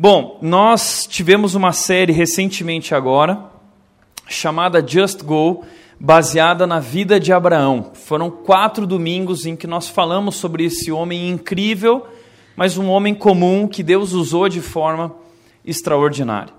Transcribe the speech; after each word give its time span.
Bom, 0.00 0.38
nós 0.40 1.08
tivemos 1.10 1.56
uma 1.56 1.72
série 1.72 2.12
recentemente 2.12 2.94
agora, 2.94 3.50
chamada 4.28 4.86
Just 4.86 5.24
Go, 5.24 5.64
baseada 5.98 6.68
na 6.68 6.78
vida 6.78 7.18
de 7.18 7.32
Abraão. 7.32 7.90
Foram 7.94 8.30
quatro 8.30 8.86
domingos 8.86 9.44
em 9.44 9.56
que 9.56 9.66
nós 9.66 9.88
falamos 9.88 10.36
sobre 10.36 10.64
esse 10.64 10.92
homem 10.92 11.28
incrível, 11.28 12.06
mas 12.54 12.78
um 12.78 12.88
homem 12.88 13.12
comum 13.12 13.66
que 13.66 13.82
Deus 13.82 14.12
usou 14.12 14.48
de 14.48 14.60
forma 14.60 15.16
extraordinária. 15.64 16.54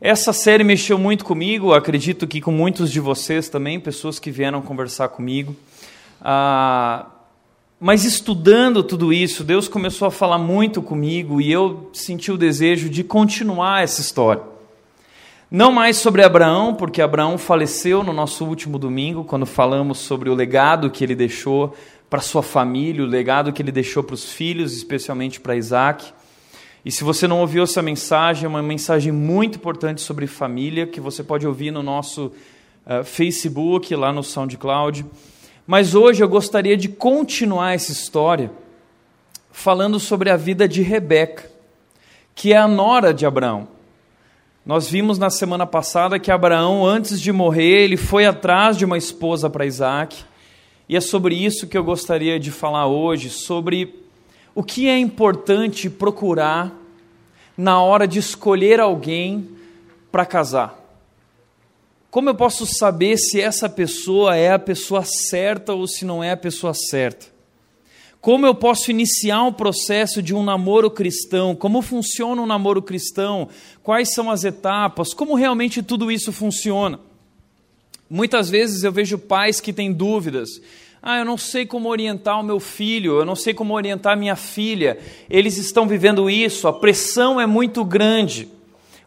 Essa 0.00 0.32
série 0.32 0.64
mexeu 0.64 0.98
muito 0.98 1.24
comigo, 1.24 1.72
acredito 1.72 2.26
que 2.26 2.40
com 2.40 2.50
muitos 2.50 2.90
de 2.90 2.98
vocês 2.98 3.48
também, 3.48 3.78
pessoas 3.78 4.18
que 4.18 4.32
vieram 4.32 4.60
conversar 4.60 5.10
comigo. 5.10 5.54
Ah, 6.20 7.06
mas 7.80 8.04
estudando 8.04 8.82
tudo 8.82 9.10
isso, 9.10 9.42
Deus 9.42 9.66
começou 9.66 10.06
a 10.06 10.10
falar 10.10 10.36
muito 10.36 10.82
comigo 10.82 11.40
e 11.40 11.50
eu 11.50 11.88
senti 11.94 12.30
o 12.30 12.36
desejo 12.36 12.90
de 12.90 13.02
continuar 13.02 13.82
essa 13.82 14.02
história. 14.02 14.42
Não 15.50 15.72
mais 15.72 15.96
sobre 15.96 16.22
Abraão, 16.22 16.74
porque 16.74 17.00
Abraão 17.00 17.38
faleceu 17.38 18.04
no 18.04 18.12
nosso 18.12 18.44
último 18.44 18.78
domingo, 18.78 19.24
quando 19.24 19.46
falamos 19.46 19.96
sobre 19.98 20.28
o 20.28 20.34
legado 20.34 20.90
que 20.90 21.02
ele 21.02 21.14
deixou 21.14 21.74
para 22.10 22.20
sua 22.20 22.42
família, 22.42 23.02
o 23.02 23.06
legado 23.06 23.50
que 23.50 23.62
ele 23.62 23.72
deixou 23.72 24.02
para 24.02 24.14
os 24.14 24.30
filhos, 24.30 24.76
especialmente 24.76 25.40
para 25.40 25.56
Isaac. 25.56 26.12
E 26.84 26.92
se 26.92 27.02
você 27.02 27.26
não 27.26 27.40
ouviu 27.40 27.62
essa 27.62 27.80
mensagem, 27.80 28.44
é 28.44 28.48
uma 28.48 28.62
mensagem 28.62 29.10
muito 29.10 29.56
importante 29.56 30.02
sobre 30.02 30.26
família, 30.26 30.86
que 30.86 31.00
você 31.00 31.24
pode 31.24 31.46
ouvir 31.46 31.70
no 31.70 31.82
nosso 31.82 32.26
uh, 32.86 33.02
Facebook, 33.04 33.94
lá 33.96 34.12
no 34.12 34.22
SoundCloud. 34.22 35.06
Mas 35.70 35.94
hoje 35.94 36.20
eu 36.20 36.28
gostaria 36.28 36.76
de 36.76 36.88
continuar 36.88 37.74
essa 37.74 37.92
história 37.92 38.50
falando 39.52 40.00
sobre 40.00 40.28
a 40.28 40.36
vida 40.36 40.66
de 40.66 40.82
Rebeca, 40.82 41.48
que 42.34 42.52
é 42.52 42.56
a 42.56 42.66
nora 42.66 43.14
de 43.14 43.24
Abraão. 43.24 43.68
Nós 44.66 44.90
vimos 44.90 45.16
na 45.16 45.30
semana 45.30 45.64
passada 45.64 46.18
que 46.18 46.28
Abraão, 46.28 46.84
antes 46.84 47.20
de 47.20 47.30
morrer, 47.30 47.84
ele 47.84 47.96
foi 47.96 48.26
atrás 48.26 48.76
de 48.76 48.84
uma 48.84 48.98
esposa 48.98 49.48
para 49.48 49.64
Isaac. 49.64 50.24
E 50.88 50.96
é 50.96 51.00
sobre 51.00 51.36
isso 51.36 51.68
que 51.68 51.78
eu 51.78 51.84
gostaria 51.84 52.40
de 52.40 52.50
falar 52.50 52.88
hoje, 52.88 53.30
sobre 53.30 53.94
o 54.52 54.64
que 54.64 54.88
é 54.88 54.98
importante 54.98 55.88
procurar 55.88 56.72
na 57.56 57.80
hora 57.80 58.08
de 58.08 58.18
escolher 58.18 58.80
alguém 58.80 59.48
para 60.10 60.26
casar. 60.26 60.79
Como 62.10 62.28
eu 62.28 62.34
posso 62.34 62.66
saber 62.66 63.16
se 63.16 63.40
essa 63.40 63.68
pessoa 63.68 64.34
é 64.34 64.50
a 64.50 64.58
pessoa 64.58 65.04
certa 65.04 65.72
ou 65.72 65.86
se 65.86 66.04
não 66.04 66.24
é 66.24 66.32
a 66.32 66.36
pessoa 66.36 66.74
certa? 66.74 67.26
Como 68.20 68.44
eu 68.44 68.54
posso 68.54 68.90
iniciar 68.90 69.44
um 69.44 69.52
processo 69.52 70.20
de 70.20 70.34
um 70.34 70.42
namoro 70.42 70.90
cristão? 70.90 71.54
Como 71.54 71.80
funciona 71.80 72.42
um 72.42 72.46
namoro 72.46 72.82
cristão? 72.82 73.48
Quais 73.80 74.12
são 74.12 74.28
as 74.28 74.42
etapas? 74.42 75.14
Como 75.14 75.36
realmente 75.36 75.84
tudo 75.84 76.10
isso 76.10 76.32
funciona? 76.32 76.98
Muitas 78.10 78.50
vezes 78.50 78.82
eu 78.82 78.90
vejo 78.90 79.16
pais 79.16 79.60
que 79.60 79.72
têm 79.72 79.92
dúvidas. 79.92 80.60
Ah, 81.00 81.20
eu 81.20 81.24
não 81.24 81.38
sei 81.38 81.64
como 81.64 81.88
orientar 81.88 82.40
o 82.40 82.44
meu 82.44 82.58
filho, 82.58 83.20
eu 83.20 83.24
não 83.24 83.36
sei 83.36 83.54
como 83.54 83.72
orientar 83.72 84.18
minha 84.18 84.34
filha. 84.34 84.98
Eles 85.30 85.56
estão 85.56 85.86
vivendo 85.86 86.28
isso, 86.28 86.66
a 86.66 86.72
pressão 86.72 87.40
é 87.40 87.46
muito 87.46 87.84
grande 87.84 88.48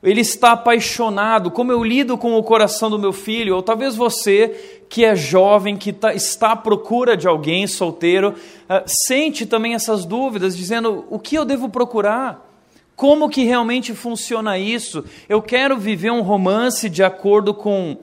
ele 0.03 0.19
está 0.19 0.51
apaixonado, 0.51 1.49
como 1.49 1.71
eu 1.71 1.81
lido 1.81 2.17
com 2.17 2.35
o 2.35 2.43
coração 2.43 2.89
do 2.89 2.99
meu 2.99 3.13
filho, 3.13 3.55
ou 3.55 3.63
talvez 3.63 3.95
você 3.95 4.83
que 4.89 5.05
é 5.05 5.15
jovem, 5.15 5.77
que 5.77 5.93
tá, 5.93 6.13
está 6.13 6.51
à 6.51 6.55
procura 6.55 7.15
de 7.15 7.27
alguém 7.27 7.65
solteiro, 7.65 8.35
uh, 8.69 8.83
sente 9.07 9.45
também 9.45 9.73
essas 9.73 10.05
dúvidas, 10.05 10.57
dizendo: 10.57 11.05
o 11.09 11.17
que 11.17 11.35
eu 11.35 11.45
devo 11.45 11.69
procurar? 11.69 12.51
Como 12.95 13.29
que 13.29 13.43
realmente 13.43 13.93
funciona 13.93 14.59
isso? 14.59 15.03
Eu 15.27 15.41
quero 15.41 15.77
viver 15.77 16.11
um 16.11 16.21
romance 16.21 16.89
de 16.89 17.01
acordo 17.01 17.53
com 17.53 17.97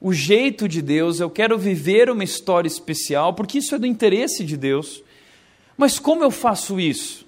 o 0.00 0.14
jeito 0.14 0.66
de 0.66 0.80
Deus, 0.80 1.20
eu 1.20 1.28
quero 1.28 1.58
viver 1.58 2.08
uma 2.08 2.24
história 2.24 2.68
especial, 2.68 3.34
porque 3.34 3.58
isso 3.58 3.74
é 3.74 3.78
do 3.78 3.86
interesse 3.86 4.44
de 4.44 4.56
Deus. 4.56 5.02
Mas 5.76 5.98
como 5.98 6.22
eu 6.22 6.30
faço 6.30 6.80
isso? 6.80 7.26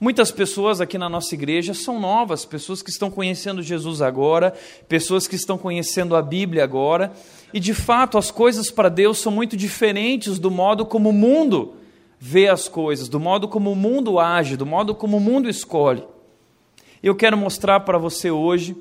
Muitas 0.00 0.30
pessoas 0.30 0.80
aqui 0.80 0.96
na 0.96 1.10
nossa 1.10 1.34
igreja 1.34 1.74
são 1.74 2.00
novas, 2.00 2.46
pessoas 2.46 2.80
que 2.80 2.88
estão 2.88 3.10
conhecendo 3.10 3.62
Jesus 3.62 4.00
agora, 4.00 4.54
pessoas 4.88 5.26
que 5.26 5.36
estão 5.36 5.58
conhecendo 5.58 6.16
a 6.16 6.22
Bíblia 6.22 6.64
agora, 6.64 7.12
e 7.52 7.60
de 7.60 7.74
fato 7.74 8.16
as 8.16 8.30
coisas 8.30 8.70
para 8.70 8.88
Deus 8.88 9.18
são 9.18 9.30
muito 9.30 9.58
diferentes 9.58 10.38
do 10.38 10.50
modo 10.50 10.86
como 10.86 11.10
o 11.10 11.12
mundo 11.12 11.74
vê 12.18 12.48
as 12.48 12.66
coisas, 12.66 13.10
do 13.10 13.20
modo 13.20 13.46
como 13.46 13.70
o 13.70 13.76
mundo 13.76 14.18
age, 14.18 14.56
do 14.56 14.64
modo 14.64 14.94
como 14.94 15.18
o 15.18 15.20
mundo 15.20 15.50
escolhe. 15.50 16.02
Eu 17.02 17.14
quero 17.14 17.36
mostrar 17.36 17.80
para 17.80 17.98
você 17.98 18.30
hoje 18.30 18.74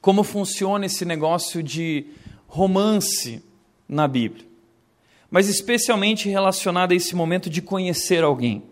como 0.00 0.22
funciona 0.22 0.86
esse 0.86 1.04
negócio 1.04 1.64
de 1.64 2.06
romance 2.46 3.42
na 3.88 4.06
Bíblia, 4.06 4.46
mas 5.28 5.48
especialmente 5.48 6.28
relacionado 6.28 6.92
a 6.92 6.94
esse 6.94 7.16
momento 7.16 7.50
de 7.50 7.60
conhecer 7.60 8.22
alguém 8.22 8.62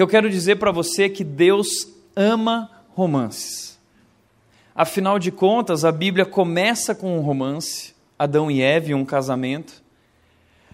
que 0.00 0.02
eu 0.02 0.08
quero 0.08 0.30
dizer 0.30 0.56
para 0.56 0.72
você 0.72 1.10
que 1.10 1.22
Deus 1.22 1.86
ama 2.16 2.70
romances. 2.94 3.78
Afinal 4.74 5.18
de 5.18 5.30
contas, 5.30 5.84
a 5.84 5.92
Bíblia 5.92 6.24
começa 6.24 6.94
com 6.94 7.18
um 7.18 7.20
romance, 7.20 7.92
Adão 8.18 8.50
e 8.50 8.62
Eve, 8.62 8.94
um 8.94 9.04
casamento. 9.04 9.82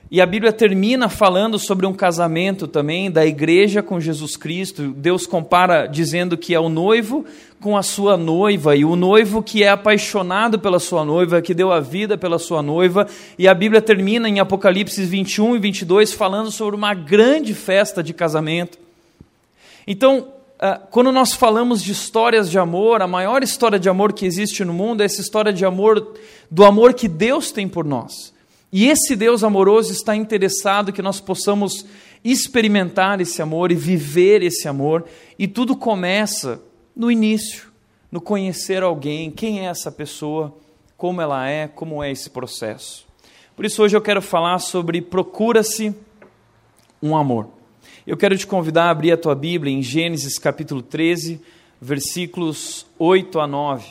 E 0.09 0.21
a 0.21 0.27
Bíblia 0.27 0.53
termina 0.53 1.09
falando 1.09 1.59
sobre 1.59 1.87
um 1.87 1.93
casamento 1.93 2.69
também 2.69 3.11
da 3.11 3.27
igreja 3.27 3.83
com 3.83 3.99
Jesus 3.99 4.37
Cristo. 4.37 4.93
Deus 4.93 5.27
compara 5.27 5.89
dizendo 5.89 6.39
que 6.39 6.55
é 6.55 6.61
o 6.61 6.69
noivo 6.69 7.25
com 7.61 7.77
a 7.77 7.83
sua 7.83 8.17
noiva, 8.17 8.77
e 8.77 8.85
o 8.85 8.95
noivo 8.95 9.43
que 9.43 9.65
é 9.65 9.71
apaixonado 9.71 10.61
pela 10.61 10.79
sua 10.79 11.05
noiva, 11.05 11.43
que 11.43 11.53
deu 11.53 11.73
a 11.73 11.81
vida 11.81 12.17
pela 12.17 12.39
sua 12.39 12.63
noiva. 12.63 13.09
E 13.37 13.49
a 13.49 13.55
Bíblia 13.55 13.83
termina 13.83 14.29
em 14.29 14.39
Apocalipse 14.39 15.05
21 15.05 15.57
e 15.57 15.59
22 15.59 16.13
falando 16.13 16.53
sobre 16.53 16.77
uma 16.77 16.95
grande 16.95 17.55
festa 17.55 18.05
de 18.05 18.15
casamento. 18.15 18.86
Então, 19.87 20.33
ah, 20.59 20.81
quando 20.91 21.13
nós 21.13 21.35
falamos 21.35 21.83
de 21.83 21.93
histórias 21.93 22.51
de 22.51 22.59
amor, 22.59 23.03
a 23.03 23.07
maior 23.07 23.43
história 23.43 23.79
de 23.79 23.89
amor 23.89 24.13
que 24.13 24.25
existe 24.25 24.65
no 24.65 24.73
mundo 24.73 25.03
é 25.03 25.05
essa 25.05 25.21
história 25.21 25.53
de 25.53 25.65
amor, 25.65 26.15
do 26.51 26.65
amor 26.65 26.95
que 26.95 27.09
Deus 27.09 27.53
tem 27.53 27.69
por 27.69 27.85
nós. 27.85 28.35
E 28.73 28.89
esse 28.89 29.15
Deus 29.15 29.45
amoroso 29.45 29.93
está 29.93 30.17
interessado 30.17 30.93
que 30.93 31.03
nós 31.03 31.21
possamos 31.21 31.87
experimentar 32.25 33.21
esse 33.21 33.41
amor 33.41 33.71
e 33.71 33.75
viver 33.75 34.43
esse 34.43 34.67
amor, 34.67 35.05
e 35.39 35.47
tudo 35.47 35.77
começa 35.77 36.61
no 36.95 37.11
início, 37.11 37.69
no 38.11 38.21
conhecer 38.21 38.83
alguém, 38.83 39.31
quem 39.31 39.61
é 39.61 39.71
essa 39.71 39.93
pessoa, 39.93 40.57
como 40.97 41.21
ela 41.21 41.47
é, 41.49 41.69
como 41.69 42.03
é 42.03 42.11
esse 42.11 42.31
processo. 42.31 43.07
Por 43.55 43.65
isso 43.65 43.83
hoje 43.83 43.97
eu 43.97 44.01
quero 44.01 44.21
falar 44.21 44.59
sobre 44.59 45.01
procura-se 45.01 45.95
um 47.03 47.17
amor. 47.17 47.56
Eu 48.07 48.17
quero 48.17 48.39
te 48.39 48.47
convidar 48.47 48.85
a 48.85 48.91
abrir 48.91 49.11
a 49.11 49.17
tua 49.17 49.35
Bíblia 49.35 49.75
em 49.75 49.83
Gênesis 49.83 50.39
capítulo 50.39 50.81
13, 50.81 51.41
versículos 51.81 52.87
8 53.01 53.41
a 53.41 53.49
9. 53.49 53.85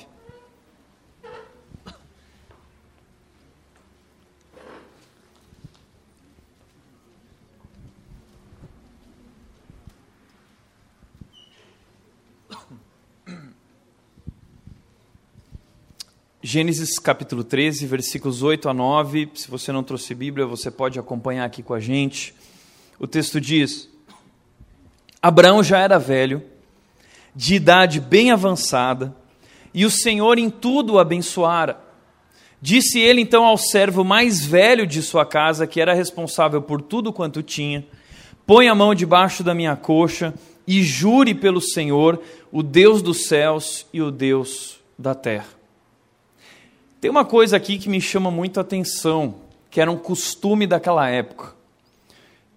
Gênesis 16.42 16.98
capítulo 17.00 17.44
13, 17.44 17.86
versículos 17.86 18.42
8 18.42 18.70
a 18.70 18.74
9. 18.74 19.30
Se 19.36 19.52
você 19.52 19.74
não 19.74 19.84
trouxe 19.84 20.16
Bíblia, 20.16 20.46
você 20.46 20.72
pode 20.72 20.98
acompanhar 20.98 21.44
aqui 21.44 21.62
com 21.62 21.74
a 21.74 21.82
gente. 21.82 22.34
O 22.98 23.06
texto 23.06 23.42
diz: 23.42 23.94
Abraão 25.26 25.64
já 25.64 25.80
era 25.80 25.98
velho, 25.98 26.44
de 27.36 27.56
idade 27.56 28.00
bem 28.00 28.30
avançada, 28.30 29.12
e 29.74 29.84
o 29.84 29.90
Senhor 29.90 30.38
em 30.38 30.52
tudo 30.52 30.94
o 30.94 31.00
abençoara. 31.00 31.80
Disse 32.62 33.00
ele 33.00 33.22
então 33.22 33.44
ao 33.44 33.58
servo 33.58 34.04
mais 34.04 34.46
velho 34.46 34.86
de 34.86 35.02
sua 35.02 35.26
casa, 35.26 35.66
que 35.66 35.82
era 35.82 35.96
responsável 35.96 36.62
por 36.62 36.80
tudo 36.80 37.12
quanto 37.12 37.42
tinha: 37.42 37.84
Põe 38.46 38.68
a 38.68 38.76
mão 38.76 38.94
debaixo 38.94 39.44
da 39.44 39.56
minha 39.56 39.76
coxa 39.76 40.32
e 40.68 40.84
jure 40.84 41.34
pelo 41.34 41.60
Senhor, 41.60 42.22
o 42.52 42.62
Deus 42.62 43.02
dos 43.02 43.26
céus 43.26 43.88
e 43.92 44.04
o 44.04 44.12
Deus 44.12 44.80
da 44.96 45.16
terra. 45.16 45.50
Tem 47.02 47.10
uma 47.10 47.26
coisa 47.26 47.58
aqui 47.58 47.80
que 47.80 47.90
me 47.90 48.00
chama 48.00 48.30
muito 48.30 48.60
a 48.60 48.62
atenção, 48.62 49.38
que 49.72 49.82
era 49.82 49.92
um 49.92 49.98
costume 49.98 50.68
daquela 50.68 51.10
época 51.10 51.56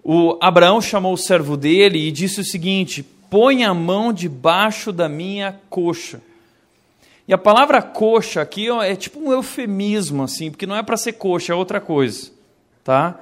o 0.02 0.38
Abraão 0.40 0.80
chamou 0.80 1.12
o 1.12 1.18
servo 1.18 1.56
dele 1.56 2.06
e 2.06 2.12
disse 2.12 2.40
o 2.40 2.44
seguinte: 2.44 3.04
põe 3.30 3.64
a 3.64 3.74
mão 3.74 4.12
debaixo 4.12 4.92
da 4.92 5.08
minha 5.08 5.60
coxa. 5.68 6.20
E 7.26 7.32
a 7.32 7.38
palavra 7.38 7.82
coxa 7.82 8.40
aqui 8.40 8.68
é 8.70 8.96
tipo 8.96 9.20
um 9.20 9.30
eufemismo, 9.32 10.22
assim, 10.22 10.50
porque 10.50 10.66
não 10.66 10.74
é 10.74 10.82
para 10.82 10.96
ser 10.96 11.12
coxa, 11.12 11.52
é 11.52 11.56
outra 11.56 11.78
coisa, 11.78 12.30
tá? 12.82 13.20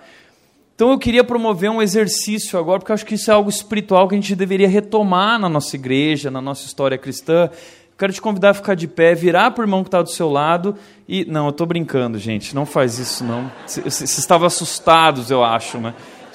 Então 0.76 0.90
eu 0.90 0.98
queria 0.98 1.24
promover 1.24 1.70
um 1.70 1.82
exercício 1.82 2.58
agora, 2.58 2.78
porque 2.78 2.92
eu 2.92 2.94
acho 2.94 3.06
que 3.06 3.14
isso 3.14 3.30
é 3.30 3.34
algo 3.34 3.50
espiritual 3.50 4.06
que 4.06 4.14
a 4.14 4.20
gente 4.20 4.36
deveria 4.36 4.68
retomar 4.68 5.38
na 5.40 5.48
nossa 5.48 5.74
igreja, 5.74 6.30
na 6.30 6.40
nossa 6.40 6.66
história 6.66 6.96
cristã. 6.98 7.50
Quero 7.98 8.12
te 8.12 8.20
convidar 8.20 8.50
a 8.50 8.54
ficar 8.54 8.74
de 8.74 8.86
pé, 8.86 9.14
virar 9.14 9.52
para 9.52 9.62
o 9.62 9.64
irmão 9.64 9.82
que 9.82 9.88
está 9.88 10.02
do 10.02 10.10
seu 10.10 10.30
lado 10.30 10.76
e. 11.08 11.24
Não, 11.24 11.46
eu 11.46 11.50
estou 11.50 11.66
brincando, 11.66 12.18
gente. 12.18 12.54
Não 12.54 12.66
faz 12.66 12.98
isso, 12.98 13.24
não. 13.24 13.50
Vocês 13.66 14.18
estavam 14.18 14.46
assustados, 14.46 15.30
eu 15.30 15.42
acho, 15.42 15.78
né? 15.78 15.94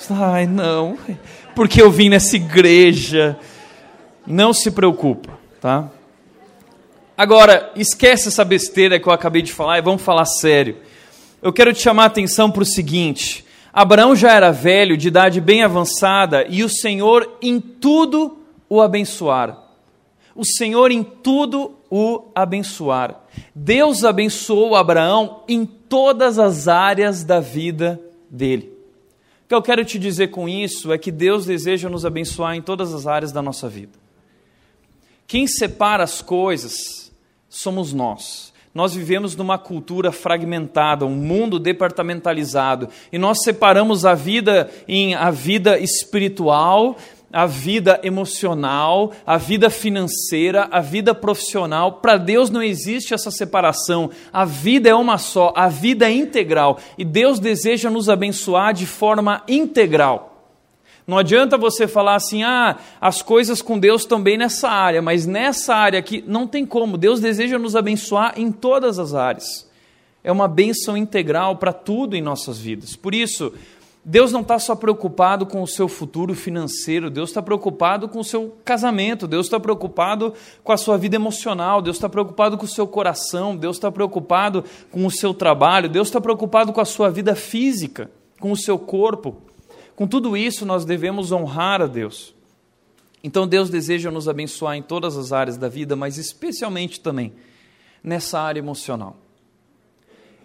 Ai, 0.10 0.46
não. 0.46 0.98
Porque 1.56 1.82
eu 1.82 1.92
vim 1.92 2.10
nessa 2.10 2.36
igreja. 2.36 3.38
Não 4.26 4.54
se 4.54 4.72
preocupa, 4.72 5.38
tá? 5.60 5.90
Agora, 7.18 7.72
esquece 7.76 8.28
essa 8.28 8.46
besteira 8.46 9.00
que 9.00 9.08
eu 9.08 9.14
acabei 9.14 9.42
de 9.42 9.52
falar 9.52 9.78
e 9.78 9.82
vamos 9.82 10.02
falar 10.02 10.26
sério. 10.26 10.78
Eu 11.42 11.52
quero 11.52 11.74
te 11.74 11.82
chamar 11.82 12.04
a 12.04 12.08
atenção 12.08 12.50
para 12.50 12.64
o 12.64 12.66
seguinte: 12.66 13.46
Abraão 13.74 14.16
já 14.16 14.32
era 14.34 14.52
velho, 14.52 14.98
de 14.98 15.08
idade 15.08 15.42
bem 15.42 15.64
avançada, 15.64 16.46
e 16.50 16.64
o 16.64 16.70
Senhor 16.70 17.38
em 17.42 17.60
tudo 17.60 18.40
o 18.70 18.82
abençoara 18.82 19.62
o 20.36 20.46
Senhor 20.46 20.92
em 20.92 21.04
tudo 21.04 21.76
o 21.90 22.30
abençoar. 22.34 23.22
Deus 23.54 24.04
abençoou 24.04 24.76
Abraão 24.76 25.44
em 25.48 25.66
todas 25.66 26.40
as 26.40 26.68
áreas 26.68 27.24
da 27.24 27.40
vida 27.40 28.00
dele. 28.30 28.71
O 29.52 29.54
que 29.54 29.56
eu 29.56 29.62
quero 29.62 29.84
te 29.84 30.00
dizer 30.00 30.30
com 30.30 30.48
isso 30.48 30.94
é 30.94 30.98
que 30.98 31.12
Deus 31.12 31.46
deseja 31.46 31.90
nos 31.90 32.06
abençoar 32.06 32.56
em 32.56 32.62
todas 32.62 32.94
as 32.94 33.06
áreas 33.06 33.34
da 33.34 33.42
nossa 33.42 33.68
vida. 33.68 34.00
Quem 35.28 35.46
separa 35.46 36.06
as 36.06 36.22
coisas 36.22 37.12
somos 37.50 37.92
nós. 37.92 38.54
Nós 38.74 38.94
vivemos 38.94 39.36
numa 39.36 39.58
cultura 39.58 40.10
fragmentada, 40.10 41.06
um 41.06 41.18
mundo 41.18 41.60
departamentalizado, 41.60 42.88
e 43.12 43.18
nós 43.18 43.40
separamos 43.44 44.06
a 44.06 44.14
vida 44.14 44.72
em 44.88 45.16
a 45.16 45.30
vida 45.30 45.78
espiritual 45.78 46.96
a 47.32 47.46
vida 47.46 48.00
emocional, 48.04 49.12
a 49.26 49.38
vida 49.38 49.70
financeira, 49.70 50.68
a 50.72 50.82
vida 50.82 51.16
profissional. 51.16 51.94
Para 51.94 52.18
Deus 52.18 52.50
não 52.50 52.62
existe 52.62 53.14
essa 53.14 53.32
separação. 53.32 54.10
A 54.32 54.46
vida 54.46 54.90
é 54.90 54.96
uma 54.96 55.18
só, 55.18 55.54
a 55.56 55.68
vida 55.68 56.10
é 56.10 56.14
integral. 56.14 56.80
E 56.98 57.06
Deus 57.06 57.40
deseja 57.40 57.90
nos 57.90 58.10
abençoar 58.10 58.74
de 58.74 58.86
forma 58.86 59.44
integral. 59.48 60.32
Não 61.08 61.18
adianta 61.18 61.58
você 61.58 61.88
falar 61.88 62.16
assim, 62.16 62.44
ah, 62.44 62.78
as 63.00 63.22
coisas 63.22 63.62
com 63.62 63.80
Deus 63.80 64.06
também 64.06 64.38
nessa 64.38 64.70
área, 64.70 65.02
mas 65.02 65.26
nessa 65.26 65.76
área 65.76 66.00
aqui 66.00 66.24
não 66.28 66.48
tem 66.48 66.66
como. 66.66 66.98
Deus 66.98 67.20
deseja 67.20 67.58
nos 67.58 67.76
abençoar 67.76 68.34
em 68.38 68.52
todas 68.52 69.00
as 69.00 69.14
áreas. 69.14 69.70
É 70.24 70.32
uma 70.32 70.48
bênção 70.48 70.96
integral 70.96 71.56
para 71.56 71.74
tudo 71.74 72.16
em 72.16 72.22
nossas 72.22 72.60
vidas. 72.60 72.96
Por 72.96 73.16
isso, 73.16 73.52
Deus 74.04 74.32
não 74.32 74.42
está 74.42 74.58
só 74.58 74.76
preocupado 74.76 75.46
com 75.46 75.62
o 75.62 75.68
seu 75.68 75.88
futuro 75.88 76.34
financeiro, 76.34 77.08
Deus 77.08 77.30
está 77.30 77.42
preocupado 77.42 78.10
com 78.10 78.20
o 78.20 78.24
seu 78.24 78.58
casamento, 78.66 79.28
Deus 79.28 79.46
está 79.46 79.60
preocupado 79.60 80.34
com 80.64 80.72
a 80.72 80.78
sua 80.78 80.98
vida 80.98 81.16
emocional, 81.16 81.84
Deus 81.84 81.98
está 81.98 82.10
preocupado 82.10 82.58
com 82.58 82.66
o 82.66 82.68
seu 82.68 82.88
coração, 82.88 83.56
Deus 83.56 83.78
está 83.78 83.92
preocupado 83.92 84.66
com 84.90 85.06
o 85.06 85.12
seu 85.12 85.36
trabalho, 85.36 85.88
Deus 85.88 86.08
está 86.08 86.20
preocupado 86.20 86.74
com 86.74 86.82
a 86.82 86.86
sua 86.86 87.12
vida 87.12 87.36
física, 87.36 88.10
com 88.40 88.52
o 88.52 88.58
seu 88.58 88.80
corpo. 88.80 89.38
Com 89.96 90.08
tudo 90.08 90.36
isso, 90.36 90.66
nós 90.66 90.84
devemos 90.84 91.32
honrar 91.32 91.80
a 91.80 91.86
Deus. 91.86 92.34
Então, 93.24 93.48
Deus 93.48 93.70
deseja 93.70 94.10
nos 94.10 94.28
abençoar 94.28 94.76
em 94.76 94.82
todas 94.82 95.16
as 95.16 95.32
áreas 95.32 95.58
da 95.58 95.70
vida, 95.70 95.96
mas 95.96 96.18
especialmente 96.18 97.00
também 97.00 97.34
nessa 98.04 98.40
área 98.40 98.60
emocional 98.60 99.21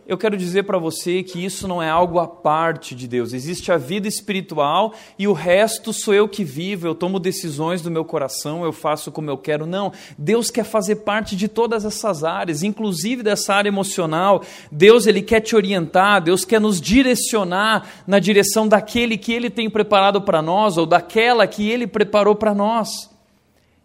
eu 0.09 0.17
quero 0.17 0.37
dizer 0.37 0.63
para 0.63 0.79
você 0.79 1.23
que 1.25 1.45
isso 1.45 1.67
não 1.67 1.83
é 1.83 1.91
algo 1.91 2.21
à 2.21 2.29
parte 2.29 2.95
de 2.95 3.09
Deus. 3.09 3.33
Existe 3.33 3.73
a 3.73 3.77
vida 3.77 4.07
espiritual 4.07 4.95
e 5.19 5.27
o 5.27 5.33
resto 5.33 5.93
sou 5.93 6.15
eu 6.15 6.29
que 6.29 6.45
vivo, 6.45 6.87
eu 6.87 6.95
tomo 6.95 7.19
decisões 7.19 7.83
do 7.83 7.91
meu 7.91 8.05
coração, 8.05 8.63
eu 8.63 8.73
faço 8.73 9.11
como 9.11 9.29
eu 9.29 9.37
quero. 9.37 9.67
Não, 9.67 9.93
Deus 10.17 10.49
quer 10.49 10.63
fazer 10.63 10.97
parte 10.97 11.35
de 11.35 11.49
todas 11.49 11.85
essas 11.85 12.23
áreas, 12.23 12.63
inclusive 12.63 13.25
dessa 13.25 13.53
área 13.55 13.69
emocional. 13.69 14.45
Deus 14.71 15.09
ele 15.09 15.23
quer 15.23 15.41
te 15.41 15.57
orientar, 15.57 16.23
Deus 16.23 16.45
quer 16.45 16.61
nos 16.61 16.81
direcionar 16.81 18.05
na 18.07 18.21
direção 18.21 18.69
daquele 18.69 19.19
que 19.19 19.33
ele 19.33 19.51
tem 19.51 19.69
preparado 19.69 20.23
para 20.23 20.41
nós 20.41 20.79
ou 20.79 20.87
daquela 20.87 21.49
que 21.49 21.69
ele 21.69 21.87
preparou 21.87 22.37
para 22.37 22.55
nós. 22.55 23.11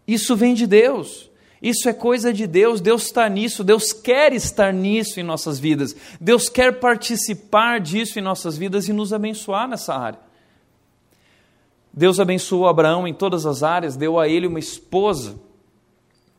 Isso 0.06 0.36
vem 0.36 0.54
de 0.54 0.68
Deus. 0.68 1.31
Isso 1.62 1.88
é 1.88 1.92
coisa 1.92 2.32
de 2.32 2.46
Deus, 2.46 2.80
Deus 2.80 3.04
está 3.04 3.28
nisso, 3.28 3.62
Deus 3.62 3.92
quer 3.92 4.32
estar 4.32 4.74
nisso 4.74 5.20
em 5.20 5.22
nossas 5.22 5.60
vidas, 5.60 5.94
Deus 6.20 6.48
quer 6.48 6.80
participar 6.80 7.78
disso 7.78 8.18
em 8.18 8.22
nossas 8.22 8.58
vidas 8.58 8.88
e 8.88 8.92
nos 8.92 9.12
abençoar 9.12 9.68
nessa 9.68 9.94
área. 9.94 10.18
Deus 11.94 12.18
abençoou 12.18 12.66
Abraão 12.66 13.06
em 13.06 13.14
todas 13.14 13.46
as 13.46 13.62
áreas, 13.62 13.96
deu 13.96 14.18
a 14.18 14.26
ele 14.26 14.48
uma 14.48 14.58
esposa 14.58 15.38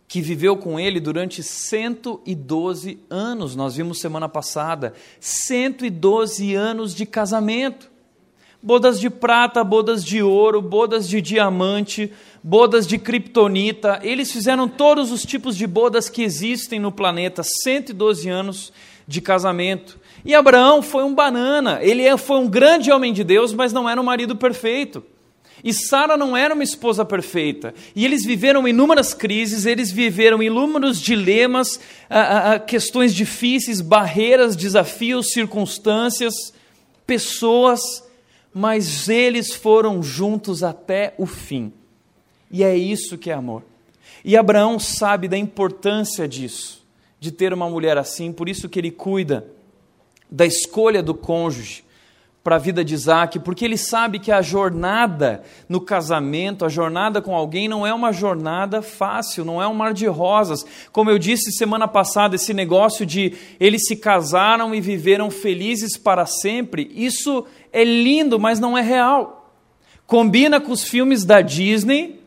que 0.08 0.20
viveu 0.22 0.58
com 0.58 0.80
ele 0.80 1.00
durante 1.00 1.42
112 1.42 3.00
anos, 3.10 3.56
nós 3.56 3.76
vimos 3.76 4.00
semana 4.00 4.28
passada, 4.28 4.94
112 5.20 6.54
anos 6.54 6.94
de 6.94 7.06
casamento. 7.06 7.92
Bodas 8.62 9.00
de 9.00 9.10
prata, 9.10 9.64
bodas 9.64 10.06
de 10.06 10.22
ouro, 10.22 10.62
bodas 10.62 11.08
de 11.10 11.22
diamante, 11.22 12.14
bodas 12.44 12.86
de 12.86 12.98
kriptonita. 12.98 14.00
Eles 14.04 14.32
fizeram 14.32 14.68
todos 14.68 15.12
os 15.12 15.26
tipos 15.26 15.56
de 15.56 15.66
bodas 15.66 16.10
que 16.10 16.22
existem 16.22 16.80
no 16.80 16.92
planeta, 16.92 17.42
112 17.44 18.30
anos 18.30 18.74
de 19.08 19.22
casamento. 19.22 20.00
E 20.26 20.36
Abraão 20.36 20.82
foi 20.82 21.04
um 21.04 21.14
banana, 21.14 21.80
ele 21.82 22.04
é, 22.04 22.16
foi 22.18 22.38
um 22.38 22.48
grande 22.48 22.92
homem 22.92 23.14
de 23.14 23.24
Deus, 23.24 23.54
mas 23.54 23.74
não 23.74 23.90
era 23.90 24.00
um 24.00 24.06
marido 24.06 24.36
perfeito. 24.36 25.04
E 25.64 25.74
Sara 25.74 26.18
não 26.18 26.36
era 26.36 26.54
uma 26.54 26.64
esposa 26.64 27.06
perfeita. 27.06 27.74
E 27.96 28.04
eles 28.04 28.26
viveram 28.26 28.68
inúmeras 28.68 29.14
crises, 29.14 29.66
eles 29.66 29.92
viveram 29.92 30.44
inúmeros 30.44 31.00
dilemas, 31.00 31.80
questões 32.68 33.16
difíceis, 33.16 33.80
barreiras, 33.80 34.58
desafios, 34.58 35.32
circunstâncias, 35.32 36.54
pessoas 37.08 38.04
mas 38.54 39.10
eles 39.10 39.54
foram 39.54 40.04
juntos 40.04 40.62
até 40.62 41.16
o 41.18 41.26
fim. 41.26 41.74
E 42.54 42.64
é 42.64 42.78
isso 42.78 43.18
que 43.18 43.32
é 43.32 43.34
amor. 43.34 43.64
E 44.24 44.38
Abraão 44.38 44.78
sabe 44.78 45.28
da 45.28 45.36
importância 45.36 46.28
disso, 46.28 46.86
de 47.20 47.32
ter 47.32 47.52
uma 47.52 47.68
mulher 47.68 47.98
assim, 47.98 48.32
por 48.32 48.48
isso 48.48 48.70
que 48.70 48.80
ele 48.80 48.92
cuida 48.92 49.48
da 50.30 50.46
escolha 50.46 51.02
do 51.02 51.16
cônjuge 51.16 51.84
para 52.44 52.58
a 52.58 52.60
vida 52.60 52.86
de 52.86 52.94
Isaac, 52.94 53.40
porque 53.40 53.66
ele 53.66 53.78
sabe 53.78 54.20
que 54.20 54.32
a 54.32 54.42
jornada 54.42 55.42
no 55.68 55.82
casamento, 55.82 56.64
a 56.64 56.70
jornada 56.70 57.24
com 57.24 57.34
alguém, 57.34 57.68
não 57.68 57.88
é 57.88 57.94
uma 57.94 58.12
jornada 58.12 58.84
fácil, 58.84 59.44
não 59.44 59.60
é 59.60 59.68
um 59.68 59.74
mar 59.74 59.92
de 59.92 60.06
rosas. 60.06 60.64
Como 60.92 61.10
eu 61.10 61.18
disse 61.18 61.54
semana 61.54 61.88
passada, 61.88 62.36
esse 62.36 62.54
negócio 62.54 63.04
de 63.04 63.34
eles 63.60 63.88
se 63.88 63.96
casaram 63.96 64.76
e 64.76 64.82
viveram 64.82 65.32
felizes 65.32 65.98
para 65.98 66.28
sempre, 66.28 66.92
isso 66.94 67.48
é 67.72 67.84
lindo, 67.84 68.40
mas 68.40 68.60
não 68.60 68.78
é 68.78 68.82
real. 68.82 69.52
Combina 70.06 70.62
com 70.62 70.72
os 70.72 70.84
filmes 70.84 71.26
da 71.26 71.42
Disney, 71.42 72.23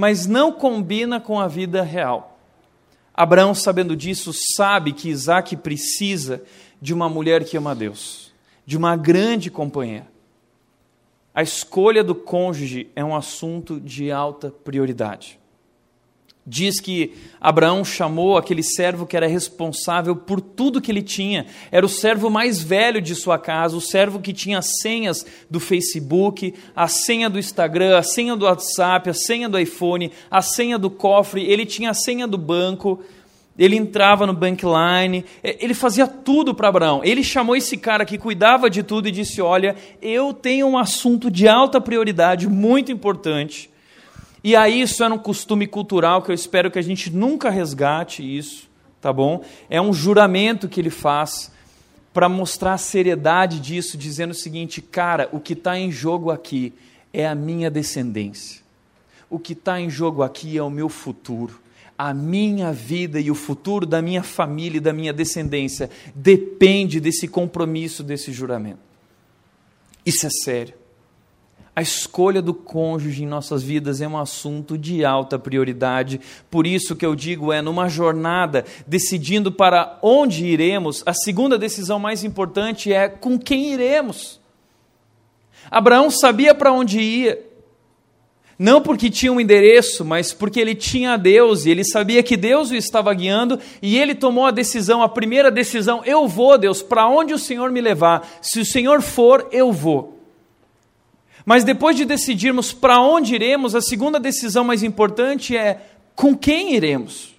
mas 0.00 0.26
não 0.26 0.50
combina 0.50 1.20
com 1.20 1.38
a 1.38 1.46
vida 1.46 1.82
real. 1.82 2.38
Abraão, 3.12 3.54
sabendo 3.54 3.94
disso, 3.94 4.32
sabe 4.56 4.94
que 4.94 5.10
Isaac 5.10 5.54
precisa 5.56 6.42
de 6.80 6.94
uma 6.94 7.06
mulher 7.06 7.44
que 7.44 7.58
ama 7.58 7.74
Deus, 7.74 8.32
de 8.64 8.78
uma 8.78 8.96
grande 8.96 9.50
companheira. 9.50 10.06
A 11.34 11.42
escolha 11.42 12.02
do 12.02 12.14
cônjuge 12.14 12.88
é 12.96 13.04
um 13.04 13.14
assunto 13.14 13.78
de 13.78 14.10
alta 14.10 14.50
prioridade 14.50 15.39
diz 16.46 16.80
que 16.80 17.14
Abraão 17.40 17.84
chamou 17.84 18.36
aquele 18.36 18.62
servo 18.62 19.06
que 19.06 19.16
era 19.16 19.26
responsável 19.26 20.16
por 20.16 20.40
tudo 20.40 20.80
que 20.80 20.90
ele 20.90 21.02
tinha. 21.02 21.46
Era 21.70 21.84
o 21.84 21.88
servo 21.88 22.30
mais 22.30 22.62
velho 22.62 23.00
de 23.00 23.14
sua 23.14 23.38
casa, 23.38 23.76
o 23.76 23.80
servo 23.80 24.20
que 24.20 24.32
tinha 24.32 24.58
as 24.58 24.80
senhas 24.80 25.24
do 25.50 25.60
Facebook, 25.60 26.54
a 26.74 26.88
senha 26.88 27.28
do 27.28 27.38
Instagram, 27.38 27.98
a 27.98 28.02
senha 28.02 28.34
do 28.36 28.46
WhatsApp, 28.46 29.10
a 29.10 29.14
senha 29.14 29.48
do 29.48 29.58
iPhone, 29.58 30.10
a 30.30 30.42
senha 30.42 30.78
do 30.78 30.90
cofre, 30.90 31.44
ele 31.44 31.66
tinha 31.66 31.90
a 31.90 31.94
senha 31.94 32.26
do 32.26 32.38
banco. 32.38 33.00
Ele 33.58 33.76
entrava 33.76 34.26
no 34.26 34.32
bankline, 34.32 35.22
ele 35.42 35.74
fazia 35.74 36.06
tudo 36.06 36.54
para 36.54 36.68
Abraão. 36.68 37.02
Ele 37.04 37.22
chamou 37.22 37.54
esse 37.54 37.76
cara 37.76 38.06
que 38.06 38.16
cuidava 38.16 38.70
de 38.70 38.82
tudo 38.82 39.06
e 39.06 39.10
disse: 39.10 39.42
Olha, 39.42 39.76
eu 40.00 40.32
tenho 40.32 40.66
um 40.66 40.78
assunto 40.78 41.30
de 41.30 41.46
alta 41.46 41.78
prioridade, 41.78 42.48
muito 42.48 42.90
importante 42.90 43.68
e 44.42 44.56
aí 44.56 44.80
isso 44.80 45.04
era 45.04 45.12
um 45.12 45.18
costume 45.18 45.66
cultural 45.66 46.22
que 46.22 46.30
eu 46.30 46.34
espero 46.34 46.70
que 46.70 46.78
a 46.78 46.82
gente 46.82 47.10
nunca 47.10 47.50
resgate 47.50 48.22
isso, 48.22 48.68
tá 49.00 49.12
bom? 49.12 49.44
É 49.68 49.80
um 49.80 49.92
juramento 49.92 50.68
que 50.68 50.80
ele 50.80 50.90
faz 50.90 51.50
para 52.12 52.28
mostrar 52.28 52.74
a 52.74 52.78
seriedade 52.78 53.60
disso, 53.60 53.96
dizendo 53.96 54.30
o 54.30 54.34
seguinte, 54.34 54.80
cara, 54.80 55.28
o 55.32 55.38
que 55.38 55.52
está 55.52 55.78
em 55.78 55.92
jogo 55.92 56.30
aqui 56.30 56.72
é 57.12 57.26
a 57.26 57.34
minha 57.34 57.70
descendência. 57.70 58.62
O 59.28 59.38
que 59.38 59.52
está 59.52 59.80
em 59.80 59.88
jogo 59.88 60.22
aqui 60.22 60.56
é 60.56 60.62
o 60.62 60.70
meu 60.70 60.88
futuro. 60.88 61.60
A 61.96 62.14
minha 62.14 62.72
vida 62.72 63.20
e 63.20 63.30
o 63.30 63.34
futuro 63.34 63.84
da 63.84 64.00
minha 64.00 64.22
família 64.22 64.78
e 64.78 64.80
da 64.80 64.92
minha 64.92 65.12
descendência 65.12 65.90
depende 66.14 66.98
desse 66.98 67.28
compromisso, 67.28 68.02
desse 68.02 68.32
juramento. 68.32 68.80
Isso 70.04 70.26
é 70.26 70.30
sério. 70.30 70.79
A 71.74 71.82
escolha 71.82 72.42
do 72.42 72.52
cônjuge 72.52 73.22
em 73.22 73.26
nossas 73.26 73.62
vidas 73.62 74.00
é 74.00 74.08
um 74.08 74.18
assunto 74.18 74.76
de 74.76 75.04
alta 75.04 75.38
prioridade. 75.38 76.20
Por 76.50 76.66
isso 76.66 76.96
que 76.96 77.06
eu 77.06 77.14
digo 77.14 77.52
é 77.52 77.62
numa 77.62 77.88
jornada 77.88 78.64
decidindo 78.86 79.52
para 79.52 79.98
onde 80.02 80.46
iremos, 80.46 81.02
a 81.06 81.14
segunda 81.14 81.56
decisão 81.56 81.98
mais 81.98 82.24
importante 82.24 82.92
é 82.92 83.08
com 83.08 83.38
quem 83.38 83.72
iremos. 83.72 84.40
Abraão 85.70 86.10
sabia 86.10 86.54
para 86.54 86.72
onde 86.72 87.00
ia. 87.00 87.46
Não 88.58 88.82
porque 88.82 89.08
tinha 89.08 89.32
um 89.32 89.40
endereço, 89.40 90.04
mas 90.04 90.34
porque 90.34 90.60
ele 90.60 90.74
tinha 90.74 91.16
Deus 91.16 91.64
e 91.64 91.70
ele 91.70 91.82
sabia 91.82 92.22
que 92.22 92.36
Deus 92.36 92.70
o 92.70 92.74
estava 92.74 93.14
guiando 93.14 93.58
e 93.80 93.96
ele 93.96 94.14
tomou 94.14 94.44
a 94.44 94.50
decisão, 94.50 95.02
a 95.02 95.08
primeira 95.08 95.50
decisão: 95.50 96.02
eu 96.04 96.28
vou, 96.28 96.58
Deus, 96.58 96.82
para 96.82 97.08
onde 97.08 97.32
o 97.32 97.38
Senhor 97.38 97.70
me 97.70 97.80
levar. 97.80 98.28
Se 98.42 98.60
o 98.60 98.66
Senhor 98.66 99.00
for, 99.00 99.48
eu 99.50 99.72
vou. 99.72 100.19
Mas 101.50 101.64
depois 101.64 101.96
de 101.96 102.04
decidirmos 102.04 102.72
para 102.72 103.00
onde 103.00 103.34
iremos, 103.34 103.74
a 103.74 103.80
segunda 103.80 104.20
decisão 104.20 104.62
mais 104.62 104.84
importante 104.84 105.56
é 105.56 105.84
com 106.14 106.32
quem 106.32 106.76
iremos. 106.76 107.34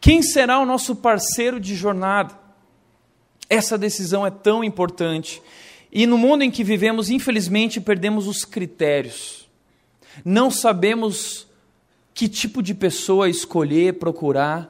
Quem 0.00 0.20
será 0.20 0.58
o 0.58 0.66
nosso 0.66 0.96
parceiro 0.96 1.60
de 1.60 1.76
jornada? 1.76 2.36
Essa 3.48 3.78
decisão 3.78 4.26
é 4.26 4.32
tão 4.32 4.64
importante. 4.64 5.40
E 5.92 6.08
no 6.08 6.18
mundo 6.18 6.42
em 6.42 6.50
que 6.50 6.64
vivemos, 6.64 7.08
infelizmente, 7.08 7.80
perdemos 7.80 8.26
os 8.26 8.44
critérios. 8.44 9.48
Não 10.24 10.50
sabemos 10.50 11.46
que 12.12 12.28
tipo 12.28 12.60
de 12.60 12.74
pessoa 12.74 13.28
escolher, 13.28 13.92
procurar. 13.92 14.68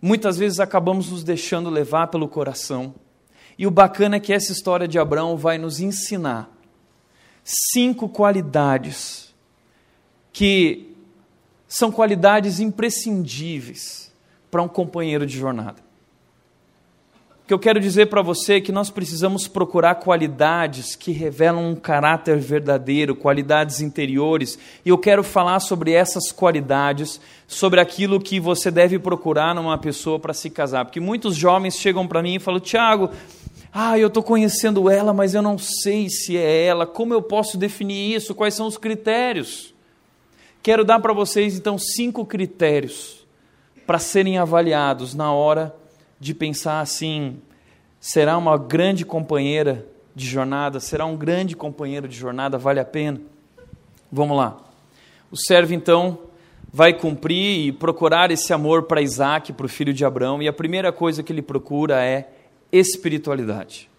Muitas 0.00 0.38
vezes 0.38 0.58
acabamos 0.58 1.10
nos 1.10 1.22
deixando 1.22 1.68
levar 1.68 2.06
pelo 2.06 2.28
coração. 2.28 2.94
E 3.58 3.66
o 3.66 3.70
bacana 3.70 4.16
é 4.16 4.20
que 4.20 4.32
essa 4.32 4.52
história 4.52 4.88
de 4.88 4.98
Abraão 4.98 5.36
vai 5.36 5.58
nos 5.58 5.80
ensinar 5.80 6.59
cinco 7.44 8.08
qualidades 8.08 9.34
que 10.32 10.94
são 11.68 11.92
qualidades 11.92 12.60
imprescindíveis 12.60 14.12
para 14.50 14.62
um 14.62 14.68
companheiro 14.68 15.24
de 15.24 15.38
jornada. 15.38 15.80
O 17.44 17.46
que 17.50 17.54
eu 17.54 17.58
quero 17.58 17.80
dizer 17.80 18.06
para 18.06 18.22
você 18.22 18.54
é 18.54 18.60
que 18.60 18.70
nós 18.70 18.90
precisamos 18.90 19.48
procurar 19.48 19.96
qualidades 19.96 20.94
que 20.94 21.10
revelam 21.10 21.70
um 21.70 21.74
caráter 21.74 22.38
verdadeiro, 22.38 23.16
qualidades 23.16 23.80
interiores, 23.80 24.56
e 24.84 24.88
eu 24.88 24.98
quero 24.98 25.24
falar 25.24 25.58
sobre 25.58 25.92
essas 25.92 26.30
qualidades, 26.30 27.20
sobre 27.48 27.80
aquilo 27.80 28.20
que 28.20 28.38
você 28.38 28.70
deve 28.70 29.00
procurar 29.00 29.52
numa 29.54 29.76
pessoa 29.78 30.18
para 30.18 30.32
se 30.32 30.48
casar. 30.48 30.84
Porque 30.84 31.00
muitos 31.00 31.34
jovens 31.34 31.76
chegam 31.76 32.06
para 32.06 32.22
mim 32.22 32.36
e 32.36 32.40
falam: 32.40 32.60
Tiago, 32.60 33.10
ah, 33.72 33.96
eu 33.98 34.08
estou 34.08 34.22
conhecendo 34.22 34.90
ela, 34.90 35.12
mas 35.12 35.32
eu 35.34 35.42
não 35.42 35.56
sei 35.56 36.08
se 36.08 36.36
é 36.36 36.64
ela. 36.66 36.86
Como 36.86 37.14
eu 37.14 37.22
posso 37.22 37.56
definir 37.56 38.16
isso? 38.16 38.34
Quais 38.34 38.54
são 38.54 38.66
os 38.66 38.76
critérios? 38.76 39.72
Quero 40.62 40.84
dar 40.84 40.98
para 40.98 41.12
vocês 41.12 41.56
então 41.56 41.78
cinco 41.78 42.26
critérios 42.26 43.26
para 43.86 43.98
serem 43.98 44.38
avaliados 44.38 45.14
na 45.14 45.32
hora 45.32 45.74
de 46.18 46.34
pensar 46.34 46.80
assim: 46.80 47.40
será 48.00 48.36
uma 48.36 48.58
grande 48.58 49.04
companheira 49.04 49.86
de 50.14 50.26
jornada? 50.26 50.80
Será 50.80 51.06
um 51.06 51.16
grande 51.16 51.54
companheiro 51.54 52.08
de 52.08 52.16
jornada? 52.16 52.58
Vale 52.58 52.80
a 52.80 52.84
pena? 52.84 53.20
Vamos 54.10 54.36
lá. 54.36 54.58
O 55.30 55.36
servo 55.36 55.72
então 55.72 56.18
vai 56.72 56.92
cumprir 56.92 57.68
e 57.68 57.72
procurar 57.72 58.32
esse 58.32 58.52
amor 58.52 58.82
para 58.82 59.00
Isaac, 59.00 59.52
para 59.52 59.66
o 59.66 59.68
filho 59.68 59.94
de 59.94 60.04
Abraão, 60.04 60.42
e 60.42 60.48
a 60.48 60.52
primeira 60.52 60.92
coisa 60.92 61.22
que 61.22 61.32
ele 61.32 61.42
procura 61.42 62.04
é 62.04 62.28
espiritualidade. 62.72 63.90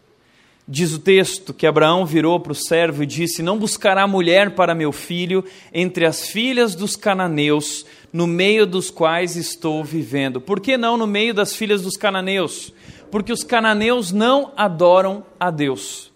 Diz 0.67 0.93
o 0.93 0.99
texto 0.99 1.53
que 1.53 1.67
Abraão 1.67 2.05
virou 2.05 2.39
para 2.39 2.51
o 2.51 2.55
servo 2.55 3.03
e 3.03 3.05
disse: 3.05 3.41
Não 3.41 3.57
buscará 3.57 4.07
mulher 4.07 4.51
para 4.51 4.75
meu 4.75 4.91
filho 4.91 5.43
entre 5.73 6.05
as 6.05 6.27
filhas 6.27 6.75
dos 6.75 6.95
cananeus, 6.95 7.85
no 8.13 8.27
meio 8.27 8.65
dos 8.65 8.89
quais 8.89 9.35
estou 9.35 9.83
vivendo. 9.83 10.39
Por 10.39 10.59
que 10.59 10.77
não 10.77 10.95
no 10.95 11.07
meio 11.07 11.33
das 11.33 11.55
filhas 11.55 11.81
dos 11.81 11.97
cananeus? 11.97 12.73
Porque 13.09 13.33
os 13.33 13.43
cananeus 13.43 14.11
não 14.11 14.53
adoram 14.55 15.25
a 15.39 15.51
Deus. 15.51 16.11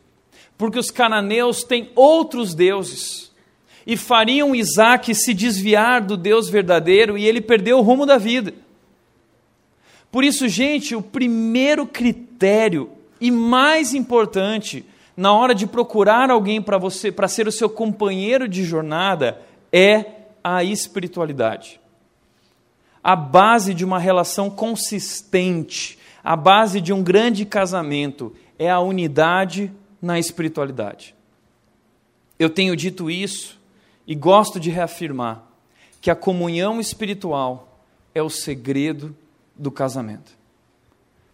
Porque 0.57 0.79
os 0.79 0.89
cananeus 0.89 1.63
têm 1.63 1.89
outros 1.95 2.53
deuses. 2.53 3.31
E 3.85 3.97
fariam 3.97 4.55
Isaac 4.55 5.13
se 5.13 5.33
desviar 5.33 6.01
do 6.01 6.15
Deus 6.15 6.49
verdadeiro 6.49 7.17
e 7.17 7.25
ele 7.25 7.41
perdeu 7.41 7.77
o 7.77 7.81
rumo 7.81 8.05
da 8.05 8.17
vida. 8.17 8.53
Por 10.15 10.23
isso, 10.23 10.47
gente, 10.47 10.95
o 10.95 11.01
primeiro 11.01 11.85
critério 11.85 12.89
e 13.19 13.29
mais 13.29 13.93
importante 13.93 14.85
na 15.17 15.33
hora 15.33 15.53
de 15.53 15.67
procurar 15.67 16.31
alguém 16.31 16.61
para 16.61 16.77
você, 16.77 17.11
para 17.11 17.27
ser 17.27 17.49
o 17.49 17.51
seu 17.51 17.69
companheiro 17.69 18.47
de 18.47 18.63
jornada, 18.63 19.41
é 19.73 20.05
a 20.41 20.63
espiritualidade. 20.63 21.81
A 23.03 23.13
base 23.13 23.73
de 23.73 23.83
uma 23.83 23.99
relação 23.99 24.49
consistente, 24.49 25.99
a 26.23 26.37
base 26.37 26.79
de 26.79 26.93
um 26.93 27.03
grande 27.03 27.43
casamento 27.43 28.33
é 28.57 28.71
a 28.71 28.79
unidade 28.79 29.69
na 30.01 30.17
espiritualidade. 30.17 31.13
Eu 32.39 32.49
tenho 32.49 32.73
dito 32.73 33.11
isso 33.11 33.59
e 34.07 34.15
gosto 34.15 34.61
de 34.61 34.69
reafirmar 34.69 35.43
que 35.99 36.09
a 36.09 36.15
comunhão 36.15 36.79
espiritual 36.79 37.81
é 38.13 38.23
o 38.23 38.29
segredo 38.29 39.13
do 39.55 39.71
casamento. 39.71 40.31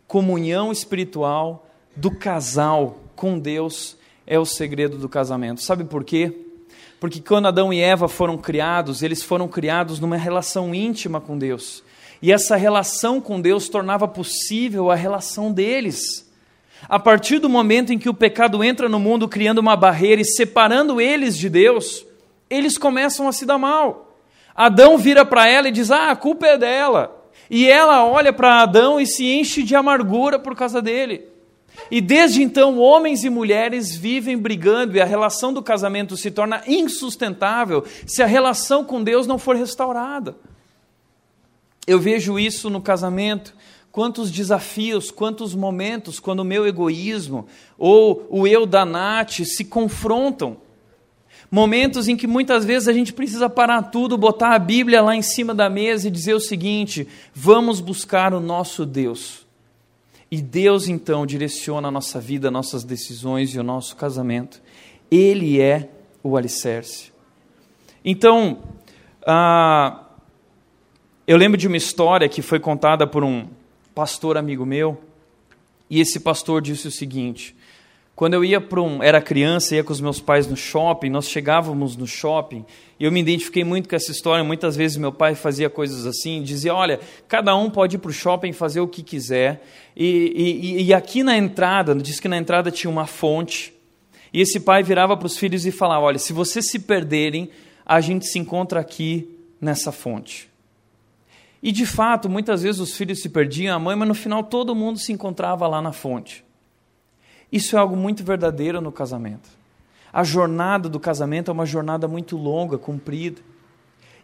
Comunhão 0.08 0.72
espiritual 0.72 1.68
do 1.96 2.12
casal 2.12 2.98
com 3.16 3.40
Deus 3.40 3.98
é 4.26 4.40
o 4.40 4.46
segredo 4.46 4.98
do 4.98 5.10
casamento. 5.10 5.62
Sabe 5.62 5.84
por 5.84 6.04
quê? 6.04 6.34
Porque 7.00 7.20
quando 7.20 7.48
Adão 7.48 7.74
e 7.74 7.82
Eva 7.82 8.08
foram 8.08 8.38
criados, 8.38 9.02
eles 9.02 9.24
foram 9.24 9.48
criados 9.48 10.00
numa 10.00 10.18
relação 10.18 10.74
íntima 10.74 11.20
com 11.20 11.38
Deus. 11.38 11.84
E 12.22 12.32
essa 12.32 12.56
relação 12.56 13.20
com 13.20 13.42
Deus 13.42 13.68
tornava 13.68 14.08
possível 14.08 14.92
a 14.92 14.96
relação 14.96 15.52
deles. 15.52 16.30
A 16.88 17.00
partir 17.00 17.40
do 17.40 17.50
momento 17.50 17.92
em 17.92 17.98
que 17.98 18.10
o 18.10 18.14
pecado 18.14 18.64
entra 18.64 18.88
no 18.88 19.00
mundo, 19.00 19.28
criando 19.28 19.60
uma 19.60 19.76
barreira 19.76 20.22
e 20.22 20.26
separando 20.26 21.02
eles 21.02 21.38
de 21.38 21.50
Deus, 21.50 22.06
eles 22.50 22.78
começam 22.78 23.28
a 23.28 23.32
se 23.32 23.46
dar 23.46 23.58
mal. 23.58 24.16
Adão 24.56 24.98
vira 24.98 25.26
para 25.26 25.48
ela 25.48 25.70
e 25.70 25.72
diz: 25.72 25.90
Ah, 25.90 26.12
a 26.12 26.16
culpa 26.16 26.46
é 26.46 26.58
dela. 26.58 27.21
E 27.54 27.68
ela 27.70 28.06
olha 28.06 28.32
para 28.32 28.62
Adão 28.62 28.98
e 28.98 29.06
se 29.06 29.26
enche 29.26 29.62
de 29.62 29.76
amargura 29.76 30.40
por 30.40 30.56
causa 30.56 30.82
dele. 30.82 31.28
E 31.92 32.00
desde 32.00 32.42
então, 32.42 32.80
homens 32.80 33.26
e 33.26 33.30
mulheres 33.30 33.94
vivem 33.94 34.38
brigando 34.38 34.96
e 34.96 35.02
a 35.02 35.06
relação 35.06 35.52
do 35.52 35.62
casamento 35.62 36.16
se 36.16 36.32
torna 36.32 36.64
insustentável 36.66 37.84
se 38.08 38.24
a 38.24 38.26
relação 38.26 38.86
com 38.86 39.04
Deus 39.04 39.28
não 39.28 39.38
for 39.38 39.58
restaurada. 39.58 40.38
Eu 41.86 42.00
vejo 42.00 42.40
isso 42.40 42.70
no 42.70 42.82
casamento. 42.82 43.54
Quantos 43.92 44.32
desafios, 44.32 45.12
quantos 45.12 45.54
momentos 45.54 46.22
quando 46.22 46.40
o 46.40 46.46
meu 46.46 46.66
egoísmo 46.66 47.48
ou 47.78 48.26
o 48.30 48.48
eu 48.48 48.66
da 48.66 48.86
Nath 48.86 49.42
se 49.44 49.66
confrontam 49.66 50.56
Momentos 51.54 52.08
em 52.08 52.16
que 52.16 52.26
muitas 52.26 52.64
vezes 52.64 52.88
a 52.88 52.94
gente 52.94 53.12
precisa 53.12 53.50
parar 53.50 53.84
tudo, 53.84 54.18
botar 54.18 54.56
a 54.56 54.60
Bíblia 54.60 55.02
lá 55.02 55.14
em 55.14 55.22
cima 55.22 55.54
da 55.54 55.70
mesa 55.70 56.08
e 56.08 56.12
dizer 56.12 56.34
o 56.34 56.40
seguinte: 56.40 57.06
vamos 57.36 57.82
buscar 57.82 58.34
o 58.34 58.40
nosso 58.40 58.86
Deus. 58.86 59.46
E 60.32 60.42
Deus 60.42 60.88
então 60.88 61.26
direciona 61.26 61.90
a 61.90 61.92
nossa 61.92 62.22
vida, 62.22 62.50
nossas 62.50 62.86
decisões 62.86 63.54
e 63.54 63.60
o 63.60 63.64
nosso 63.64 63.98
casamento. 63.98 64.62
Ele 65.12 65.60
é 65.60 65.90
o 66.24 66.38
alicerce. 66.38 67.12
Então, 68.04 68.60
ah, 69.28 70.06
eu 71.28 71.36
lembro 71.36 71.58
de 71.58 71.68
uma 71.68 71.76
história 71.76 72.30
que 72.30 72.42
foi 72.42 72.62
contada 72.62 73.06
por 73.06 73.26
um 73.26 73.46
pastor 73.94 74.38
amigo 74.38 74.66
meu, 74.66 75.02
e 75.90 76.00
esse 76.00 76.22
pastor 76.22 76.62
disse 76.62 76.88
o 76.88 76.92
seguinte: 76.92 77.54
quando 78.22 78.36
eu 78.36 78.46
ia 78.46 78.62
para 78.62 78.80
um, 78.80 79.02
era 79.02 79.20
criança, 79.20 79.74
ia 79.74 79.84
com 79.84 79.92
os 79.92 80.00
meus 80.00 80.22
pais 80.22 80.46
no 80.46 80.56
shopping, 80.56 81.10
nós 81.10 81.28
chegávamos 81.28 81.98
no 81.98 82.06
shopping, 82.06 82.64
e 83.00 83.04
eu 83.04 83.12
me 83.12 83.20
identifiquei 83.20 83.64
muito 83.64 83.90
com 83.90 83.96
essa 83.96 84.12
história. 84.12 84.44
Muitas 84.44 84.76
vezes 84.76 84.96
meu 84.96 85.12
pai 85.12 85.34
fazia 85.34 85.72
coisas 85.72 86.06
assim, 86.06 86.44
dizia: 86.44 86.72
olha, 86.72 87.00
cada 87.28 87.56
um 87.56 87.68
pode 87.68 87.96
ir 87.96 88.00
para 88.00 88.12
o 88.12 88.14
shopping 88.14 88.54
fazer 88.54 88.80
o 88.80 88.88
que 88.88 89.02
quiser. 89.02 89.66
E, 89.98 90.76
e, 90.78 90.84
e 90.84 90.94
aqui 90.94 91.24
na 91.24 91.36
entrada, 91.36 91.96
diz 91.96 92.20
que 92.20 92.28
na 92.28 92.38
entrada 92.38 92.70
tinha 92.70 92.92
uma 92.92 93.08
fonte, 93.08 93.74
e 94.32 94.40
esse 94.40 94.60
pai 94.60 94.84
virava 94.84 95.18
para 95.18 95.26
os 95.26 95.36
filhos 95.36 95.66
e 95.66 95.72
falava: 95.72 96.06
olha, 96.06 96.20
se 96.20 96.32
vocês 96.32 96.70
se 96.70 96.78
perderem, 96.78 97.50
a 97.84 98.00
gente 98.02 98.28
se 98.28 98.38
encontra 98.38 98.80
aqui 98.80 99.36
nessa 99.60 99.92
fonte. 99.92 100.48
E 101.64 101.72
de 101.72 101.88
fato, 101.88 102.30
muitas 102.30 102.62
vezes 102.62 102.80
os 102.80 102.96
filhos 102.96 103.20
se 103.20 103.30
perdiam, 103.30 103.76
a 103.76 103.80
mãe, 103.80 103.96
mas 103.96 104.08
no 104.08 104.14
final 104.14 104.44
todo 104.44 104.76
mundo 104.76 105.00
se 105.00 105.12
encontrava 105.12 105.68
lá 105.68 105.82
na 105.82 105.92
fonte. 105.92 106.51
Isso 107.52 107.76
é 107.76 107.80
algo 107.80 107.96
muito 107.96 108.24
verdadeiro 108.24 108.80
no 108.80 108.92
casamento. 108.92 109.50
A 110.14 110.24
jornada 110.24 110.88
do 110.88 111.00
casamento 111.00 111.50
é 111.50 111.54
uma 111.54 111.66
jornada 111.66 112.08
muito 112.08 112.38
longa, 112.38 112.78
comprida. 112.78 113.42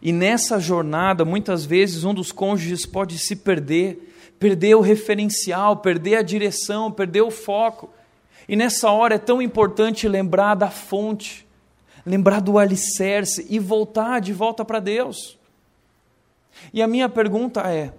E 0.02 0.12
nessa 0.12 0.60
jornada, 0.60 1.26
muitas 1.26 1.66
vezes, 1.66 2.04
um 2.04 2.14
dos 2.14 2.32
cônjuges 2.32 2.86
pode 2.86 3.18
se 3.18 3.36
perder, 3.36 4.14
perder 4.40 4.76
o 4.76 4.82
referencial, 4.82 5.78
perder 5.78 6.18
a 6.18 6.22
direção, 6.22 6.92
perder 6.92 7.22
o 7.22 7.32
foco. 7.32 7.90
E 8.48 8.56
nessa 8.56 8.90
hora 8.92 9.16
é 9.16 9.20
tão 9.20 9.42
importante 9.42 10.08
lembrar 10.08 10.56
da 10.56 10.70
fonte, 10.70 11.46
lembrar 12.06 12.42
do 12.42 12.58
alicerce 12.58 13.46
e 13.50 13.60
voltar 13.60 14.22
de 14.22 14.32
volta 14.32 14.64
para 14.64 14.80
Deus. 14.80 15.38
E 16.74 16.82
a 16.82 16.88
minha 16.88 17.10
pergunta 17.10 17.62
é: 17.62 17.94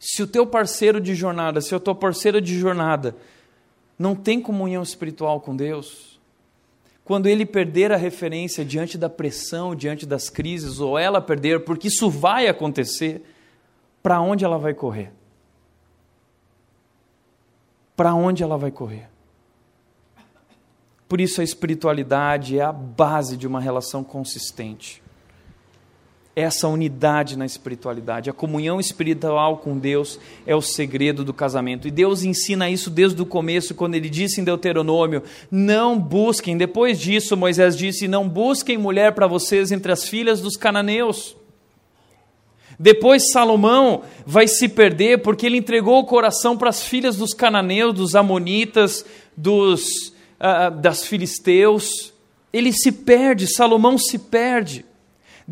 se 0.00 0.22
o 0.22 0.26
teu 0.26 0.46
parceiro 0.46 1.00
de 1.00 1.14
jornada, 1.14 1.60
se 1.60 1.74
a 1.74 1.80
tua 1.80 1.94
parceira 1.94 2.40
de 2.40 2.58
jornada 2.58 3.16
não 4.02 4.16
tem 4.16 4.40
comunhão 4.40 4.82
espiritual 4.82 5.40
com 5.40 5.54
Deus, 5.54 6.20
quando 7.04 7.28
ele 7.28 7.46
perder 7.46 7.92
a 7.92 7.96
referência 7.96 8.64
diante 8.64 8.98
da 8.98 9.08
pressão, 9.08 9.76
diante 9.76 10.04
das 10.04 10.28
crises, 10.28 10.80
ou 10.80 10.98
ela 10.98 11.20
perder, 11.20 11.64
porque 11.64 11.86
isso 11.86 12.10
vai 12.10 12.48
acontecer, 12.48 13.22
para 14.02 14.20
onde 14.20 14.44
ela 14.44 14.58
vai 14.58 14.74
correr? 14.74 15.12
Para 17.94 18.12
onde 18.12 18.42
ela 18.42 18.58
vai 18.58 18.72
correr? 18.72 19.08
Por 21.08 21.20
isso 21.20 21.40
a 21.40 21.44
espiritualidade 21.44 22.58
é 22.58 22.62
a 22.62 22.72
base 22.72 23.36
de 23.36 23.46
uma 23.46 23.60
relação 23.60 24.02
consistente. 24.02 25.00
Essa 26.34 26.66
unidade 26.66 27.36
na 27.36 27.44
espiritualidade, 27.44 28.30
a 28.30 28.32
comunhão 28.32 28.80
espiritual 28.80 29.58
com 29.58 29.76
Deus 29.76 30.18
é 30.46 30.56
o 30.56 30.62
segredo 30.62 31.22
do 31.22 31.34
casamento. 31.34 31.86
E 31.86 31.90
Deus 31.90 32.22
ensina 32.22 32.70
isso 32.70 32.88
desde 32.88 33.20
o 33.20 33.26
começo, 33.26 33.74
quando 33.74 33.96
ele 33.96 34.08
disse 34.08 34.40
em 34.40 34.44
Deuteronômio: 34.44 35.22
Não 35.50 35.98
busquem, 35.98 36.56
depois 36.56 36.98
disso, 36.98 37.36
Moisés 37.36 37.76
disse: 37.76 38.08
Não 38.08 38.26
busquem 38.26 38.78
mulher 38.78 39.12
para 39.12 39.26
vocês 39.26 39.70
entre 39.70 39.92
as 39.92 40.08
filhas 40.08 40.40
dos 40.40 40.56
cananeus. 40.56 41.36
Depois 42.78 43.30
Salomão 43.30 44.02
vai 44.24 44.48
se 44.48 44.70
perder 44.70 45.20
porque 45.20 45.44
ele 45.44 45.58
entregou 45.58 45.98
o 46.00 46.06
coração 46.06 46.56
para 46.56 46.70
as 46.70 46.82
filhas 46.82 47.16
dos 47.16 47.34
cananeus, 47.34 47.94
dos 47.94 48.14
amonitas, 48.14 49.04
dos 49.36 50.08
uh, 50.40 50.70
das 50.80 51.04
filisteus. 51.04 52.12
Ele 52.50 52.72
se 52.72 52.90
perde, 52.90 53.46
Salomão 53.46 53.98
se 53.98 54.18
perde. 54.18 54.84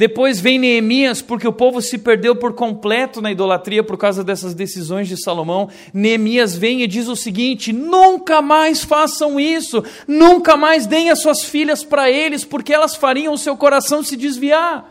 Depois 0.01 0.41
vem 0.41 0.59
Neemias, 0.59 1.21
porque 1.21 1.47
o 1.47 1.53
povo 1.53 1.83
se 1.83 1.99
perdeu 1.99 2.35
por 2.35 2.55
completo 2.55 3.21
na 3.21 3.31
idolatria 3.31 3.85
por 3.85 3.99
causa 3.99 4.25
dessas 4.25 4.55
decisões 4.55 5.07
de 5.07 5.23
Salomão. 5.23 5.69
Neemias 5.93 6.57
vem 6.57 6.81
e 6.81 6.87
diz 6.87 7.07
o 7.07 7.15
seguinte: 7.15 7.71
nunca 7.71 8.41
mais 8.41 8.83
façam 8.83 9.39
isso, 9.39 9.85
nunca 10.09 10.57
mais 10.57 10.87
deem 10.87 11.11
as 11.11 11.21
suas 11.21 11.45
filhas 11.45 11.85
para 11.85 12.11
eles, 12.11 12.47
porque 12.47 12.73
elas 12.73 12.97
fariam 12.97 13.35
o 13.35 13.37
seu 13.37 13.55
coração 13.59 14.03
se 14.03 14.17
desviar. 14.17 14.91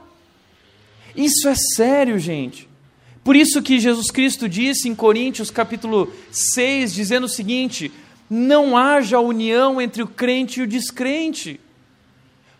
Isso 1.16 1.50
é 1.50 1.56
sério, 1.56 2.20
gente. 2.20 2.70
Por 3.24 3.36
isso 3.36 3.64
que 3.64 3.80
Jesus 3.80 4.12
Cristo 4.12 4.48
disse 4.48 4.88
em 4.88 4.94
Coríntios 4.94 5.50
capítulo 5.50 6.14
6, 6.30 6.94
dizendo 6.94 7.24
o 7.24 7.28
seguinte: 7.28 7.92
não 8.30 8.78
haja 8.78 9.20
união 9.20 9.82
entre 9.82 10.04
o 10.04 10.08
crente 10.08 10.60
e 10.60 10.64
o 10.64 10.68
descrente. 10.68 11.60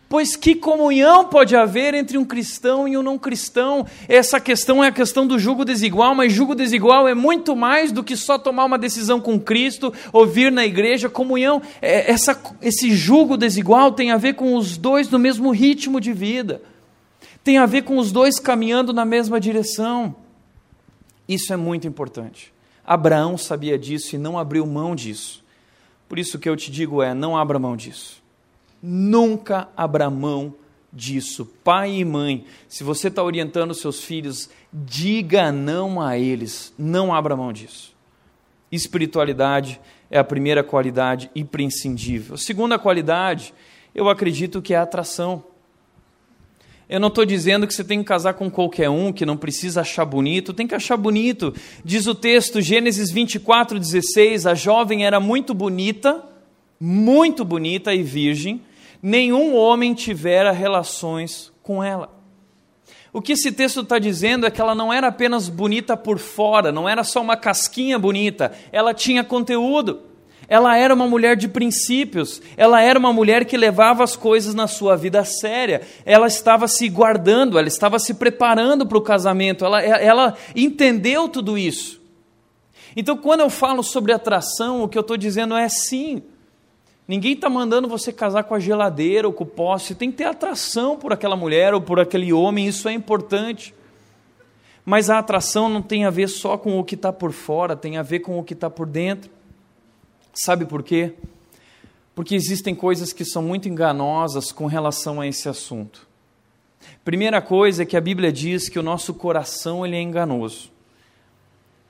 Pois 0.10 0.36
que 0.36 0.56
comunhão 0.56 1.26
pode 1.26 1.56
haver 1.56 1.94
entre 1.94 2.18
um 2.18 2.26
cristão 2.26 2.88
e 2.88 2.98
um 2.98 3.04
não 3.04 3.16
cristão? 3.16 3.86
Essa 4.08 4.40
questão 4.40 4.84
é 4.84 4.88
a 4.88 4.92
questão 4.92 5.28
do 5.28 5.38
jugo 5.38 5.64
desigual, 5.64 6.16
mas 6.16 6.34
jugo 6.34 6.56
desigual 6.56 7.08
é 7.08 7.14
muito 7.14 7.56
mais 7.56 7.92
do 7.92 8.04
que 8.04 8.18
só 8.18 8.40
tomar 8.40 8.66
uma 8.66 8.80
decisão 8.80 9.22
com 9.22 9.40
Cristo, 9.40 9.94
ouvir 10.12 10.52
na 10.52 10.66
igreja. 10.66 11.10
Comunhão, 11.10 11.62
é, 11.80 12.12
essa, 12.12 12.42
esse 12.60 12.90
jugo 12.92 13.38
desigual 13.38 13.92
tem 13.92 14.10
a 14.10 14.18
ver 14.18 14.34
com 14.34 14.56
os 14.56 14.78
dois 14.78 15.08
no 15.12 15.20
mesmo 15.20 15.52
ritmo 15.52 16.02
de 16.02 16.12
vida, 16.12 16.60
tem 17.44 17.60
a 17.60 17.68
ver 17.68 17.84
com 17.84 18.00
os 18.00 18.12
dois 18.12 18.40
caminhando 18.40 18.92
na 18.92 19.06
mesma 19.06 19.40
direção. 19.40 20.16
Isso 21.28 21.54
é 21.54 21.56
muito 21.56 21.88
importante. 21.88 22.52
Abraão 22.84 23.38
sabia 23.38 23.78
disso 23.78 24.16
e 24.16 24.18
não 24.18 24.40
abriu 24.40 24.66
mão 24.66 24.96
disso. 24.96 25.46
Por 26.08 26.18
isso 26.18 26.40
que 26.40 26.50
eu 26.50 26.56
te 26.56 26.72
digo 26.72 27.04
é: 27.04 27.14
não 27.14 27.38
abra 27.38 27.60
mão 27.60 27.78
disso. 27.78 28.20
Nunca 28.82 29.70
abra 29.76 30.10
mão 30.10 30.54
disso. 30.92 31.46
Pai 31.64 31.98
e 31.98 32.06
mãe, 32.06 32.46
se 32.68 32.84
você 32.84 33.08
está 33.08 33.24
orientando 33.24 33.74
seus 33.74 34.04
filhos, 34.04 34.50
diga 34.74 35.52
não 35.52 36.02
a 36.02 36.18
eles. 36.18 36.74
Não 36.78 37.14
abra 37.14 37.36
mão 37.36 37.54
disso. 37.54 37.94
Espiritualidade 38.72 39.80
é 40.12 40.18
a 40.18 40.24
primeira 40.24 40.64
qualidade 40.64 41.30
imprescindível. 41.36 42.36
A 42.36 42.38
segunda 42.38 42.78
qualidade, 42.80 43.54
eu 43.94 44.10
acredito 44.10 44.62
que 44.62 44.74
é 44.74 44.78
a 44.78 44.84
atração. 44.84 45.44
Eu 46.90 47.00
não 47.00 47.10
estou 47.10 47.24
dizendo 47.24 47.68
que 47.68 47.74
você 47.74 47.84
tem 47.84 48.00
que 48.00 48.06
casar 48.06 48.34
com 48.34 48.50
qualquer 48.50 48.90
um, 48.90 49.14
que 49.14 49.24
não 49.24 49.38
precisa 49.38 49.82
achar 49.82 50.06
bonito, 50.06 50.54
tem 50.54 50.66
que 50.66 50.74
achar 50.74 50.98
bonito. 50.98 51.54
Diz 51.86 52.08
o 52.08 52.16
texto, 52.16 52.60
Gênesis 52.60 53.12
24, 53.12 53.78
16: 53.78 54.48
a 54.48 54.56
jovem 54.56 55.06
era 55.06 55.20
muito 55.20 55.54
bonita, 55.54 56.24
muito 56.80 57.46
bonita 57.46 57.94
e 57.94 58.02
virgem, 58.02 58.62
nenhum 59.02 59.56
homem 59.56 59.94
tivera 59.94 60.52
relações 60.52 61.52
com 61.62 61.84
ela. 61.84 62.18
O 63.12 63.22
que 63.22 63.34
esse 63.34 63.52
texto 63.52 63.82
está 63.82 63.98
dizendo 63.98 64.46
é 64.46 64.52
que 64.52 64.62
ela 64.62 64.76
não 64.76 64.94
era 64.94 65.08
apenas 65.08 65.50
bonita 65.50 65.98
por 65.98 66.20
fora, 66.20 66.72
não 66.72 66.88
era 66.88 67.04
só 67.04 67.22
uma 67.22 67.36
casquinha 67.36 67.98
bonita, 67.98 68.52
ela 68.72 68.94
tinha 68.94 69.24
conteúdo. 69.24 70.02
Ela 70.48 70.76
era 70.76 70.96
uma 70.96 71.08
mulher 71.08 71.36
de 71.36 71.48
princípios, 71.48 72.42
ela 72.58 72.82
era 72.82 72.98
uma 72.98 73.14
mulher 73.14 73.46
que 73.46 73.56
levava 73.56 74.04
as 74.04 74.16
coisas 74.16 74.56
na 74.56 74.66
sua 74.66 74.96
vida 74.96 75.24
séria, 75.24 75.82
ela 76.04 76.26
estava 76.26 76.68
se 76.68 76.90
guardando, 76.90 77.60
ela 77.60 77.68
estava 77.68 78.00
se 78.00 78.16
preparando 78.16 78.84
para 78.84 78.98
o 78.98 79.02
casamento, 79.02 79.64
ela, 79.64 79.80
ela 79.80 80.36
entendeu 80.56 81.30
tudo 81.30 81.56
isso. 81.56 82.02
Então, 82.96 83.16
quando 83.16 83.42
eu 83.42 83.50
falo 83.50 83.84
sobre 83.84 84.12
atração, 84.12 84.82
o 84.82 84.90
que 84.90 84.98
eu 84.98 85.02
estou 85.02 85.18
dizendo 85.18 85.56
é 85.56 85.70
sim. 85.70 86.24
Ninguém 87.10 87.34
está 87.34 87.50
mandando 87.50 87.88
você 87.88 88.14
casar 88.14 88.44
com 88.44 88.54
a 88.54 88.60
geladeira 88.60 89.28
ou 89.28 89.34
com 89.34 89.44
o 89.44 89.48
poste, 89.48 89.96
tem 89.96 90.12
que 90.12 90.18
ter 90.18 90.26
atração 90.26 90.96
por 90.96 91.12
aquela 91.12 91.36
mulher 91.36 91.74
ou 91.74 91.82
por 91.82 92.00
aquele 92.00 92.32
homem, 92.32 92.68
isso 92.68 92.88
é 92.88 92.94
importante. 92.94 93.74
Mas 94.86 95.10
a 95.10 95.18
atração 95.18 95.68
não 95.68 95.82
tem 95.82 96.06
a 96.06 96.12
ver 96.12 96.28
só 96.28 96.56
com 96.56 96.80
o 96.80 96.84
que 96.84 96.94
está 96.94 97.12
por 97.12 97.32
fora, 97.32 97.76
tem 97.76 97.98
a 97.98 98.04
ver 98.04 98.20
com 98.20 98.38
o 98.38 98.44
que 98.44 98.54
está 98.54 98.70
por 98.70 98.86
dentro. 98.86 99.32
Sabe 100.32 100.66
por 100.68 100.84
quê? 100.84 101.16
Porque 102.14 102.36
existem 102.36 102.76
coisas 102.76 103.12
que 103.12 103.26
são 103.26 103.42
muito 103.42 103.68
enganosas 103.68 104.52
com 104.52 104.68
relação 104.68 105.20
a 105.20 105.26
esse 105.26 105.50
assunto. 105.50 106.08
Primeira 107.04 107.42
coisa 107.42 107.82
é 107.82 107.86
que 107.88 107.98
a 107.98 108.02
Bíblia 108.02 108.32
diz 108.32 108.70
que 108.70 108.78
o 108.78 108.84
nosso 108.84 109.16
coração 109.16 109.84
ele 109.84 109.96
é 109.96 110.02
enganoso. 110.02 110.72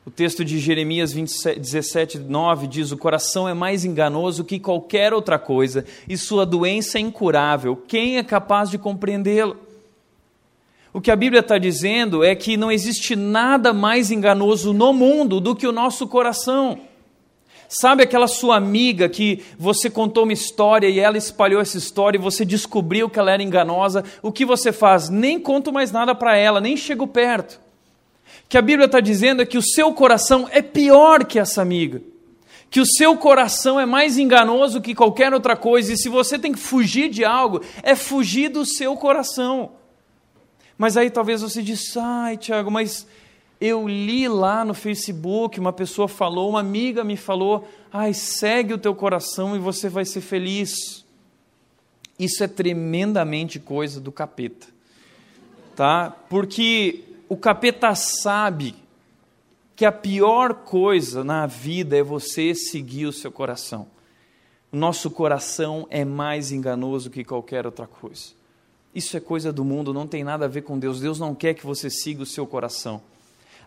O 0.05 0.12
texto 0.12 0.45
de 0.45 0.59
Jeremias 0.59 1.12
27, 1.12 1.59
17, 1.59 2.19
9 2.19 2.67
diz: 2.67 2.91
O 2.91 2.97
coração 2.97 3.47
é 3.47 3.53
mais 3.53 3.83
enganoso 3.85 4.43
que 4.43 4.59
qualquer 4.59 5.13
outra 5.13 5.38
coisa, 5.38 5.85
e 6.07 6.17
sua 6.17 6.45
doença 6.45 6.97
é 6.97 7.01
incurável. 7.01 7.75
Quem 7.75 8.17
é 8.17 8.23
capaz 8.23 8.69
de 8.69 8.77
compreendê-lo? 8.77 9.57
O 10.91 10.99
que 10.99 11.12
a 11.12 11.15
Bíblia 11.15 11.41
está 11.41 11.57
dizendo 11.57 12.23
é 12.23 12.33
que 12.33 12.57
não 12.57 12.71
existe 12.71 13.15
nada 13.15 13.71
mais 13.71 14.09
enganoso 14.09 14.73
no 14.73 14.91
mundo 14.91 15.39
do 15.39 15.55
que 15.55 15.67
o 15.67 15.71
nosso 15.71 16.07
coração. 16.07 16.79
Sabe 17.67 18.01
aquela 18.01 18.27
sua 18.27 18.55
amiga 18.55 19.07
que 19.07 19.43
você 19.59 19.91
contou 19.91 20.23
uma 20.23 20.33
história 20.33 20.89
e 20.89 20.99
ela 20.99 21.19
espalhou 21.19 21.62
essa 21.62 21.77
história 21.77 22.17
e 22.17 22.21
você 22.21 22.43
descobriu 22.43 23.07
que 23.07 23.19
ela 23.19 23.31
era 23.31 23.43
enganosa? 23.43 24.03
O 24.23 24.31
que 24.31 24.43
você 24.43 24.71
faz? 24.71 25.07
Nem 25.07 25.39
conto 25.39 25.71
mais 25.71 25.91
nada 25.91 26.15
para 26.15 26.35
ela, 26.35 26.59
nem 26.59 26.75
chego 26.75 27.05
perto. 27.05 27.62
Que 28.49 28.57
a 28.57 28.62
Bíblia 28.63 28.88
está 28.88 28.99
dizendo 28.99 29.43
é 29.43 29.45
que 29.45 29.59
o 29.59 29.62
seu 29.62 29.93
coração 29.93 30.49
é 30.51 30.59
pior 30.62 31.23
que 31.23 31.38
essa 31.38 31.62
amiga. 31.62 32.01
Que 32.71 32.79
o 32.79 32.85
seu 32.85 33.15
coração 33.15 33.79
é 33.79 33.85
mais 33.85 34.17
enganoso 34.17 34.81
que 34.81 34.95
qualquer 34.95 35.31
outra 35.33 35.55
coisa, 35.55 35.93
e 35.93 35.97
se 35.97 36.09
você 36.09 36.38
tem 36.38 36.51
que 36.51 36.59
fugir 36.59 37.09
de 37.09 37.23
algo, 37.23 37.62
é 37.83 37.95
fugir 37.95 38.49
do 38.49 38.65
seu 38.65 38.95
coração. 38.97 39.73
Mas 40.75 40.97
aí 40.97 41.12
talvez 41.12 41.43
você 41.43 41.62
diz, 41.62 41.95
ai, 41.95 42.38
Tiago, 42.38 42.71
mas 42.71 43.05
eu 43.62 43.88
li 43.88 44.27
lá 44.27 44.63
no 44.63 44.73
Facebook, 44.73 45.59
uma 45.59 45.73
pessoa 45.73 46.07
falou, 46.07 46.49
uma 46.49 46.62
amiga 46.62 47.03
me 47.03 47.17
falou: 47.17 47.67
ai, 47.91 48.13
segue 48.13 48.73
o 48.73 48.77
teu 48.77 48.95
coração 48.95 49.55
e 49.55 49.59
você 49.59 49.89
vai 49.89 50.05
ser 50.05 50.21
feliz. 50.21 51.05
Isso 52.17 52.43
é 52.43 52.47
tremendamente 52.47 53.59
coisa 53.59 53.99
do 53.99 54.12
capeta, 54.12 54.67
tá? 55.75 56.15
Porque 56.29 57.03
o 57.29 57.37
capeta 57.37 57.93
sabe 57.93 58.75
que 59.75 59.85
a 59.85 59.91
pior 59.91 60.55
coisa 60.55 61.23
na 61.23 61.45
vida 61.45 61.95
é 61.95 62.03
você 62.03 62.55
seguir 62.55 63.05
o 63.05 63.13
seu 63.13 63.31
coração. 63.31 63.87
O 64.71 64.75
nosso 64.75 65.09
coração 65.11 65.87
é 65.91 66.03
mais 66.03 66.51
enganoso 66.51 67.09
que 67.09 67.23
qualquer 67.23 67.65
outra 67.67 67.87
coisa. 67.87 68.31
Isso 68.93 69.15
é 69.15 69.19
coisa 69.19 69.53
do 69.53 69.63
mundo, 69.63 69.93
não 69.93 70.07
tem 70.07 70.23
nada 70.23 70.45
a 70.45 70.47
ver 70.47 70.63
com 70.63 70.77
Deus. 70.77 70.99
Deus 70.99 71.19
não 71.19 71.35
quer 71.35 71.53
que 71.53 71.65
você 71.65 71.89
siga 71.89 72.23
o 72.23 72.25
seu 72.25 72.47
coração. 72.47 73.01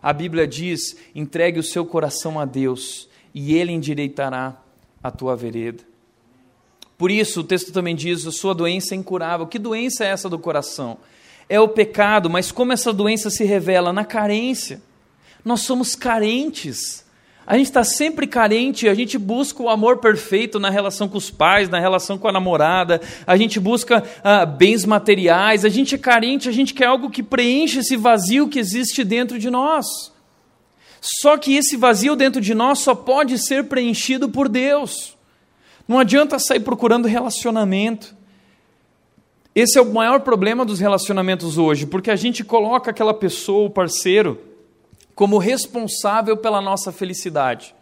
A 0.01 0.11
Bíblia 0.11 0.45
diz: 0.45 0.97
entregue 1.15 1.59
o 1.59 1.63
seu 1.63 1.85
coração 1.85 2.37
a 2.39 2.45
Deus 2.45 3.07
e 3.33 3.55
Ele 3.55 3.71
endireitará 3.71 4.61
a 5.01 5.09
tua 5.09 5.35
vereda. 5.35 5.83
Por 6.97 7.09
isso, 7.09 7.39
o 7.39 7.43
texto 7.43 7.71
também 7.71 7.95
diz: 7.95 8.27
a 8.27 8.31
sua 8.31 8.53
doença 8.53 8.93
é 8.93 8.97
incurável. 8.97 9.47
Que 9.47 9.57
doença 9.57 10.03
é 10.03 10.09
essa 10.09 10.29
do 10.29 10.37
coração? 10.37 10.97
É 11.49 11.59
o 11.59 11.67
pecado, 11.67 12.29
mas 12.29 12.51
como 12.51 12.73
essa 12.73 12.93
doença 12.93 13.29
se 13.29 13.43
revela? 13.43 13.93
Na 13.93 14.05
carência. 14.05 14.81
Nós 15.43 15.61
somos 15.61 15.95
carentes. 15.95 17.03
A 17.45 17.57
gente 17.57 17.67
está 17.67 17.83
sempre 17.83 18.25
carente, 18.25 18.87
a 18.87 18.93
gente 18.93 19.17
busca 19.17 19.61
o 19.61 19.69
amor 19.69 19.97
perfeito 19.97 20.59
na 20.59 20.69
relação 20.69 21.09
com 21.09 21.17
os 21.17 21.29
pais, 21.29 21.67
na 21.67 21.77
relação 21.77 22.17
com 22.17 22.27
a 22.27 22.31
namorada, 22.31 23.01
a 23.27 23.35
gente 23.35 23.59
busca 23.59 24.01
ah, 24.23 24.45
bens 24.45 24.85
materiais, 24.85 25.65
a 25.65 25.69
gente 25.69 25.95
é 25.95 25.97
carente, 25.97 26.47
a 26.47 26.53
gente 26.53 26.73
quer 26.73 26.85
algo 26.85 27.09
que 27.09 27.21
preencha 27.21 27.81
esse 27.81 27.97
vazio 27.97 28.47
que 28.47 28.59
existe 28.59 29.03
dentro 29.03 29.37
de 29.37 29.49
nós. 29.49 30.13
Só 31.01 31.37
que 31.37 31.53
esse 31.53 31.75
vazio 31.75 32.15
dentro 32.15 32.39
de 32.39 32.53
nós 32.53 32.79
só 32.79 32.95
pode 32.95 33.37
ser 33.37 33.65
preenchido 33.65 34.29
por 34.29 34.47
Deus. 34.47 35.17
Não 35.85 35.99
adianta 35.99 36.39
sair 36.39 36.61
procurando 36.61 37.09
relacionamento. 37.09 38.15
Esse 39.55 39.77
é 39.77 39.81
o 39.81 39.93
maior 39.93 40.21
problema 40.21 40.65
dos 40.65 40.79
relacionamentos 40.79 41.57
hoje, 41.57 41.85
porque 41.85 42.09
a 42.09 42.15
gente 42.15 42.43
coloca 42.43 42.89
aquela 42.89 43.13
pessoa, 43.13 43.67
o 43.67 43.69
parceiro, 43.69 44.39
como 45.13 45.37
responsável 45.37 46.35
pela 46.35 46.59
nossa 46.59 46.91
felicidade. 46.91 47.75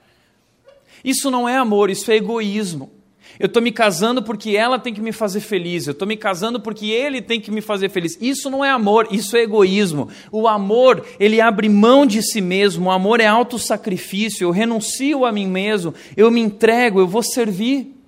Isso 1.03 1.31
não 1.31 1.47
é 1.47 1.55
amor, 1.55 1.89
isso 1.89 2.11
é 2.11 2.15
egoísmo. 2.15 2.91
Eu 3.39 3.47
estou 3.47 3.61
me 3.61 3.71
casando 3.71 4.21
porque 4.21 4.55
ela 4.55 4.77
tem 4.77 4.93
que 4.93 5.01
me 5.01 5.13
fazer 5.13 5.39
feliz. 5.39 5.87
Eu 5.87 5.93
estou 5.93 6.07
me 6.07 6.17
casando 6.17 6.59
porque 6.59 6.87
ele 6.87 7.21
tem 7.21 7.39
que 7.39 7.49
me 7.49 7.61
fazer 7.61 7.89
feliz. 7.89 8.17
Isso 8.19 8.49
não 8.49 8.63
é 8.63 8.69
amor, 8.69 9.07
isso 9.09 9.37
é 9.37 9.41
egoísmo. 9.41 10.09
O 10.31 10.47
amor, 10.47 11.05
ele 11.19 11.39
abre 11.39 11.69
mão 11.69 12.05
de 12.05 12.21
si 12.21 12.41
mesmo. 12.41 12.89
O 12.89 12.91
amor 12.91 13.21
é 13.21 13.27
autossacrifício. 13.27 14.45
Eu 14.45 14.51
renuncio 14.51 15.25
a 15.25 15.31
mim 15.31 15.47
mesmo. 15.47 15.93
Eu 16.15 16.29
me 16.29 16.41
entrego, 16.41 16.99
eu 16.99 17.07
vou 17.07 17.23
servir. 17.23 18.00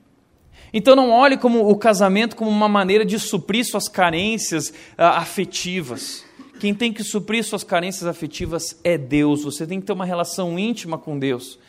Então 0.74 0.96
não 0.96 1.12
olhe 1.12 1.38
como 1.38 1.70
o 1.70 1.76
casamento 1.78 2.36
como 2.36 2.50
uma 2.50 2.68
maneira 2.68 3.06
de 3.06 3.20
suprir 3.20 3.64
suas 3.64 3.88
carências 3.88 4.70
uh, 4.70 5.04
afetivas. 5.16 6.26
Quem 6.60 6.74
tem 6.74 6.92
que 6.92 7.04
suprir 7.04 7.44
suas 7.44 7.64
carências 7.64 8.08
afetivas 8.08 8.80
é 8.84 8.98
Deus. 8.98 9.44
Você 9.44 9.68
tem 9.68 9.80
que 9.80 9.86
ter 9.86 9.94
uma 9.94 10.06
relação 10.06 10.58
íntima 10.58 10.98
com 10.98 11.20
Deus. 11.20 11.60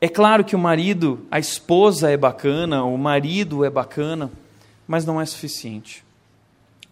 É 0.00 0.08
claro 0.08 0.44
que 0.44 0.54
o 0.54 0.58
marido, 0.58 1.26
a 1.30 1.38
esposa 1.38 2.10
é 2.10 2.16
bacana, 2.16 2.84
o 2.84 2.96
marido 2.98 3.64
é 3.64 3.70
bacana, 3.70 4.30
mas 4.86 5.04
não 5.04 5.20
é 5.20 5.24
suficiente. 5.24 6.04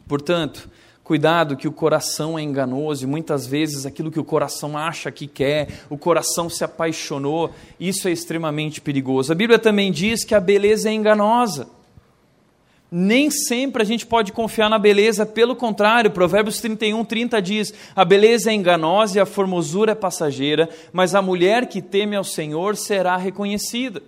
Portanto, 0.06 0.70
Cuidado 1.11 1.57
que 1.57 1.66
o 1.66 1.73
coração 1.73 2.38
é 2.38 2.42
enganoso 2.42 3.03
e 3.03 3.07
muitas 3.09 3.44
vezes 3.44 3.85
aquilo 3.85 4.12
que 4.12 4.20
o 4.20 4.25
coração 4.25 4.79
acha 4.79 5.11
que 5.11 5.27
quer, 5.27 5.81
o 5.90 5.99
coração 5.99 6.49
se 6.49 6.62
apaixonou, 6.62 7.51
isso 7.81 8.07
é 8.07 8.12
extremamente 8.12 8.81
perigoso. 8.81 9.33
A 9.33 9.35
Bíblia 9.35 9.59
também 9.59 9.90
diz 9.90 10.23
que 10.23 10.37
a 10.37 10.40
beleza 10.40 10.88
é 10.88 10.92
enganosa. 10.92 11.68
Nem 12.88 13.29
sempre 13.29 13.83
a 13.83 13.85
gente 13.85 14.07
pode 14.07 14.31
confiar 14.31 14.70
na 14.70 14.79
beleza, 14.79 15.27
pelo 15.27 15.57
contrário, 15.57 16.12
Provérbios 16.12 16.61
31, 16.61 17.05
30 17.05 17.42
diz: 17.42 17.75
A 17.96 18.05
beleza 18.05 18.53
é 18.53 18.55
enganosa 18.55 19.18
e 19.18 19.20
a 19.20 19.27
formosura 19.27 19.90
é 19.90 19.96
passageira, 19.96 20.68
mas 20.92 21.12
a 21.12 21.20
mulher 21.20 21.66
que 21.66 21.83
teme 21.83 22.14
ao 22.14 22.23
Senhor 22.23 22.77
será 22.77 23.16
reconhecida. 23.16 24.01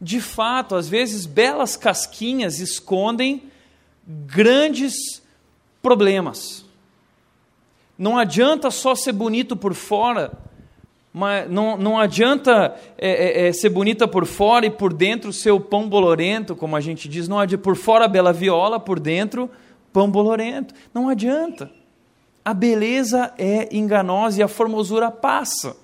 De 0.00 0.20
fato, 0.20 0.74
às 0.74 0.88
vezes 0.88 1.24
belas 1.24 1.76
casquinhas 1.76 2.58
escondem 2.58 3.44
grandes 4.04 5.24
problemas. 5.86 6.64
Não 7.96 8.18
adianta 8.18 8.72
só 8.72 8.96
ser 8.96 9.12
bonito 9.12 9.56
por 9.56 9.72
fora, 9.72 10.32
mas 11.12 11.48
não, 11.48 11.76
não 11.76 11.96
adianta 11.96 12.74
é, 12.98 13.44
é, 13.44 13.46
é, 13.46 13.52
ser 13.52 13.68
bonita 13.68 14.08
por 14.08 14.26
fora 14.26 14.66
e 14.66 14.70
por 14.70 14.92
dentro 14.92 15.32
ser 15.32 15.52
o 15.52 15.60
pão 15.60 15.88
bolorento, 15.88 16.56
como 16.56 16.74
a 16.74 16.80
gente 16.80 17.08
diz. 17.08 17.28
Não 17.28 17.38
adianta, 17.38 17.62
por 17.62 17.76
fora 17.76 18.08
bela 18.08 18.32
viola, 18.32 18.80
por 18.80 18.98
dentro 18.98 19.48
pão 19.92 20.10
bolorento. 20.10 20.74
Não 20.92 21.08
adianta. 21.08 21.70
A 22.44 22.52
beleza 22.52 23.32
é 23.38 23.68
enganosa 23.70 24.40
e 24.40 24.42
a 24.42 24.48
formosura 24.48 25.08
passa. 25.08 25.76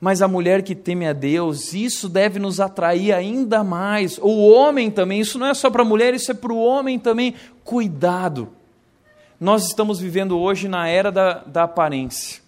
Mas 0.00 0.22
a 0.22 0.28
mulher 0.28 0.62
que 0.62 0.76
teme 0.76 1.08
a 1.08 1.12
Deus, 1.12 1.74
isso 1.74 2.08
deve 2.08 2.38
nos 2.38 2.60
atrair 2.60 3.12
ainda 3.12 3.64
mais. 3.64 4.16
O 4.18 4.48
homem 4.48 4.90
também, 4.90 5.20
isso 5.20 5.38
não 5.38 5.46
é 5.48 5.54
só 5.54 5.68
para 5.70 5.82
a 5.82 5.84
mulher, 5.84 6.14
isso 6.14 6.30
é 6.30 6.34
para 6.34 6.52
o 6.52 6.62
homem 6.62 6.98
também 6.98 7.34
cuidado. 7.64 8.48
Nós 9.40 9.66
estamos 9.66 9.98
vivendo 9.98 10.38
hoje 10.38 10.68
na 10.68 10.86
era 10.88 11.10
da, 11.10 11.34
da 11.44 11.62
aparência. 11.64 12.40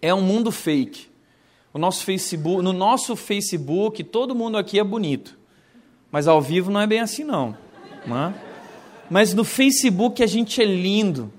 É 0.00 0.12
um 0.12 0.20
mundo 0.20 0.52
fake. 0.52 1.06
O 1.72 1.78
nosso 1.78 2.04
Facebook, 2.04 2.62
no 2.62 2.72
nosso 2.72 3.16
Facebook, 3.16 4.04
todo 4.04 4.34
mundo 4.34 4.58
aqui 4.58 4.78
é 4.78 4.84
bonito. 4.84 5.38
Mas 6.10 6.28
ao 6.28 6.42
vivo 6.42 6.70
não 6.70 6.80
é 6.80 6.86
bem 6.86 7.00
assim, 7.00 7.24
não. 7.24 7.56
não 8.06 8.26
é? 8.26 8.34
Mas 9.08 9.32
no 9.32 9.44
Facebook 9.44 10.22
a 10.22 10.26
gente 10.26 10.60
é 10.60 10.64
lindo. 10.66 11.32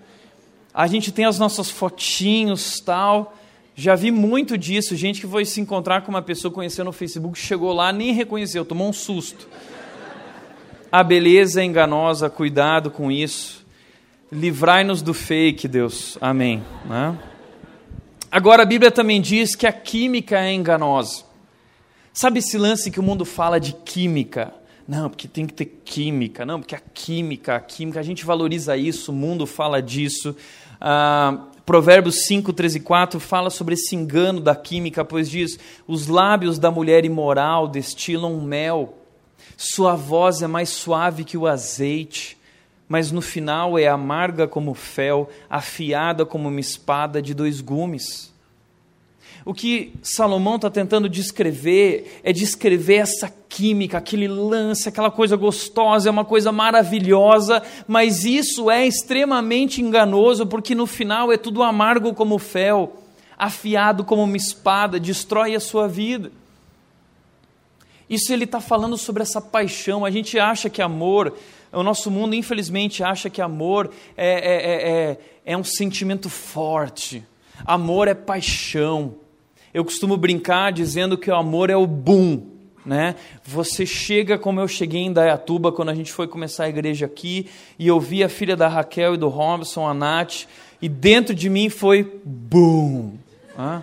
A 0.73 0.87
gente 0.87 1.11
tem 1.11 1.25
as 1.25 1.37
nossas 1.37 1.69
fotinhos 1.69 2.79
tal. 2.79 3.35
Já 3.75 3.95
vi 3.95 4.11
muito 4.11 4.57
disso, 4.57 4.95
gente 4.95 5.19
que 5.21 5.27
foi 5.27 5.45
se 5.45 5.59
encontrar 5.59 6.01
com 6.01 6.11
uma 6.11 6.21
pessoa 6.21 6.53
conhecendo 6.53 6.85
no 6.85 6.91
Facebook, 6.91 7.37
chegou 7.39 7.73
lá, 7.73 7.91
nem 7.91 8.13
reconheceu, 8.13 8.63
tomou 8.63 8.87
um 8.87 8.93
susto. 8.93 9.47
A 10.91 11.03
beleza 11.03 11.59
é 11.61 11.63
enganosa, 11.63 12.29
cuidado 12.29 12.91
com 12.91 13.11
isso. 13.11 13.65
Livrai-nos 14.31 15.01
do 15.01 15.13
fake, 15.13 15.67
Deus. 15.67 16.19
Amém. 16.21 16.63
Né? 16.85 17.17
Agora, 18.31 18.61
a 18.61 18.65
Bíblia 18.65 18.91
também 18.91 19.19
diz 19.19 19.55
que 19.55 19.65
a 19.65 19.71
química 19.71 20.39
é 20.39 20.53
enganosa. 20.53 21.23
Sabe 22.13 22.39
esse 22.39 22.59
lance 22.59 22.91
que 22.91 22.99
o 22.99 23.03
mundo 23.03 23.25
fala 23.25 23.59
de 23.59 23.73
química? 23.73 24.53
Não, 24.87 25.09
porque 25.09 25.27
tem 25.27 25.47
que 25.47 25.53
ter 25.53 25.65
química. 25.83 26.45
Não, 26.45 26.59
porque 26.59 26.75
a 26.75 26.81
química, 26.93 27.55
a 27.55 27.59
química, 27.59 27.99
a 27.99 28.03
gente 28.03 28.23
valoriza 28.23 28.77
isso, 28.77 29.11
o 29.11 29.15
mundo 29.15 29.47
fala 29.47 29.81
disso. 29.81 30.35
Ah, 30.79 31.45
Provérbios 31.65 32.25
5, 32.25 32.51
13 32.51 32.77
e 32.77 32.81
4 32.81 33.19
fala 33.19 33.49
sobre 33.49 33.75
esse 33.75 33.95
engano 33.95 34.41
da 34.41 34.55
química, 34.55 35.05
pois 35.05 35.29
diz: 35.29 35.57
Os 35.87 36.07
lábios 36.07 36.59
da 36.59 36.69
mulher 36.69 37.05
imoral 37.05 37.67
destilam 37.67 38.41
mel 38.41 38.97
sua 39.57 39.95
voz 39.95 40.41
é 40.41 40.47
mais 40.47 40.69
suave 40.69 41.23
que 41.23 41.37
o 41.37 41.47
azeite, 41.47 42.37
mas 42.87 43.11
no 43.11 43.21
final 43.21 43.77
é 43.77 43.87
amarga 43.87 44.47
como 44.47 44.73
fel, 44.73 45.29
afiada 45.49 46.25
como 46.25 46.49
uma 46.49 46.59
espada 46.59 47.21
de 47.21 47.33
dois 47.33 47.61
gumes. 47.61 48.32
O 49.45 49.53
que 49.53 49.93
Salomão 50.01 50.55
está 50.55 50.69
tentando 50.69 51.09
descrever 51.09 52.21
é 52.23 52.31
descrever 52.31 52.95
essa 52.95 53.31
química, 53.49 53.97
aquele 53.97 54.27
lance, 54.27 54.87
aquela 54.87 55.11
coisa 55.11 55.35
gostosa, 55.35 56.07
é 56.07 56.11
uma 56.11 56.23
coisa 56.23 56.51
maravilhosa, 56.51 57.61
mas 57.85 58.23
isso 58.23 58.71
é 58.71 58.87
extremamente 58.87 59.81
enganoso, 59.81 60.47
porque 60.47 60.73
no 60.73 60.87
final 60.87 61.31
é 61.31 61.37
tudo 61.37 61.61
amargo 61.61 62.13
como 62.13 62.39
fel, 62.39 62.93
afiado 63.37 64.05
como 64.05 64.23
uma 64.23 64.37
espada, 64.37 64.99
destrói 64.99 65.55
a 65.55 65.59
sua 65.59 65.87
vida. 65.87 66.31
Isso 68.09 68.31
ele 68.31 68.45
está 68.45 68.61
falando 68.61 68.97
sobre 68.97 69.23
essa 69.23 69.41
paixão. 69.41 70.05
A 70.05 70.11
gente 70.11 70.39
acha 70.39 70.69
que 70.69 70.81
amor, 70.81 71.35
o 71.71 71.83
nosso 71.83 72.11
mundo 72.11 72.35
infelizmente 72.35 73.03
acha 73.03 73.29
que 73.29 73.41
amor 73.41 73.91
é, 74.15 74.27
é, 74.27 74.55
é, 74.55 74.91
é, 74.91 75.19
é 75.45 75.57
um 75.57 75.63
sentimento 75.63 76.29
forte. 76.29 77.25
Amor 77.65 78.07
é 78.07 78.13
paixão. 78.13 79.15
Eu 79.73 79.83
costumo 79.83 80.15
brincar 80.17 80.71
dizendo 80.71 81.17
que 81.17 81.31
o 81.31 81.35
amor 81.35 81.69
é 81.69 81.75
o 81.75 81.87
boom. 81.87 82.43
Né? 82.85 83.15
Você 83.45 83.85
chega 83.85 84.37
como 84.37 84.59
eu 84.59 84.67
cheguei 84.67 85.01
em 85.01 85.13
Dayatuba 85.13 85.71
quando 85.71 85.89
a 85.89 85.95
gente 85.95 86.11
foi 86.11 86.27
começar 86.27 86.65
a 86.65 86.69
igreja 86.69 87.05
aqui 87.05 87.49
e 87.79 87.87
eu 87.87 87.99
vi 87.99 88.23
a 88.23 88.29
filha 88.29 88.57
da 88.57 88.67
Raquel 88.67 89.15
e 89.15 89.17
do 89.17 89.29
Robson, 89.29 89.87
a 89.87 89.93
Nath, 89.93 90.43
e 90.81 90.89
dentro 90.89 91.33
de 91.33 91.49
mim 91.49 91.69
foi 91.69 92.19
boom. 92.25 93.13
Ah? 93.57 93.81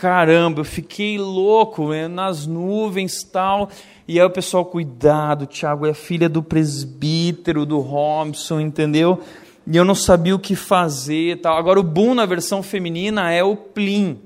caramba, 0.00 0.60
eu 0.60 0.64
fiquei 0.64 1.18
louco, 1.18 1.90
né, 1.90 2.08
nas 2.08 2.46
nuvens 2.46 3.22
tal. 3.22 3.68
E 4.08 4.18
aí 4.18 4.24
o 4.24 4.30
pessoal, 4.30 4.64
cuidado, 4.64 5.44
Tiago 5.44 5.86
é 5.86 5.92
filha 5.92 6.26
do 6.26 6.42
presbítero, 6.42 7.66
do 7.66 7.80
Robson, 7.80 8.60
entendeu? 8.60 9.20
E 9.66 9.76
eu 9.76 9.84
não 9.84 9.94
sabia 9.94 10.34
o 10.34 10.38
que 10.38 10.56
fazer 10.56 11.42
tal. 11.42 11.58
Agora 11.58 11.78
o 11.78 11.82
boom 11.82 12.14
na 12.14 12.24
versão 12.24 12.62
feminina 12.62 13.30
é 13.30 13.44
o 13.44 13.54
plim. 13.54 14.18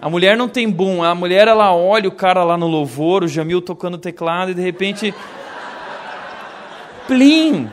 A 0.00 0.08
mulher 0.08 0.36
não 0.36 0.48
tem 0.48 0.70
boom, 0.70 1.02
a 1.02 1.14
mulher 1.14 1.46
ela 1.46 1.74
olha 1.74 2.08
o 2.08 2.12
cara 2.12 2.42
lá 2.42 2.56
no 2.56 2.66
louvor, 2.66 3.24
o 3.24 3.28
Jamil 3.28 3.60
tocando 3.60 3.98
teclado 3.98 4.50
e 4.50 4.54
de 4.54 4.62
repente 4.62 5.14
plim. 7.06 7.68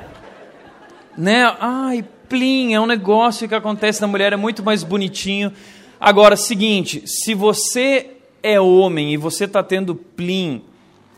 Né? 1.18 1.56
Ai, 1.60 2.04
plim, 2.28 2.74
é 2.74 2.82
um 2.82 2.86
negócio 2.86 3.48
que 3.48 3.56
acontece 3.56 4.02
na 4.02 4.08
mulher, 4.08 4.34
é 4.34 4.36
muito 4.36 4.62
mais 4.62 4.84
bonitinho. 4.84 5.54
Agora, 6.00 6.36
seguinte, 6.36 7.04
se 7.06 7.34
você 7.34 8.18
é 8.44 8.60
homem 8.60 9.14
e 9.14 9.18
você 9.18 9.46
está 9.46 9.64
tendo 9.64 9.96
plim, 9.96 10.64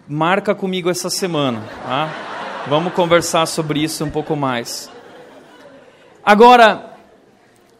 marca 0.07 0.53
comigo 0.53 0.89
essa 0.89 1.09
semana, 1.09 1.61
tá? 1.83 2.09
Vamos 2.67 2.93
conversar 2.93 3.45
sobre 3.45 3.83
isso 3.83 4.05
um 4.05 4.11
pouco 4.11 4.35
mais. 4.35 4.91
Agora, 6.23 6.93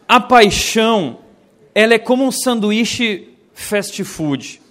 a 0.08 0.20
paixão, 0.20 1.20
ela 1.80 1.94
é 1.94 1.98
como 1.98 2.26
um 2.26 2.32
sanduíche 2.32 3.30
fast 3.54 4.04
food. 4.04 4.62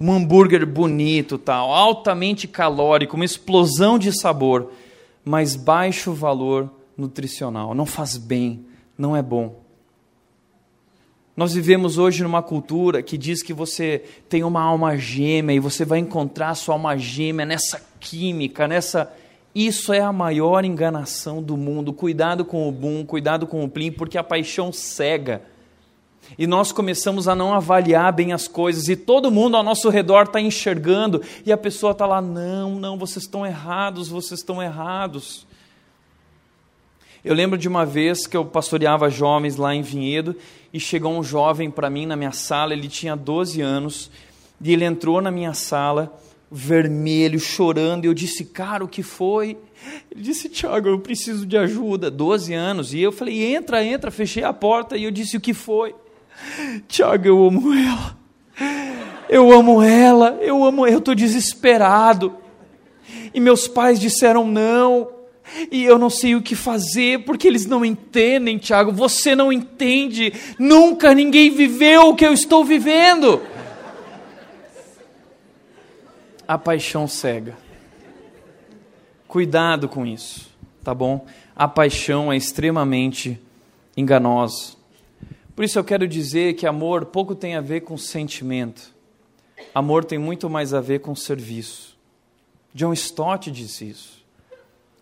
Um 0.00 0.10
hambúrguer 0.10 0.64
bonito, 0.66 1.36
tal, 1.36 1.70
altamente 1.70 2.48
calórico, 2.48 3.14
uma 3.14 3.26
explosão 3.26 3.98
de 3.98 4.10
sabor, 4.18 4.72
mas 5.22 5.54
baixo 5.54 6.14
valor 6.14 6.70
nutricional. 6.96 7.74
Não 7.74 7.84
faz 7.84 8.16
bem, 8.16 8.64
não 8.96 9.14
é 9.14 9.20
bom. 9.20 9.60
Nós 11.36 11.52
vivemos 11.52 11.98
hoje 11.98 12.22
numa 12.22 12.42
cultura 12.42 13.02
que 13.02 13.18
diz 13.18 13.42
que 13.42 13.52
você 13.52 14.02
tem 14.26 14.42
uma 14.42 14.62
alma 14.62 14.96
gêmea 14.96 15.56
e 15.56 15.60
você 15.60 15.84
vai 15.84 15.98
encontrar 15.98 16.54
sua 16.54 16.76
alma 16.76 16.96
gêmea 16.96 17.44
nessa 17.44 17.84
química, 18.00 18.66
nessa. 18.66 19.12
Isso 19.54 19.92
é 19.92 20.00
a 20.00 20.10
maior 20.10 20.64
enganação 20.64 21.42
do 21.42 21.54
mundo. 21.54 21.92
Cuidado 21.92 22.46
com 22.46 22.66
o 22.66 22.72
boom, 22.72 23.04
cuidado 23.04 23.46
com 23.46 23.62
o 23.62 23.68
plim, 23.68 23.92
porque 23.92 24.16
a 24.16 24.24
paixão 24.24 24.72
cega. 24.72 25.42
E 26.38 26.46
nós 26.46 26.72
começamos 26.72 27.28
a 27.28 27.34
não 27.34 27.54
avaliar 27.54 28.12
bem 28.12 28.32
as 28.32 28.46
coisas, 28.48 28.88
e 28.88 28.96
todo 28.96 29.30
mundo 29.30 29.56
ao 29.56 29.62
nosso 29.62 29.88
redor 29.88 30.24
está 30.24 30.40
enxergando, 30.40 31.22
e 31.44 31.52
a 31.52 31.56
pessoa 31.56 31.92
está 31.92 32.06
lá: 32.06 32.20
não, 32.20 32.76
não, 32.76 32.98
vocês 32.98 33.24
estão 33.24 33.46
errados, 33.46 34.08
vocês 34.08 34.40
estão 34.40 34.62
errados. 34.62 35.46
Eu 37.24 37.34
lembro 37.34 37.58
de 37.58 37.66
uma 37.66 37.84
vez 37.84 38.24
que 38.24 38.36
eu 38.36 38.44
pastoreava 38.44 39.10
jovens 39.10 39.56
lá 39.56 39.74
em 39.74 39.82
Vinhedo 39.82 40.36
e 40.72 40.78
chegou 40.78 41.12
um 41.12 41.24
jovem 41.24 41.68
para 41.68 41.90
mim 41.90 42.06
na 42.06 42.14
minha 42.14 42.30
sala, 42.30 42.72
ele 42.72 42.86
tinha 42.86 43.16
12 43.16 43.60
anos, 43.60 44.10
e 44.60 44.72
ele 44.72 44.84
entrou 44.84 45.20
na 45.20 45.30
minha 45.30 45.52
sala, 45.52 46.16
vermelho, 46.48 47.40
chorando, 47.40 48.04
e 48.04 48.06
eu 48.06 48.14
disse, 48.14 48.44
cara, 48.44 48.84
o 48.84 48.88
que 48.88 49.02
foi? 49.02 49.56
Ele 50.08 50.22
disse, 50.22 50.48
Tiago, 50.48 50.88
eu 50.88 51.00
preciso 51.00 51.44
de 51.44 51.56
ajuda, 51.56 52.10
12 52.12 52.54
anos, 52.54 52.94
e 52.94 53.00
eu 53.00 53.10
falei, 53.10 53.56
entra, 53.56 53.84
entra, 53.84 54.10
fechei 54.12 54.44
a 54.44 54.52
porta, 54.52 54.96
e 54.96 55.02
eu 55.02 55.10
disse, 55.10 55.36
o 55.36 55.40
que 55.40 55.52
foi? 55.52 55.94
Tiago, 56.88 57.26
eu 57.26 57.46
amo 57.46 57.72
ela, 57.72 58.16
eu 59.28 59.52
amo 59.52 59.82
ela, 59.82 60.38
eu 60.40 60.64
amo, 60.64 60.86
eu 60.86 60.98
estou 60.98 61.14
desesperado, 61.14 62.36
e 63.32 63.40
meus 63.40 63.68
pais 63.68 63.98
disseram 63.98 64.46
não, 64.46 65.08
e 65.70 65.84
eu 65.84 65.98
não 65.98 66.10
sei 66.10 66.34
o 66.34 66.42
que 66.42 66.54
fazer, 66.54 67.24
porque 67.24 67.46
eles 67.46 67.66
não 67.66 67.84
entendem, 67.84 68.58
Tiago. 68.58 68.92
Você 68.92 69.34
não 69.34 69.52
entende. 69.52 70.32
Nunca 70.58 71.14
ninguém 71.14 71.50
viveu 71.50 72.08
o 72.08 72.16
que 72.16 72.26
eu 72.26 72.32
estou 72.32 72.64
vivendo. 72.64 73.40
A 76.46 76.58
paixão 76.58 77.06
cega. 77.06 77.56
Cuidado 79.26 79.88
com 79.88 80.06
isso, 80.06 80.48
tá 80.82 80.94
bom? 80.94 81.26
A 81.54 81.66
paixão 81.66 82.32
é 82.32 82.36
extremamente 82.36 83.40
enganosa. 83.96 84.75
Por 85.56 85.64
isso 85.64 85.78
eu 85.78 85.84
quero 85.84 86.06
dizer 86.06 86.52
que 86.52 86.66
amor 86.66 87.06
pouco 87.06 87.34
tem 87.34 87.56
a 87.56 87.62
ver 87.62 87.80
com 87.80 87.96
sentimento. 87.96 88.94
Amor 89.74 90.04
tem 90.04 90.18
muito 90.18 90.50
mais 90.50 90.74
a 90.74 90.82
ver 90.82 91.00
com 91.00 91.16
serviço. 91.16 91.96
John 92.74 92.92
Stott 92.92 93.50
disse 93.50 93.88
isso. 93.88 94.22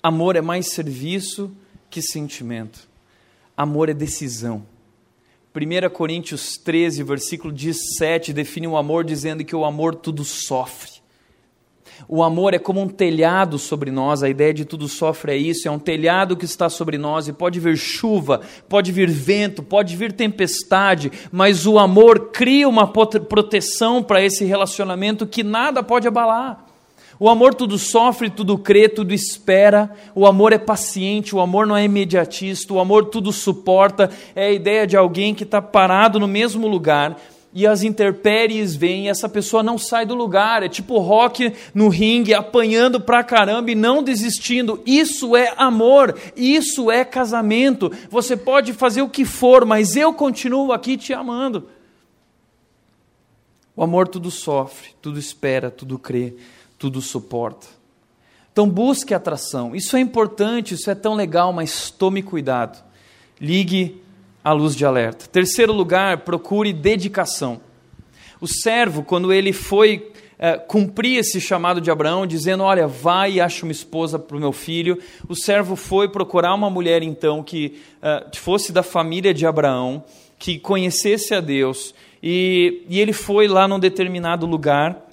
Amor 0.00 0.36
é 0.36 0.40
mais 0.40 0.72
serviço 0.72 1.50
que 1.90 2.00
sentimento. 2.00 2.88
Amor 3.56 3.88
é 3.88 3.94
decisão. 3.94 4.64
1 5.56 5.90
Coríntios 5.90 6.56
13, 6.56 7.02
versículo 7.02 7.52
17, 7.52 8.32
define 8.32 8.68
o 8.68 8.76
amor 8.76 9.04
dizendo 9.04 9.44
que 9.44 9.56
o 9.56 9.64
amor 9.64 9.96
tudo 9.96 10.24
sofre. 10.24 10.93
O 12.08 12.22
amor 12.22 12.54
é 12.54 12.58
como 12.58 12.80
um 12.80 12.88
telhado 12.88 13.58
sobre 13.58 13.90
nós, 13.90 14.22
a 14.22 14.28
ideia 14.28 14.52
de 14.52 14.64
tudo 14.64 14.88
sofre 14.88 15.32
é 15.32 15.36
isso, 15.36 15.66
é 15.66 15.70
um 15.70 15.78
telhado 15.78 16.36
que 16.36 16.44
está 16.44 16.68
sobre 16.68 16.98
nós 16.98 17.28
e 17.28 17.32
pode 17.32 17.58
vir 17.58 17.76
chuva, 17.76 18.40
pode 18.68 18.92
vir 18.92 19.08
vento, 19.08 19.62
pode 19.62 19.96
vir 19.96 20.12
tempestade, 20.12 21.10
mas 21.32 21.66
o 21.66 21.78
amor 21.78 22.30
cria 22.30 22.68
uma 22.68 22.86
proteção 22.86 24.02
para 24.02 24.22
esse 24.22 24.44
relacionamento 24.44 25.26
que 25.26 25.42
nada 25.42 25.82
pode 25.82 26.06
abalar. 26.06 26.64
O 27.18 27.28
amor 27.28 27.54
tudo 27.54 27.78
sofre, 27.78 28.28
tudo 28.28 28.58
crê, 28.58 28.88
tudo 28.88 29.14
espera. 29.14 29.90
O 30.14 30.26
amor 30.26 30.52
é 30.52 30.58
paciente, 30.58 31.34
o 31.34 31.40
amor 31.40 31.66
não 31.66 31.76
é 31.76 31.84
imediatista, 31.84 32.74
o 32.74 32.80
amor 32.80 33.06
tudo 33.06 33.32
suporta. 33.32 34.10
É 34.34 34.46
a 34.46 34.52
ideia 34.52 34.86
de 34.86 34.96
alguém 34.96 35.32
que 35.32 35.44
está 35.44 35.62
parado 35.62 36.18
no 36.18 36.26
mesmo 36.26 36.66
lugar 36.66 37.16
e 37.54 37.66
as 37.66 37.82
intempéries 37.82 38.74
vêm 38.74 39.06
e 39.06 39.08
essa 39.08 39.28
pessoa 39.28 39.62
não 39.62 39.78
sai 39.78 40.04
do 40.04 40.14
lugar. 40.14 40.62
É 40.62 40.68
tipo 40.68 40.98
rock 40.98 41.52
no 41.72 41.88
ringue, 41.88 42.34
apanhando 42.34 43.00
pra 43.00 43.22
caramba 43.22 43.70
e 43.70 43.74
não 43.74 44.02
desistindo. 44.02 44.82
Isso 44.84 45.36
é 45.36 45.54
amor, 45.56 46.18
isso 46.36 46.90
é 46.90 47.04
casamento. 47.04 47.92
Você 48.10 48.36
pode 48.36 48.72
fazer 48.72 49.02
o 49.02 49.08
que 49.08 49.24
for, 49.24 49.64
mas 49.64 49.96
eu 49.96 50.12
continuo 50.12 50.72
aqui 50.72 50.96
te 50.96 51.14
amando. 51.14 51.68
O 53.76 53.82
amor 53.82 54.08
tudo 54.08 54.30
sofre, 54.30 54.90
tudo 55.00 55.18
espera, 55.18 55.70
tudo 55.70 55.98
crê 55.98 56.34
tudo 56.84 57.00
suporta. 57.00 57.66
Então 58.52 58.68
busque 58.68 59.14
atração. 59.14 59.74
Isso 59.74 59.96
é 59.96 60.00
importante, 60.00 60.74
isso 60.74 60.90
é 60.90 60.94
tão 60.94 61.14
legal, 61.14 61.50
mas 61.50 61.90
tome 61.90 62.22
cuidado. 62.22 62.84
Ligue 63.40 64.02
a 64.44 64.52
luz 64.52 64.76
de 64.76 64.84
alerta. 64.84 65.26
Terceiro 65.26 65.72
lugar, 65.72 66.18
procure 66.18 66.72
dedicação. 66.72 67.60
O 68.40 68.46
servo, 68.46 69.02
quando 69.02 69.32
ele 69.32 69.52
foi 69.52 70.12
é, 70.38 70.58
cumprir 70.58 71.18
esse 71.18 71.40
chamado 71.40 71.80
de 71.80 71.90
Abraão, 71.90 72.26
dizendo: 72.26 72.62
Olha, 72.62 72.86
vai 72.86 73.32
e 73.32 73.40
acha 73.40 73.64
uma 73.64 73.72
esposa 73.72 74.18
para 74.18 74.36
o 74.36 74.40
meu 74.40 74.52
filho. 74.52 74.98
O 75.26 75.34
servo 75.34 75.74
foi 75.74 76.08
procurar 76.08 76.54
uma 76.54 76.68
mulher, 76.68 77.02
então, 77.02 77.42
que 77.42 77.80
é, 78.02 78.26
fosse 78.36 78.70
da 78.70 78.82
família 78.82 79.32
de 79.32 79.46
Abraão, 79.46 80.04
que 80.38 80.58
conhecesse 80.58 81.34
a 81.34 81.40
Deus. 81.40 81.94
E, 82.22 82.84
e 82.88 83.00
ele 83.00 83.12
foi 83.12 83.48
lá 83.48 83.66
num 83.66 83.78
determinado 83.78 84.46
lugar 84.46 85.04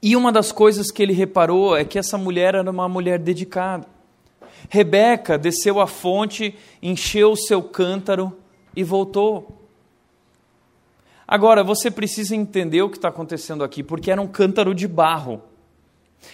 e 0.00 0.14
uma 0.14 0.30
das 0.30 0.52
coisas 0.52 0.90
que 0.90 1.02
ele 1.02 1.12
reparou 1.12 1.76
é 1.76 1.84
que 1.84 1.98
essa 1.98 2.16
mulher 2.16 2.54
era 2.54 2.70
uma 2.70 2.88
mulher 2.88 3.18
dedicada. 3.18 3.86
Rebeca 4.68 5.38
desceu 5.38 5.80
à 5.80 5.86
fonte, 5.86 6.54
encheu 6.82 7.32
o 7.32 7.36
seu 7.36 7.62
cântaro 7.62 8.36
e 8.76 8.84
voltou. 8.84 9.58
Agora, 11.26 11.62
você 11.62 11.90
precisa 11.90 12.34
entender 12.34 12.82
o 12.82 12.88
que 12.88 12.96
está 12.96 13.08
acontecendo 13.08 13.62
aqui, 13.62 13.82
porque 13.82 14.10
era 14.10 14.20
um 14.20 14.26
cântaro 14.26 14.74
de 14.74 14.88
barro. 14.88 15.42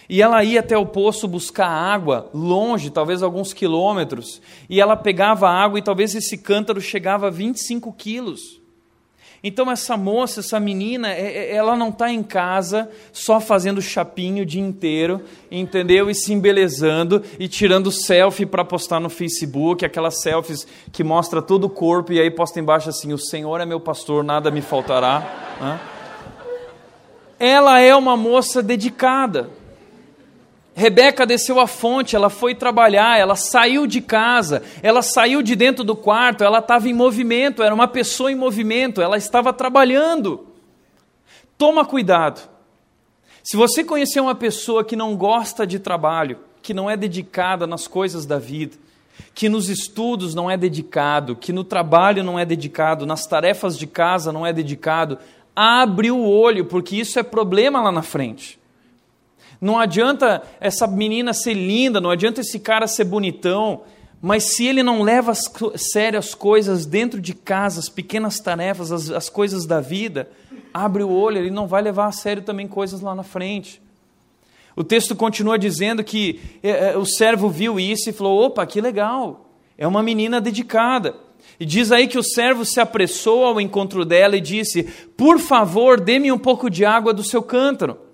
E 0.09 0.21
ela 0.21 0.43
ia 0.43 0.59
até 0.59 0.77
o 0.77 0.85
poço 0.85 1.27
buscar 1.27 1.67
água, 1.67 2.29
longe, 2.33 2.89
talvez 2.89 3.21
alguns 3.21 3.53
quilômetros, 3.53 4.41
e 4.69 4.79
ela 4.79 4.95
pegava 4.95 5.49
água 5.49 5.79
e 5.79 5.81
talvez 5.81 6.15
esse 6.15 6.37
cântaro 6.37 6.81
chegava 6.81 7.27
a 7.27 7.29
25 7.29 7.91
quilos. 7.93 8.61
Então 9.47 9.69
essa 9.69 9.95
moça, 9.95 10.39
essa 10.39 10.59
menina, 10.59 11.13
é, 11.13 11.51
é, 11.51 11.55
ela 11.55 11.77
não 11.77 11.89
está 11.89 12.11
em 12.11 12.23
casa 12.23 12.89
só 13.13 13.39
fazendo 13.39 13.79
chapinho 13.79 14.41
o 14.41 14.45
dia 14.45 14.59
inteiro, 14.59 15.21
entendeu? 15.51 16.09
E 16.09 16.15
se 16.15 16.33
embelezando 16.33 17.21
e 17.37 17.47
tirando 17.47 17.91
selfie 17.91 18.43
para 18.43 18.65
postar 18.65 18.99
no 18.99 19.07
Facebook, 19.07 19.85
aquelas 19.85 20.19
selfies 20.19 20.67
que 20.91 21.03
mostra 21.03 21.43
todo 21.43 21.65
o 21.65 21.69
corpo 21.69 22.11
e 22.11 22.19
aí 22.19 22.31
posta 22.31 22.59
embaixo 22.59 22.89
assim: 22.89 23.13
"O 23.13 23.19
Senhor 23.19 23.61
é 23.61 23.67
meu 23.67 23.79
pastor, 23.79 24.23
nada 24.23 24.49
me 24.49 24.63
faltará". 24.63 25.21
Ela 27.39 27.79
é 27.79 27.95
uma 27.95 28.17
moça 28.17 28.63
dedicada. 28.63 29.51
Rebeca 30.77 31.25
desceu 31.25 31.57
a 31.61 31.67
fonte, 31.67 32.17
ela 32.17 32.29
foi 32.29 32.53
trabalhar, 32.53 33.17
ela 33.17 33.37
saiu 33.37 33.87
de 33.87 34.01
casa, 34.01 34.61
ela 34.83 35.01
saiu 35.01 35.41
de 35.41 35.55
dentro 35.55 35.85
do 35.85 35.95
quarto, 35.95 36.43
ela 36.43 36.59
estava 36.59 36.89
em 36.89 36.93
movimento, 36.93 37.63
era 37.63 37.73
uma 37.73 37.87
pessoa 37.87 38.29
em 38.29 38.35
movimento, 38.35 39.01
ela 39.01 39.15
estava 39.15 39.53
trabalhando. 39.53 40.47
Toma 41.57 41.85
cuidado. 41.85 42.49
Se 43.41 43.55
você 43.55 43.85
conhecer 43.85 44.19
uma 44.19 44.35
pessoa 44.35 44.83
que 44.83 44.97
não 44.97 45.15
gosta 45.15 45.65
de 45.65 45.79
trabalho, 45.79 46.39
que 46.61 46.73
não 46.73 46.89
é 46.89 46.97
dedicada 46.97 47.65
nas 47.65 47.87
coisas 47.87 48.25
da 48.25 48.37
vida, 48.37 48.75
que 49.33 49.47
nos 49.47 49.69
estudos 49.69 50.35
não 50.35 50.51
é 50.51 50.57
dedicado, 50.57 51.37
que 51.37 51.53
no 51.53 51.63
trabalho 51.63 52.21
não 52.21 52.37
é 52.37 52.43
dedicado, 52.43 53.05
nas 53.05 53.25
tarefas 53.25 53.77
de 53.77 53.87
casa 53.87 54.29
não 54.33 54.45
é 54.45 54.51
dedicado, 54.51 55.19
abre 55.55 56.11
o 56.11 56.27
olho, 56.27 56.65
porque 56.65 56.97
isso 56.97 57.17
é 57.17 57.23
problema 57.23 57.81
lá 57.81 57.93
na 57.93 58.01
frente. 58.01 58.59
Não 59.65 59.79
adianta 59.79 60.43
essa 60.61 60.85
menina 60.85 61.33
ser 61.33 61.55
linda, 61.55 61.99
não 61.99 62.11
adianta 62.11 62.39
esse 62.39 62.59
cara 62.59 62.85
ser 62.85 63.05
bonitão, 63.05 63.81
mas 64.21 64.43
se 64.43 64.67
ele 64.67 64.83
não 64.83 65.01
leva 65.01 65.31
a 65.31 65.35
sério 65.75 66.19
as 66.19 66.35
coisas 66.35 66.85
dentro 66.85 67.19
de 67.19 67.33
casa, 67.33 67.79
as 67.79 67.89
pequenas 67.89 68.39
tarefas, 68.39 68.91
as, 68.91 69.09
as 69.09 69.27
coisas 69.27 69.65
da 69.65 69.81
vida, 69.81 70.29
abre 70.71 71.01
o 71.01 71.09
olho, 71.09 71.39
ele 71.39 71.49
não 71.49 71.65
vai 71.65 71.81
levar 71.81 72.05
a 72.05 72.11
sério 72.11 72.43
também 72.43 72.67
coisas 72.67 73.01
lá 73.01 73.15
na 73.15 73.23
frente. 73.23 73.81
O 74.75 74.83
texto 74.83 75.15
continua 75.15 75.57
dizendo 75.57 76.03
que 76.03 76.39
é, 76.61 76.91
é, 76.91 76.97
o 76.99 77.03
servo 77.03 77.49
viu 77.49 77.79
isso 77.79 78.07
e 78.07 78.13
falou: 78.13 78.45
opa, 78.45 78.67
que 78.67 78.79
legal, 78.79 79.49
é 79.79 79.87
uma 79.87 80.03
menina 80.03 80.39
dedicada. 80.39 81.15
E 81.59 81.65
diz 81.65 81.91
aí 81.91 82.07
que 82.07 82.19
o 82.19 82.23
servo 82.23 82.63
se 82.63 82.79
apressou 82.79 83.43
ao 83.43 83.59
encontro 83.59 84.05
dela 84.05 84.37
e 84.37 84.41
disse: 84.41 84.83
Por 85.17 85.39
favor, 85.39 85.99
dê-me 85.99 86.31
um 86.31 86.37
pouco 86.37 86.69
de 86.69 86.85
água 86.85 87.11
do 87.11 87.23
seu 87.23 87.41
cântaro. 87.41 88.04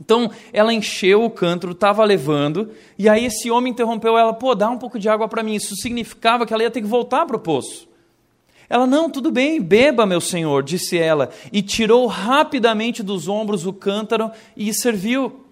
Então 0.00 0.30
ela 0.52 0.72
encheu 0.72 1.24
o 1.24 1.30
cântaro, 1.30 1.72
estava 1.72 2.04
levando, 2.04 2.70
e 2.96 3.08
aí 3.08 3.24
esse 3.24 3.50
homem 3.50 3.72
interrompeu 3.72 4.16
ela: 4.16 4.32
pô, 4.32 4.54
dá 4.54 4.70
um 4.70 4.78
pouco 4.78 4.98
de 4.98 5.08
água 5.08 5.28
para 5.28 5.42
mim. 5.42 5.54
Isso 5.54 5.74
significava 5.76 6.46
que 6.46 6.54
ela 6.54 6.62
ia 6.62 6.70
ter 6.70 6.80
que 6.80 6.86
voltar 6.86 7.26
para 7.26 7.36
o 7.36 7.40
poço. 7.40 7.88
Ela, 8.70 8.86
não, 8.86 9.08
tudo 9.08 9.30
bem, 9.30 9.60
beba, 9.62 10.04
meu 10.04 10.20
senhor, 10.20 10.62
disse 10.62 10.98
ela, 10.98 11.30
e 11.50 11.62
tirou 11.62 12.06
rapidamente 12.06 13.02
dos 13.02 13.26
ombros 13.26 13.64
o 13.64 13.72
cântaro 13.72 14.30
e 14.54 14.74
serviu. 14.74 15.44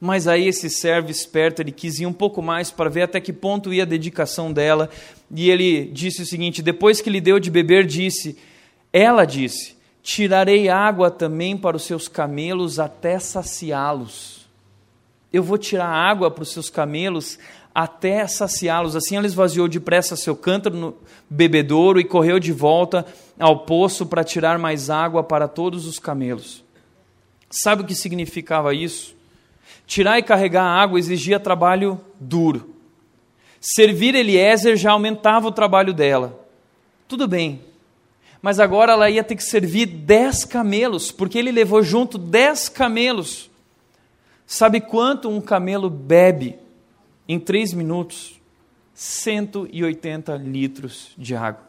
Mas 0.00 0.26
aí 0.26 0.46
esse 0.46 0.68
servo 0.68 1.10
esperto, 1.10 1.60
ele 1.62 1.72
quis 1.72 2.00
ir 2.00 2.06
um 2.06 2.12
pouco 2.12 2.42
mais 2.42 2.70
para 2.70 2.90
ver 2.90 3.02
até 3.02 3.20
que 3.20 3.32
ponto 3.32 3.72
ia 3.72 3.84
a 3.84 3.86
dedicação 3.86 4.52
dela. 4.52 4.90
E 5.34 5.50
ele 5.50 5.86
disse 5.86 6.22
o 6.22 6.26
seguinte: 6.26 6.62
depois 6.62 7.00
que 7.00 7.10
lhe 7.10 7.20
deu 7.20 7.38
de 7.38 7.50
beber, 7.50 7.86
disse, 7.86 8.36
ela 8.92 9.24
disse: 9.24 9.77
Tirarei 10.08 10.70
água 10.70 11.10
também 11.10 11.54
para 11.54 11.76
os 11.76 11.82
seus 11.82 12.08
camelos 12.08 12.78
até 12.78 13.18
saciá-los. 13.18 14.48
Eu 15.30 15.42
vou 15.42 15.58
tirar 15.58 15.86
água 15.86 16.30
para 16.30 16.44
os 16.44 16.50
seus 16.50 16.70
camelos 16.70 17.38
até 17.74 18.26
saciá-los. 18.26 18.96
Assim 18.96 19.16
ela 19.16 19.26
esvaziou 19.26 19.68
depressa 19.68 20.16
seu 20.16 20.34
cântaro 20.34 20.74
no 20.74 20.96
bebedouro 21.28 22.00
e 22.00 22.04
correu 22.04 22.38
de 22.38 22.54
volta 22.54 23.04
ao 23.38 23.66
poço 23.66 24.06
para 24.06 24.24
tirar 24.24 24.58
mais 24.58 24.88
água 24.88 25.22
para 25.22 25.46
todos 25.46 25.86
os 25.86 25.98
camelos. 25.98 26.64
Sabe 27.50 27.82
o 27.82 27.84
que 27.84 27.94
significava 27.94 28.72
isso? 28.72 29.14
Tirar 29.86 30.18
e 30.18 30.22
carregar 30.22 30.64
água 30.64 30.98
exigia 30.98 31.38
trabalho 31.38 32.00
duro. 32.18 32.74
Servir 33.60 34.14
Eliezer 34.14 34.74
já 34.74 34.92
aumentava 34.92 35.48
o 35.48 35.52
trabalho 35.52 35.92
dela. 35.92 36.48
Tudo 37.06 37.28
bem, 37.28 37.67
mas 38.40 38.60
agora 38.60 38.92
ela 38.92 39.10
ia 39.10 39.24
ter 39.24 39.36
que 39.36 39.42
servir 39.44 39.86
dez 39.86 40.44
camelos, 40.44 41.10
porque 41.10 41.38
ele 41.38 41.50
levou 41.50 41.82
junto 41.82 42.16
dez 42.16 42.68
camelos. 42.68 43.50
Sabe 44.46 44.80
quanto 44.80 45.28
um 45.28 45.40
camelo 45.40 45.90
bebe 45.90 46.58
em 47.28 47.38
três 47.38 47.74
minutos? 47.74 48.40
180 48.94 50.34
litros 50.36 51.12
de 51.16 51.36
água. 51.36 51.62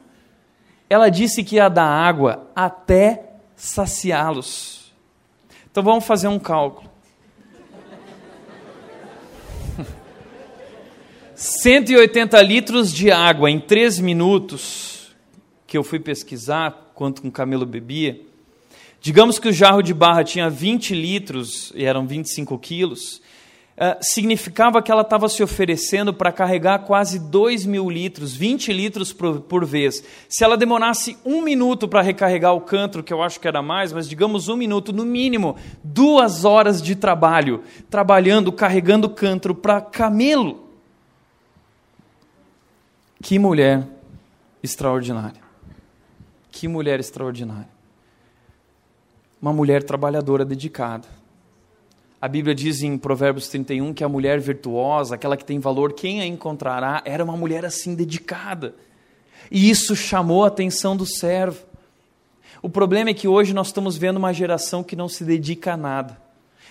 Ela 0.89 1.09
disse 1.09 1.43
que 1.43 1.57
ia 1.57 1.69
dar 1.69 1.85
água 1.85 2.47
até 2.55 3.33
saciá-los. 3.55 4.91
Então 5.69 5.83
vamos 5.83 6.05
fazer 6.05 6.27
um 6.27 6.39
cálculo. 6.39 6.89
180 11.35 12.41
litros 12.41 12.91
de 12.91 13.11
água 13.11 13.51
em 13.51 13.59
três 13.59 13.99
minutos, 13.99 14.88
que 15.69 15.77
eu 15.77 15.83
fui 15.83 15.99
pesquisar 15.99 16.91
quanto 16.95 17.25
um 17.25 17.29
camelo 17.29 17.63
bebia. 17.63 18.19
Digamos 18.99 19.37
que 19.37 19.47
o 19.47 19.53
jarro 19.53 19.83
de 19.83 19.93
barra 19.93 20.23
tinha 20.23 20.49
20 20.49 20.95
litros 20.95 21.71
e 21.75 21.85
eram 21.85 22.07
25 22.07 22.57
quilos. 22.57 23.21
Uh, 23.77 23.95
significava 24.01 24.81
que 24.81 24.91
ela 24.91 25.03
estava 25.03 25.29
se 25.29 25.43
oferecendo 25.43 26.11
para 26.11 26.31
carregar 26.31 26.79
quase 26.79 27.19
2 27.19 27.67
mil 27.67 27.87
litros, 27.87 28.35
20 28.35 28.73
litros 28.73 29.13
por, 29.13 29.41
por 29.41 29.63
vez. 29.63 30.03
Se 30.27 30.43
ela 30.43 30.57
demorasse 30.57 31.15
um 31.23 31.43
minuto 31.43 31.87
para 31.87 32.01
recarregar 32.01 32.55
o 32.55 32.61
cântaro, 32.61 33.03
que 33.03 33.13
eu 33.13 33.21
acho 33.21 33.39
que 33.39 33.47
era 33.47 33.61
mais, 33.61 33.93
mas 33.93 34.09
digamos 34.09 34.49
um 34.49 34.57
minuto, 34.57 34.91
no 34.91 35.05
mínimo, 35.05 35.55
duas 35.83 36.45
horas 36.45 36.81
de 36.81 36.95
trabalho, 36.95 37.63
trabalhando, 37.91 38.51
carregando 38.51 39.05
o 39.05 39.11
cântaro 39.11 39.53
para 39.53 39.79
camelo. 39.79 40.67
Que 43.21 43.37
mulher 43.37 43.87
extraordinária. 44.63 45.48
Que 46.51 46.67
mulher 46.67 46.99
extraordinária. 46.99 47.69
Uma 49.41 49.53
mulher 49.53 49.83
trabalhadora, 49.83 50.43
dedicada 50.43 51.07
a 52.21 52.27
Bíblia 52.27 52.53
diz 52.53 52.83
em 52.83 52.97
Provérbios 52.97 53.47
31 53.47 53.93
que 53.93 54.03
a 54.03 54.09
mulher 54.09 54.41
virtuosa, 54.41 55.15
aquela 55.15 55.37
que 55.37 55.45
tem 55.45 55.57
valor, 55.57 55.93
quem 55.93 56.19
a 56.19 56.25
encontrará, 56.25 57.01
era 57.05 57.23
uma 57.23 57.37
mulher 57.37 57.63
assim 57.63 57.95
dedicada. 57.95 58.75
E 59.49 59.69
isso 59.69 59.95
chamou 59.95 60.43
a 60.43 60.47
atenção 60.47 60.97
do 60.97 61.05
servo. 61.05 61.63
O 62.61 62.67
problema 62.67 63.09
é 63.09 63.13
que 63.13 63.27
hoje 63.27 63.53
nós 63.53 63.67
estamos 63.67 63.95
vendo 63.95 64.17
uma 64.17 64.33
geração 64.33 64.83
que 64.83 64.97
não 64.97 65.07
se 65.07 65.23
dedica 65.23 65.73
a 65.73 65.77
nada. 65.77 66.21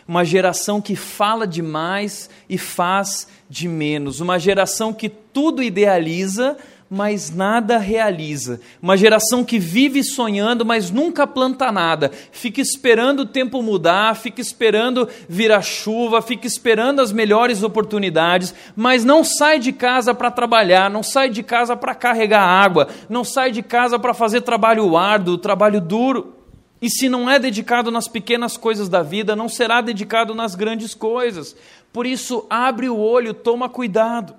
Uma 0.06 0.22
geração 0.22 0.82
que 0.82 0.94
fala 0.94 1.46
demais 1.46 2.28
e 2.46 2.58
faz 2.58 3.26
de 3.48 3.66
menos. 3.68 4.20
Uma 4.20 4.38
geração 4.38 4.92
que 4.92 5.08
tudo 5.08 5.62
idealiza, 5.62 6.58
mas 6.90 7.30
nada 7.30 7.76
realiza. 7.76 8.60
Uma 8.80 8.96
geração 8.96 9.44
que 9.44 9.58
vive 9.58 10.02
sonhando, 10.02 10.64
mas 10.64 10.90
nunca 10.90 11.26
planta 11.26 11.70
nada. 11.70 12.10
Fica 12.32 12.60
esperando 12.60 13.20
o 13.20 13.26
tempo 13.26 13.62
mudar, 13.62 14.16
fica 14.16 14.40
esperando 14.40 15.08
vir 15.28 15.52
a 15.52 15.60
chuva, 15.60 16.22
fica 16.22 16.46
esperando 16.46 17.00
as 17.00 17.12
melhores 17.12 17.62
oportunidades, 17.62 18.54
mas 18.74 19.04
não 19.04 19.22
sai 19.22 19.58
de 19.58 19.72
casa 19.72 20.14
para 20.14 20.30
trabalhar, 20.30 20.88
não 20.88 21.02
sai 21.02 21.28
de 21.28 21.42
casa 21.42 21.76
para 21.76 21.94
carregar 21.94 22.42
água, 22.42 22.88
não 23.08 23.22
sai 23.22 23.50
de 23.50 23.62
casa 23.62 23.98
para 23.98 24.14
fazer 24.14 24.40
trabalho 24.40 24.96
árduo, 24.96 25.36
trabalho 25.36 25.80
duro. 25.80 26.34
E 26.80 26.88
se 26.88 27.08
não 27.08 27.28
é 27.28 27.38
dedicado 27.40 27.90
nas 27.90 28.06
pequenas 28.06 28.56
coisas 28.56 28.88
da 28.88 29.02
vida, 29.02 29.34
não 29.34 29.48
será 29.48 29.80
dedicado 29.80 30.34
nas 30.34 30.54
grandes 30.54 30.94
coisas. 30.94 31.56
Por 31.92 32.06
isso, 32.06 32.46
abre 32.48 32.88
o 32.88 32.96
olho, 32.96 33.34
toma 33.34 33.68
cuidado 33.68 34.34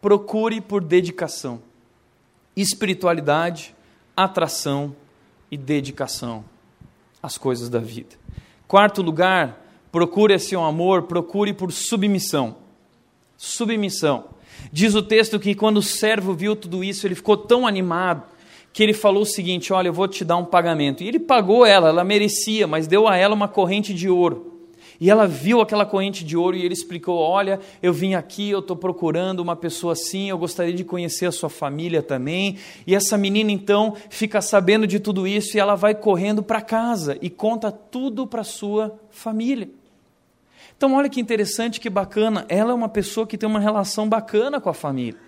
procure 0.00 0.60
por 0.60 0.82
dedicação. 0.82 1.60
Espiritualidade, 2.56 3.74
atração 4.16 4.94
e 5.50 5.56
dedicação 5.56 6.44
às 7.22 7.38
coisas 7.38 7.68
da 7.68 7.78
vida. 7.78 8.16
Quarto 8.66 9.02
lugar, 9.02 9.64
procure 9.90 10.34
esse 10.34 10.54
amor, 10.54 11.04
procure 11.04 11.52
por 11.52 11.72
submissão. 11.72 12.56
Submissão. 13.36 14.24
Diz 14.72 14.94
o 14.94 15.02
texto 15.02 15.38
que 15.38 15.54
quando 15.54 15.78
o 15.78 15.82
servo 15.82 16.34
viu 16.34 16.56
tudo 16.56 16.82
isso, 16.82 17.06
ele 17.06 17.14
ficou 17.14 17.36
tão 17.36 17.66
animado 17.66 18.24
que 18.72 18.82
ele 18.82 18.92
falou 18.92 19.22
o 19.22 19.26
seguinte: 19.26 19.72
Olha, 19.72 19.88
eu 19.88 19.92
vou 19.92 20.08
te 20.08 20.24
dar 20.24 20.36
um 20.36 20.44
pagamento. 20.44 21.02
E 21.02 21.08
ele 21.08 21.18
pagou 21.18 21.64
ela, 21.64 21.88
ela 21.88 22.04
merecia, 22.04 22.66
mas 22.66 22.86
deu 22.86 23.06
a 23.06 23.16
ela 23.16 23.34
uma 23.34 23.48
corrente 23.48 23.94
de 23.94 24.08
ouro. 24.08 24.57
E 25.00 25.10
ela 25.10 25.26
viu 25.28 25.60
aquela 25.60 25.86
corrente 25.86 26.24
de 26.24 26.36
ouro 26.36 26.56
e 26.56 26.64
ele 26.64 26.74
explicou: 26.74 27.18
Olha, 27.18 27.60
eu 27.82 27.92
vim 27.92 28.14
aqui, 28.14 28.50
eu 28.50 28.58
estou 28.58 28.76
procurando 28.76 29.40
uma 29.40 29.54
pessoa 29.54 29.92
assim, 29.92 30.28
eu 30.28 30.38
gostaria 30.38 30.72
de 30.72 30.82
conhecer 30.84 31.26
a 31.26 31.32
sua 31.32 31.48
família 31.48 32.02
também. 32.02 32.58
E 32.86 32.94
essa 32.94 33.16
menina 33.16 33.52
então 33.52 33.94
fica 34.10 34.40
sabendo 34.40 34.86
de 34.86 34.98
tudo 34.98 35.26
isso 35.26 35.56
e 35.56 35.60
ela 35.60 35.76
vai 35.76 35.94
correndo 35.94 36.42
para 36.42 36.60
casa 36.60 37.16
e 37.22 37.30
conta 37.30 37.70
tudo 37.70 38.26
para 38.26 38.42
sua 38.42 38.98
família. 39.10 39.68
Então, 40.76 40.94
olha 40.94 41.08
que 41.08 41.20
interessante, 41.20 41.80
que 41.80 41.90
bacana. 41.90 42.44
Ela 42.48 42.70
é 42.70 42.74
uma 42.74 42.88
pessoa 42.88 43.26
que 43.26 43.36
tem 43.36 43.48
uma 43.48 43.58
relação 43.60 44.08
bacana 44.08 44.60
com 44.60 44.70
a 44.70 44.74
família 44.74 45.27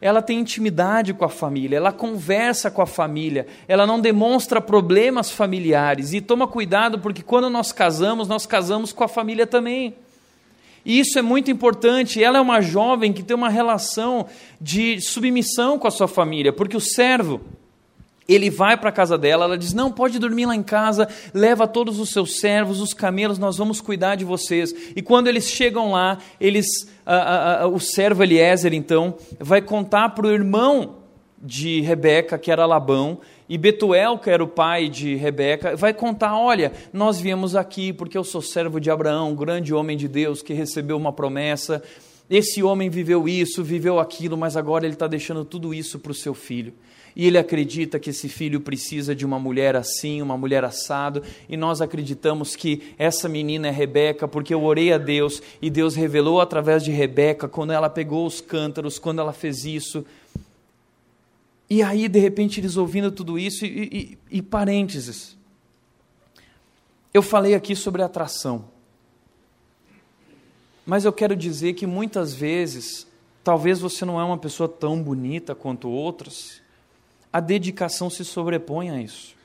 ela 0.00 0.22
tem 0.22 0.40
intimidade 0.40 1.12
com 1.12 1.24
a 1.24 1.28
família, 1.28 1.76
ela 1.76 1.92
conversa 1.92 2.70
com 2.70 2.80
a 2.80 2.86
família, 2.86 3.46
ela 3.66 3.86
não 3.86 4.00
demonstra 4.00 4.60
problemas 4.60 5.30
familiares. 5.30 6.12
E 6.12 6.20
toma 6.20 6.46
cuidado, 6.46 6.98
porque 6.98 7.22
quando 7.22 7.50
nós 7.50 7.72
casamos, 7.72 8.28
nós 8.28 8.46
casamos 8.46 8.92
com 8.92 9.04
a 9.04 9.08
família 9.08 9.46
também. 9.46 9.94
E 10.84 11.00
isso 11.00 11.18
é 11.18 11.22
muito 11.22 11.50
importante. 11.50 12.22
Ela 12.22 12.38
é 12.38 12.40
uma 12.40 12.60
jovem 12.60 13.12
que 13.12 13.22
tem 13.22 13.36
uma 13.36 13.50
relação 13.50 14.26
de 14.60 15.00
submissão 15.00 15.78
com 15.78 15.86
a 15.86 15.90
sua 15.90 16.08
família, 16.08 16.52
porque 16.52 16.76
o 16.76 16.80
servo, 16.80 17.40
ele 18.28 18.50
vai 18.50 18.76
para 18.76 18.90
a 18.90 18.92
casa 18.92 19.16
dela, 19.16 19.46
ela 19.46 19.56
diz: 19.56 19.72
Não, 19.72 19.90
pode 19.90 20.18
dormir 20.18 20.44
lá 20.44 20.54
em 20.54 20.62
casa, 20.62 21.08
leva 21.32 21.66
todos 21.66 21.98
os 21.98 22.10
seus 22.10 22.38
servos, 22.38 22.80
os 22.80 22.92
camelos, 22.92 23.38
nós 23.38 23.56
vamos 23.56 23.80
cuidar 23.80 24.16
de 24.16 24.24
vocês. 24.24 24.74
E 24.94 25.00
quando 25.00 25.28
eles 25.28 25.48
chegam 25.48 25.92
lá, 25.92 26.18
eles, 26.38 26.66
o 27.72 27.80
servo 27.80 28.22
Eliezer, 28.22 28.74
então, 28.74 29.16
vai 29.40 29.62
contar 29.62 30.10
para 30.10 30.26
o 30.26 30.30
irmão 30.30 30.96
de 31.40 31.80
Rebeca, 31.80 32.36
que 32.36 32.50
era 32.50 32.66
Labão, 32.66 33.20
e 33.48 33.56
Betuel, 33.56 34.18
que 34.18 34.28
era 34.28 34.44
o 34.44 34.48
pai 34.48 34.90
de 34.90 35.14
Rebeca, 35.14 35.74
vai 35.74 35.94
contar: 35.94 36.38
Olha, 36.38 36.72
nós 36.92 37.18
viemos 37.18 37.56
aqui 37.56 37.94
porque 37.94 38.18
eu 38.18 38.24
sou 38.24 38.42
servo 38.42 38.78
de 38.78 38.90
Abraão, 38.90 39.34
grande 39.34 39.72
homem 39.72 39.96
de 39.96 40.06
Deus 40.06 40.42
que 40.42 40.52
recebeu 40.52 40.98
uma 40.98 41.14
promessa. 41.14 41.82
Esse 42.28 42.62
homem 42.62 42.90
viveu 42.90 43.26
isso, 43.26 43.64
viveu 43.64 43.98
aquilo, 43.98 44.36
mas 44.36 44.54
agora 44.54 44.84
ele 44.84 44.92
está 44.92 45.06
deixando 45.06 45.46
tudo 45.46 45.72
isso 45.72 45.98
para 45.98 46.12
o 46.12 46.14
seu 46.14 46.34
filho 46.34 46.74
e 47.14 47.26
ele 47.26 47.38
acredita 47.38 47.98
que 47.98 48.10
esse 48.10 48.28
filho 48.28 48.60
precisa 48.60 49.14
de 49.14 49.26
uma 49.26 49.38
mulher 49.38 49.76
assim, 49.76 50.22
uma 50.22 50.36
mulher 50.36 50.64
assado, 50.64 51.22
e 51.48 51.56
nós 51.56 51.80
acreditamos 51.80 52.54
que 52.54 52.94
essa 52.98 53.28
menina 53.28 53.68
é 53.68 53.70
Rebeca, 53.70 54.28
porque 54.28 54.54
eu 54.54 54.62
orei 54.62 54.92
a 54.92 54.98
Deus 54.98 55.42
e 55.60 55.70
Deus 55.70 55.94
revelou 55.94 56.40
através 56.40 56.84
de 56.84 56.90
Rebeca, 56.90 57.48
quando 57.48 57.72
ela 57.72 57.90
pegou 57.90 58.26
os 58.26 58.40
cântaros, 58.40 58.98
quando 58.98 59.20
ela 59.20 59.32
fez 59.32 59.64
isso. 59.64 60.04
E 61.68 61.82
aí, 61.82 62.08
de 62.08 62.18
repente, 62.18 62.60
eles 62.60 62.76
ouvindo 62.76 63.10
tudo 63.10 63.38
isso, 63.38 63.64
e, 63.64 64.18
e, 64.30 64.38
e 64.38 64.42
parênteses. 64.42 65.36
Eu 67.12 67.22
falei 67.22 67.54
aqui 67.54 67.74
sobre 67.74 68.02
atração. 68.02 68.66
Mas 70.86 71.04
eu 71.04 71.12
quero 71.12 71.36
dizer 71.36 71.74
que 71.74 71.86
muitas 71.86 72.32
vezes, 72.32 73.06
talvez 73.44 73.78
você 73.78 74.06
não 74.06 74.18
é 74.18 74.24
uma 74.24 74.38
pessoa 74.38 74.66
tão 74.66 75.02
bonita 75.02 75.54
quanto 75.54 75.90
outras, 75.90 76.62
a 77.32 77.40
dedicação 77.40 78.08
se 78.08 78.24
sobrepõe 78.24 78.90
a 78.90 79.00
isso. 79.00 79.36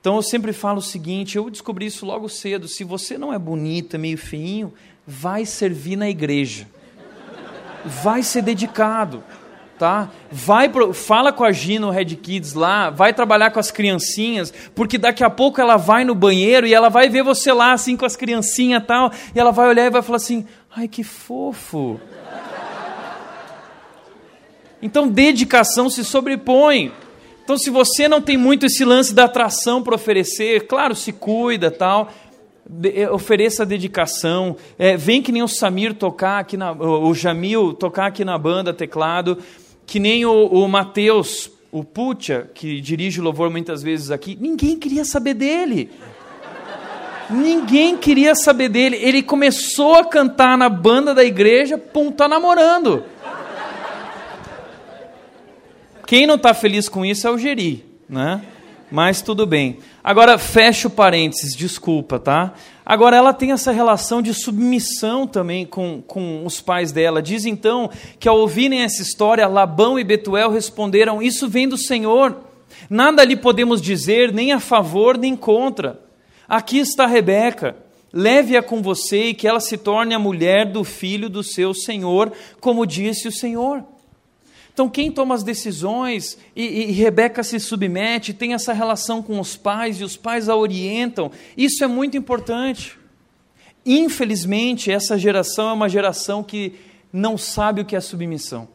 Então 0.00 0.16
eu 0.16 0.22
sempre 0.22 0.52
falo 0.52 0.78
o 0.78 0.82
seguinte: 0.82 1.36
eu 1.36 1.50
descobri 1.50 1.86
isso 1.86 2.06
logo 2.06 2.28
cedo. 2.28 2.66
Se 2.68 2.84
você 2.84 3.18
não 3.18 3.32
é 3.32 3.38
bonita, 3.38 3.98
meio 3.98 4.16
feinho, 4.16 4.72
vai 5.06 5.44
servir 5.44 5.96
na 5.96 6.08
igreja. 6.08 6.66
Vai 7.84 8.22
ser 8.22 8.42
dedicado. 8.42 9.22
tá? 9.78 10.10
Vai 10.30 10.68
pro, 10.68 10.92
fala 10.92 11.32
com 11.32 11.42
a 11.42 11.52
Gina 11.52 11.86
no 11.86 11.92
Red 11.92 12.16
Kids 12.16 12.52
lá, 12.52 12.90
vai 12.90 13.14
trabalhar 13.14 13.50
com 13.50 13.58
as 13.58 13.70
criancinhas, 13.70 14.52
porque 14.74 14.98
daqui 14.98 15.24
a 15.24 15.30
pouco 15.30 15.58
ela 15.58 15.78
vai 15.78 16.04
no 16.04 16.14
banheiro 16.14 16.66
e 16.66 16.74
ela 16.74 16.90
vai 16.90 17.08
ver 17.08 17.22
você 17.22 17.50
lá 17.50 17.72
assim 17.72 17.96
com 17.96 18.04
as 18.04 18.14
criancinhas 18.14 18.82
e 18.82 18.86
tal, 18.86 19.10
e 19.34 19.40
ela 19.40 19.50
vai 19.50 19.68
olhar 19.68 19.86
e 19.86 19.90
vai 19.90 20.02
falar 20.02 20.16
assim: 20.16 20.46
"Ai, 20.76 20.86
que 20.86 21.02
fofo". 21.02 21.98
Então, 24.82 25.08
dedicação 25.08 25.90
se 25.90 26.04
sobrepõe. 26.04 26.92
Então, 27.44 27.58
se 27.58 27.70
você 27.70 28.08
não 28.08 28.20
tem 28.20 28.36
muito 28.36 28.66
esse 28.66 28.84
lance 28.84 29.14
da 29.14 29.24
atração 29.24 29.82
para 29.82 29.94
oferecer, 29.94 30.66
claro, 30.66 30.94
se 30.94 31.12
cuida, 31.12 31.70
tal, 31.70 32.10
de, 32.70 33.02
eh, 33.02 33.10
ofereça 33.10 33.66
dedicação. 33.66 34.56
É, 34.78 34.96
vem 34.96 35.20
que 35.20 35.32
nem 35.32 35.42
o 35.42 35.48
Samir 35.48 35.94
tocar 35.94 36.38
aqui 36.38 36.56
na, 36.56 36.72
o 36.72 37.12
Jamil 37.14 37.74
tocar 37.74 38.06
aqui 38.06 38.24
na 38.24 38.38
banda 38.38 38.72
teclado, 38.72 39.38
que 39.84 39.98
nem 39.98 40.24
o, 40.24 40.46
o 40.46 40.68
Matheus, 40.68 41.50
o 41.72 41.82
Putia, 41.82 42.48
que 42.54 42.80
dirige 42.80 43.20
o 43.20 43.24
louvor 43.24 43.50
muitas 43.50 43.82
vezes 43.82 44.10
aqui, 44.10 44.38
ninguém 44.40 44.78
queria 44.78 45.04
saber 45.04 45.34
dele. 45.34 45.90
Ninguém 47.28 47.96
queria 47.96 48.34
saber 48.34 48.68
dele. 48.68 48.96
Ele 48.96 49.22
começou 49.22 49.94
a 49.94 50.04
cantar 50.04 50.58
na 50.58 50.68
banda 50.68 51.14
da 51.14 51.24
igreja, 51.24 51.78
pum, 51.78 52.10
tá 52.10 52.26
namorando. 52.26 53.04
Quem 56.10 56.26
não 56.26 56.34
está 56.34 56.52
feliz 56.52 56.88
com 56.88 57.04
isso 57.04 57.28
é 57.28 57.30
o 57.30 57.38
Geri, 57.38 57.84
né? 58.08 58.42
Mas 58.90 59.22
tudo 59.22 59.46
bem. 59.46 59.78
Agora, 60.02 60.38
fecha 60.38 60.88
o 60.88 60.90
parênteses, 60.90 61.54
desculpa, 61.54 62.18
tá? 62.18 62.52
Agora, 62.84 63.16
ela 63.16 63.32
tem 63.32 63.52
essa 63.52 63.70
relação 63.70 64.20
de 64.20 64.34
submissão 64.34 65.24
também 65.24 65.64
com, 65.64 66.02
com 66.04 66.44
os 66.44 66.60
pais 66.60 66.90
dela. 66.90 67.22
Diz 67.22 67.44
então 67.44 67.88
que 68.18 68.28
ao 68.28 68.40
ouvirem 68.40 68.82
essa 68.82 69.00
história, 69.00 69.46
Labão 69.46 70.00
e 70.00 70.02
Betuel 70.02 70.50
responderam: 70.50 71.22
Isso 71.22 71.48
vem 71.48 71.68
do 71.68 71.78
Senhor. 71.78 72.40
Nada 72.90 73.22
lhe 73.22 73.36
podemos 73.36 73.80
dizer, 73.80 74.32
nem 74.32 74.50
a 74.50 74.58
favor, 74.58 75.16
nem 75.16 75.36
contra. 75.36 76.00
Aqui 76.48 76.80
está 76.80 77.06
Rebeca. 77.06 77.76
Leve-a 78.12 78.64
com 78.64 78.82
você 78.82 79.26
e 79.26 79.34
que 79.34 79.46
ela 79.46 79.60
se 79.60 79.78
torne 79.78 80.12
a 80.12 80.18
mulher 80.18 80.72
do 80.72 80.82
filho 80.82 81.30
do 81.30 81.44
seu 81.44 81.72
Senhor, 81.72 82.32
como 82.58 82.84
disse 82.84 83.28
o 83.28 83.32
Senhor. 83.32 83.84
Então, 84.72 84.88
quem 84.88 85.10
toma 85.10 85.34
as 85.34 85.42
decisões 85.42 86.38
e, 86.54 86.62
e, 86.62 86.92
Rebeca 86.92 87.42
se 87.42 87.58
submete, 87.58 88.32
tem 88.32 88.54
essa 88.54 88.72
relação 88.72 89.22
com 89.22 89.38
os 89.40 89.56
pais 89.56 90.00
e 90.00 90.04
os 90.04 90.16
pais 90.16 90.48
a 90.48 90.56
orientam, 90.56 91.30
isso 91.56 91.82
é 91.82 91.86
muito 91.86 92.16
importante. 92.16 92.98
Infelizmente, 93.84 94.90
essa 94.90 95.18
geração 95.18 95.68
é 95.68 95.72
uma 95.72 95.88
geração 95.88 96.42
que 96.42 96.74
não 97.12 97.36
sabe 97.36 97.80
o 97.80 97.84
que 97.84 97.96
é 97.96 98.00
submissão. 98.00 98.68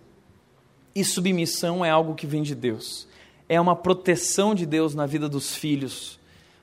E 0.93 1.03
submissão 1.03 1.83
é 1.83 1.89
algo 1.89 2.15
que 2.15 2.27
vem 2.27 2.43
de 2.43 2.55
Deus, 2.55 3.07
é 3.49 3.59
uma 3.59 3.75
proteção 3.75 4.55
de 4.55 4.65
Deus 4.65 4.95
na 4.95 5.05
vida 5.05 5.27
dos 5.27 5.55
filhos, 5.55 6.19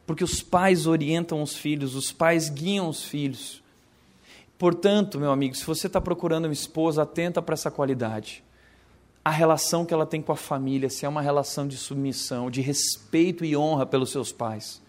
porque 0.06 0.24
os 0.24 0.42
pais 0.42 0.86
orientam 0.86 1.42
os 1.42 1.56
filhos, 1.56 1.94
os 1.94 2.12
pais 2.12 2.48
guiam 2.48 2.88
os 2.88 3.04
filhos. 3.04 3.62
Portanto, 4.58 5.18
meu 5.18 5.30
amigo, 5.30 5.54
se 5.54 5.64
você 5.64 5.86
está 5.86 6.00
procurando 6.00 6.44
uma 6.44 6.52
esposa, 6.52 7.02
atenta 7.02 7.42
para 7.42 7.54
essa 7.54 7.70
qualidade 7.70 8.42
a 9.24 9.30
relação 9.30 9.84
que 9.84 9.94
ela 9.94 10.06
tem 10.06 10.20
com 10.20 10.32
a 10.32 10.36
família, 10.36 10.90
se 10.90 11.06
é 11.06 11.08
uma 11.08 11.22
relação 11.22 11.66
de 11.68 11.76
submissão, 11.76 12.50
de 12.50 12.60
respeito 12.60 13.44
e 13.44 13.56
honra 13.56 13.86
pelos 13.86 14.10
seus 14.10 14.32
pais. 14.32 14.82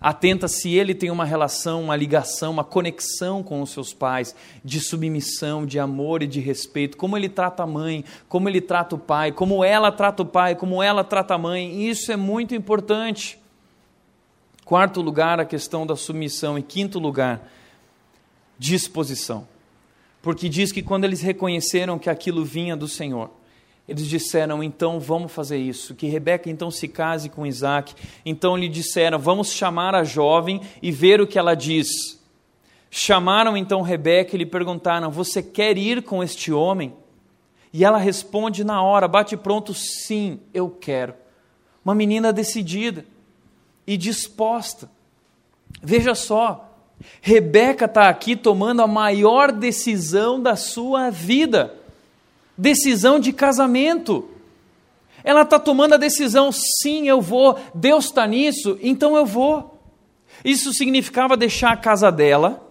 Atenta 0.00 0.48
se 0.48 0.72
ele 0.72 0.94
tem 0.94 1.10
uma 1.10 1.26
relação, 1.26 1.82
uma 1.82 1.94
ligação, 1.94 2.52
uma 2.52 2.64
conexão 2.64 3.42
com 3.42 3.60
os 3.60 3.70
seus 3.70 3.92
pais, 3.92 4.34
de 4.64 4.80
submissão, 4.80 5.66
de 5.66 5.78
amor 5.78 6.22
e 6.22 6.26
de 6.26 6.40
respeito, 6.40 6.96
como 6.96 7.18
ele 7.18 7.28
trata 7.28 7.64
a 7.64 7.66
mãe, 7.66 8.02
como 8.26 8.48
ele 8.48 8.62
trata 8.62 8.94
o 8.94 8.98
pai, 8.98 9.30
como 9.30 9.62
ela 9.62 9.92
trata 9.92 10.22
o 10.22 10.26
pai, 10.26 10.54
como 10.54 10.82
ela 10.82 11.04
trata 11.04 11.34
a 11.34 11.38
mãe. 11.38 11.86
Isso 11.86 12.10
é 12.10 12.16
muito 12.16 12.54
importante. 12.54 13.38
Quarto 14.64 15.02
lugar, 15.02 15.38
a 15.38 15.44
questão 15.44 15.86
da 15.86 15.96
submissão. 15.96 16.56
E 16.56 16.62
quinto 16.62 16.98
lugar, 16.98 17.50
disposição. 18.58 19.46
Porque 20.22 20.48
diz 20.48 20.72
que 20.72 20.82
quando 20.82 21.04
eles 21.04 21.20
reconheceram 21.20 21.98
que 21.98 22.08
aquilo 22.08 22.42
vinha 22.42 22.74
do 22.74 22.88
Senhor, 22.88 23.30
eles 23.90 24.06
disseram, 24.06 24.62
então 24.62 25.00
vamos 25.00 25.32
fazer 25.32 25.58
isso. 25.58 25.96
Que 25.96 26.06
Rebeca 26.06 26.48
então 26.48 26.70
se 26.70 26.86
case 26.86 27.28
com 27.28 27.44
Isaac. 27.44 27.92
Então 28.24 28.56
lhe 28.56 28.68
disseram, 28.68 29.18
vamos 29.18 29.52
chamar 29.52 29.96
a 29.96 30.04
jovem 30.04 30.60
e 30.80 30.92
ver 30.92 31.20
o 31.20 31.26
que 31.26 31.36
ela 31.36 31.56
diz. 31.56 31.88
Chamaram 32.88 33.56
então 33.56 33.82
Rebeca 33.82 34.36
e 34.36 34.38
lhe 34.38 34.46
perguntaram: 34.46 35.10
Você 35.10 35.42
quer 35.42 35.76
ir 35.76 36.02
com 36.02 36.22
este 36.22 36.52
homem? 36.52 36.94
E 37.72 37.84
ela 37.84 37.98
responde 37.98 38.62
na 38.62 38.80
hora, 38.80 39.08
bate 39.08 39.36
pronto: 39.36 39.74
Sim, 39.74 40.38
eu 40.54 40.70
quero. 40.70 41.14
Uma 41.84 41.94
menina 41.94 42.32
decidida 42.32 43.04
e 43.86 43.96
disposta. 43.96 44.88
Veja 45.82 46.14
só, 46.14 46.72
Rebeca 47.20 47.86
está 47.86 48.08
aqui 48.08 48.36
tomando 48.36 48.82
a 48.82 48.86
maior 48.86 49.50
decisão 49.50 50.40
da 50.40 50.54
sua 50.54 51.10
vida 51.10 51.79
decisão 52.60 53.18
de 53.18 53.32
casamento. 53.32 54.28
Ela 55.24 55.42
está 55.42 55.58
tomando 55.58 55.94
a 55.94 55.98
decisão, 55.98 56.50
sim, 56.52 57.08
eu 57.08 57.20
vou, 57.20 57.58
Deus 57.74 58.06
está 58.06 58.26
nisso, 58.26 58.78
então 58.82 59.16
eu 59.16 59.24
vou. 59.24 59.78
Isso 60.44 60.72
significava 60.72 61.36
deixar 61.36 61.72
a 61.72 61.76
casa 61.76 62.10
dela, 62.12 62.66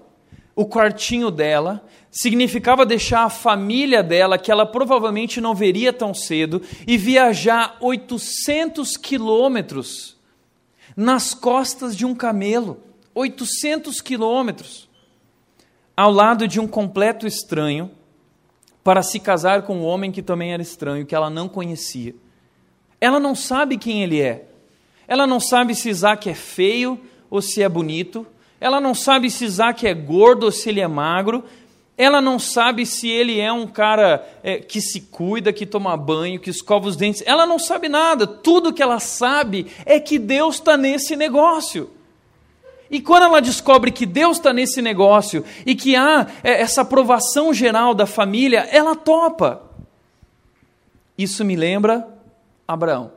o 0.55 0.65
quartinho 0.65 1.29
dela, 1.31 1.85
significava 2.11 2.85
deixar 2.85 3.23
a 3.23 3.29
família 3.29 4.01
dela, 4.01 4.37
que 4.37 4.51
ela 4.51 4.65
provavelmente 4.65 5.41
não 5.41 5.53
veria 5.53 5.91
tão 5.91 6.13
cedo, 6.13 6.61
e 6.87 6.97
viajar 6.97 7.77
800 7.79 8.95
quilômetros 8.97 10.17
nas 10.95 11.33
costas 11.33 11.95
de 11.95 12.05
um 12.05 12.15
camelo. 12.15 12.83
800 13.13 14.01
quilômetros. 14.01 14.87
Ao 15.95 16.11
lado 16.11 16.47
de 16.47 16.59
um 16.59 16.67
completo 16.67 17.27
estranho, 17.27 17.91
para 18.83 19.03
se 19.03 19.19
casar 19.19 19.63
com 19.63 19.77
um 19.77 19.85
homem 19.85 20.11
que 20.11 20.21
também 20.21 20.53
era 20.53 20.61
estranho, 20.61 21.05
que 21.05 21.15
ela 21.15 21.29
não 21.29 21.47
conhecia. 21.47 22.15
Ela 22.99 23.19
não 23.19 23.35
sabe 23.35 23.77
quem 23.77 24.03
ele 24.03 24.21
é. 24.21 24.45
Ela 25.07 25.25
não 25.25 25.39
sabe 25.39 25.73
se 25.75 25.89
Isaac 25.89 26.29
é 26.29 26.35
feio 26.35 26.99
ou 27.29 27.41
se 27.41 27.61
é 27.61 27.69
bonito. 27.69 28.25
Ela 28.59 28.79
não 28.79 28.93
sabe 28.93 29.29
se 29.29 29.45
Isaac 29.45 29.87
é 29.87 29.93
gordo 29.93 30.43
ou 30.43 30.51
se 30.51 30.69
ele 30.69 30.81
é 30.81 30.87
magro. 30.87 31.43
Ela 31.97 32.21
não 32.21 32.39
sabe 32.39 32.85
se 32.85 33.09
ele 33.09 33.39
é 33.39 33.51
um 33.51 33.67
cara 33.67 34.25
é, 34.41 34.59
que 34.59 34.79
se 34.79 35.01
cuida, 35.01 35.51
que 35.51 35.65
toma 35.65 35.97
banho, 35.97 36.39
que 36.39 36.49
escova 36.49 36.87
os 36.87 36.95
dentes. 36.95 37.23
Ela 37.25 37.45
não 37.45 37.59
sabe 37.59 37.89
nada. 37.89 38.25
Tudo 38.25 38.71
que 38.71 38.81
ela 38.81 38.99
sabe 38.99 39.67
é 39.85 39.99
que 39.99 40.17
Deus 40.17 40.55
está 40.55 40.77
nesse 40.77 41.15
negócio. 41.15 41.89
E 42.91 42.99
quando 42.99 43.23
ela 43.23 43.39
descobre 43.39 43.91
que 43.91 44.05
Deus 44.05 44.37
está 44.37 44.51
nesse 44.51 44.81
negócio 44.81 45.45
e 45.65 45.75
que 45.75 45.95
há 45.95 46.27
é, 46.43 46.61
essa 46.61 46.81
aprovação 46.81 47.53
geral 47.53 47.93
da 47.93 48.07
família, 48.07 48.61
ela 48.71 48.95
topa. 48.95 49.61
Isso 51.17 51.45
me 51.45 51.55
lembra 51.55 52.07
Abraão, 52.67 53.11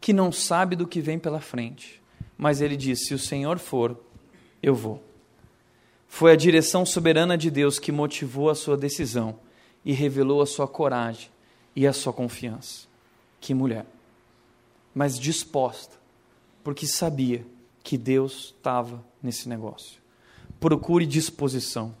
que 0.00 0.12
não 0.12 0.30
sabe 0.30 0.76
do 0.76 0.86
que 0.86 1.00
vem 1.00 1.18
pela 1.18 1.40
frente, 1.40 2.02
mas 2.36 2.60
ele 2.60 2.76
diz: 2.76 3.06
Se 3.06 3.14
o 3.14 3.18
Senhor 3.18 3.58
for, 3.58 3.98
eu 4.62 4.74
vou. 4.74 5.02
Foi 6.06 6.32
a 6.32 6.36
direção 6.36 6.84
soberana 6.84 7.38
de 7.38 7.50
Deus 7.50 7.78
que 7.78 7.90
motivou 7.90 8.50
a 8.50 8.54
sua 8.54 8.76
decisão 8.76 9.38
e 9.82 9.92
revelou 9.92 10.42
a 10.42 10.46
sua 10.46 10.68
coragem 10.68 11.30
e 11.74 11.86
a 11.86 11.92
sua 11.92 12.12
confiança. 12.12 12.86
Que 13.40 13.54
mulher! 13.54 13.86
Mas 14.94 15.18
disposta, 15.18 15.96
porque 16.62 16.86
sabia 16.86 17.46
que 17.82 17.98
Deus 17.98 18.54
estava 18.56 19.04
nesse 19.22 19.48
negócio. 19.48 20.00
Procure 20.60 21.06
disposição. 21.06 21.94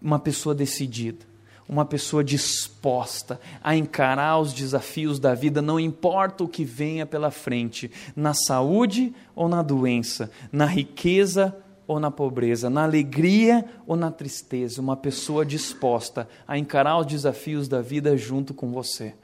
Uma 0.00 0.18
pessoa 0.18 0.54
decidida, 0.54 1.24
uma 1.68 1.84
pessoa 1.84 2.22
disposta 2.22 3.40
a 3.62 3.74
encarar 3.74 4.38
os 4.38 4.52
desafios 4.52 5.18
da 5.18 5.34
vida, 5.34 5.62
não 5.62 5.80
importa 5.80 6.44
o 6.44 6.48
que 6.48 6.64
venha 6.64 7.06
pela 7.06 7.30
frente, 7.30 7.90
na 8.14 8.34
saúde 8.34 9.14
ou 9.34 9.48
na 9.48 9.62
doença, 9.62 10.30
na 10.52 10.66
riqueza 10.66 11.56
ou 11.86 11.98
na 12.00 12.10
pobreza, 12.10 12.68
na 12.68 12.84
alegria 12.84 13.64
ou 13.86 13.96
na 13.96 14.10
tristeza, 14.10 14.80
uma 14.80 14.96
pessoa 14.96 15.44
disposta 15.44 16.28
a 16.46 16.58
encarar 16.58 16.98
os 16.98 17.06
desafios 17.06 17.68
da 17.68 17.80
vida 17.80 18.16
junto 18.16 18.52
com 18.54 18.70
você. 18.70 19.14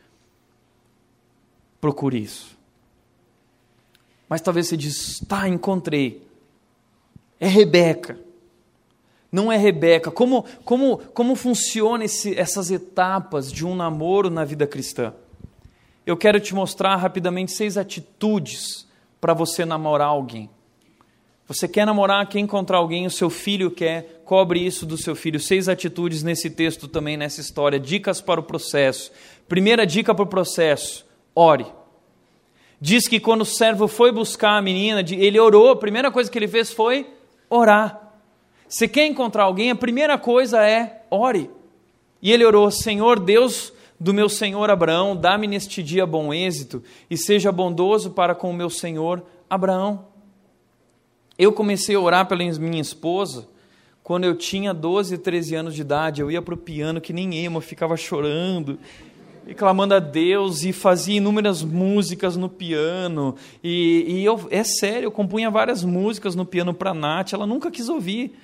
Procure 1.81 2.22
isso. 2.22 2.60
Mas 4.31 4.41
talvez 4.41 4.68
você 4.68 4.76
diz, 4.76 5.18
tá, 5.26 5.49
encontrei. 5.49 6.24
É 7.41 7.49
Rebeca. 7.49 8.16
Não 9.33 9.51
é 9.51 9.57
Rebeca. 9.57 10.09
Como, 10.09 10.45
como, 10.64 10.99
como 11.12 11.35
funcionam 11.35 12.07
essas 12.37 12.70
etapas 12.70 13.51
de 13.51 13.66
um 13.66 13.74
namoro 13.74 14.31
na 14.31 14.45
vida 14.45 14.68
cristã? 14.68 15.12
Eu 16.07 16.16
quero 16.16 16.39
te 16.39 16.55
mostrar 16.55 16.95
rapidamente 16.95 17.51
seis 17.51 17.76
atitudes 17.76 18.87
para 19.20 19.35
você 19.35 19.64
namorar 19.64 20.09
alguém. 20.09 20.49
Você 21.49 21.66
quer 21.66 21.85
namorar, 21.85 22.28
quer 22.28 22.39
encontrar 22.39 22.78
alguém, 22.78 23.07
o 23.07 23.11
seu 23.11 23.31
filho 23.31 23.68
quer, 23.68 24.22
cobre 24.24 24.64
isso 24.64 24.87
do 24.87 24.97
seu 24.97 25.16
filho. 25.16 25.41
Seis 25.41 25.68
atitudes 25.68 26.22
nesse 26.22 26.49
texto 26.49 26.87
também, 26.87 27.16
nessa 27.16 27.41
história. 27.41 27.81
Dicas 27.81 28.20
para 28.20 28.39
o 28.39 28.45
processo. 28.45 29.11
Primeira 29.49 29.85
dica 29.85 30.14
para 30.14 30.22
o 30.22 30.28
processo: 30.28 31.05
ore. 31.35 31.80
Diz 32.81 33.07
que 33.07 33.20
quando 33.20 33.43
o 33.43 33.47
servo 33.47 33.87
foi 33.87 34.11
buscar 34.11 34.57
a 34.57 34.62
menina, 34.62 35.01
ele 35.01 35.39
orou, 35.39 35.70
a 35.70 35.76
primeira 35.76 36.11
coisa 36.11 36.31
que 36.31 36.39
ele 36.39 36.49
fez 36.49 36.72
foi 36.72 37.07
orar. 37.49 38.14
Você 38.66 38.89
quer 38.89 39.07
encontrar 39.07 39.45
alguém, 39.45 39.70
a 39.70 39.76
primeira 39.76 40.16
coisa 40.16 40.66
é 40.66 41.03
ore. 41.11 41.51
E 42.22 42.33
ele 42.33 42.45
orou: 42.45 42.70
Senhor 42.70 43.20
Deus 43.20 43.72
do 43.99 44.14
meu 44.14 44.31
senhor 44.31 44.70
Abraão, 44.70 45.14
dá-me 45.14 45.47
neste 45.47 45.83
dia 45.83 46.07
bom 46.07 46.33
êxito 46.33 46.83
e 47.11 47.18
seja 47.18 47.53
bondoso 47.53 48.12
para 48.12 48.35
com 48.35 48.51
o 48.51 48.55
meu 48.55 48.70
senhor 48.70 49.22
Abraão. 49.49 50.07
Eu 51.39 51.53
comecei 51.53 51.95
a 51.95 52.01
orar 52.01 52.26
pela 52.26 52.43
minha 52.43 52.81
esposa 52.81 53.47
quando 54.03 54.24
eu 54.24 54.35
tinha 54.35 54.72
12, 54.72 55.18
13 55.18 55.55
anos 55.55 55.74
de 55.74 55.83
idade. 55.83 56.22
Eu 56.22 56.31
ia 56.31 56.41
para 56.41 56.55
o 56.55 56.57
piano 56.57 57.01
que 57.01 57.12
nem 57.12 57.45
emo, 57.45 57.61
ficava 57.61 57.95
chorando 57.97 58.78
e 59.47 59.55
clamando 59.55 59.95
a 59.95 59.99
Deus 59.99 60.64
e 60.64 60.72
fazia 60.72 61.16
inúmeras 61.16 61.62
músicas 61.62 62.36
no 62.36 62.49
piano. 62.49 63.34
E, 63.62 64.05
e 64.09 64.24
eu, 64.24 64.49
é 64.51 64.62
sério, 64.62 65.07
eu 65.07 65.11
compunha 65.11 65.51
várias 65.51 65.82
músicas 65.82 66.34
no 66.34 66.45
piano 66.45 66.72
para 66.72 66.91
a 66.91 66.95
Nath, 66.95 67.32
ela 67.32 67.47
nunca 67.47 67.70
quis 67.70 67.88
ouvir. 67.88 68.38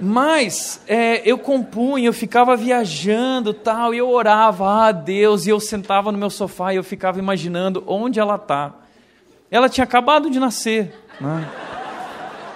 Mas 0.00 0.82
é, 0.86 1.22
eu 1.24 1.38
compunha, 1.38 2.06
eu 2.06 2.12
ficava 2.12 2.54
viajando 2.54 3.54
tal, 3.54 3.94
e 3.94 3.98
eu 3.98 4.10
orava, 4.10 4.88
ah 4.88 4.92
Deus, 4.92 5.46
e 5.46 5.50
eu 5.50 5.58
sentava 5.58 6.12
no 6.12 6.18
meu 6.18 6.28
sofá 6.28 6.72
e 6.72 6.76
eu 6.76 6.84
ficava 6.84 7.18
imaginando 7.18 7.82
onde 7.86 8.20
ela 8.20 8.36
está. 8.36 8.74
Ela 9.50 9.68
tinha 9.68 9.84
acabado 9.84 10.28
de 10.28 10.38
nascer, 10.38 10.92
né? 11.20 11.48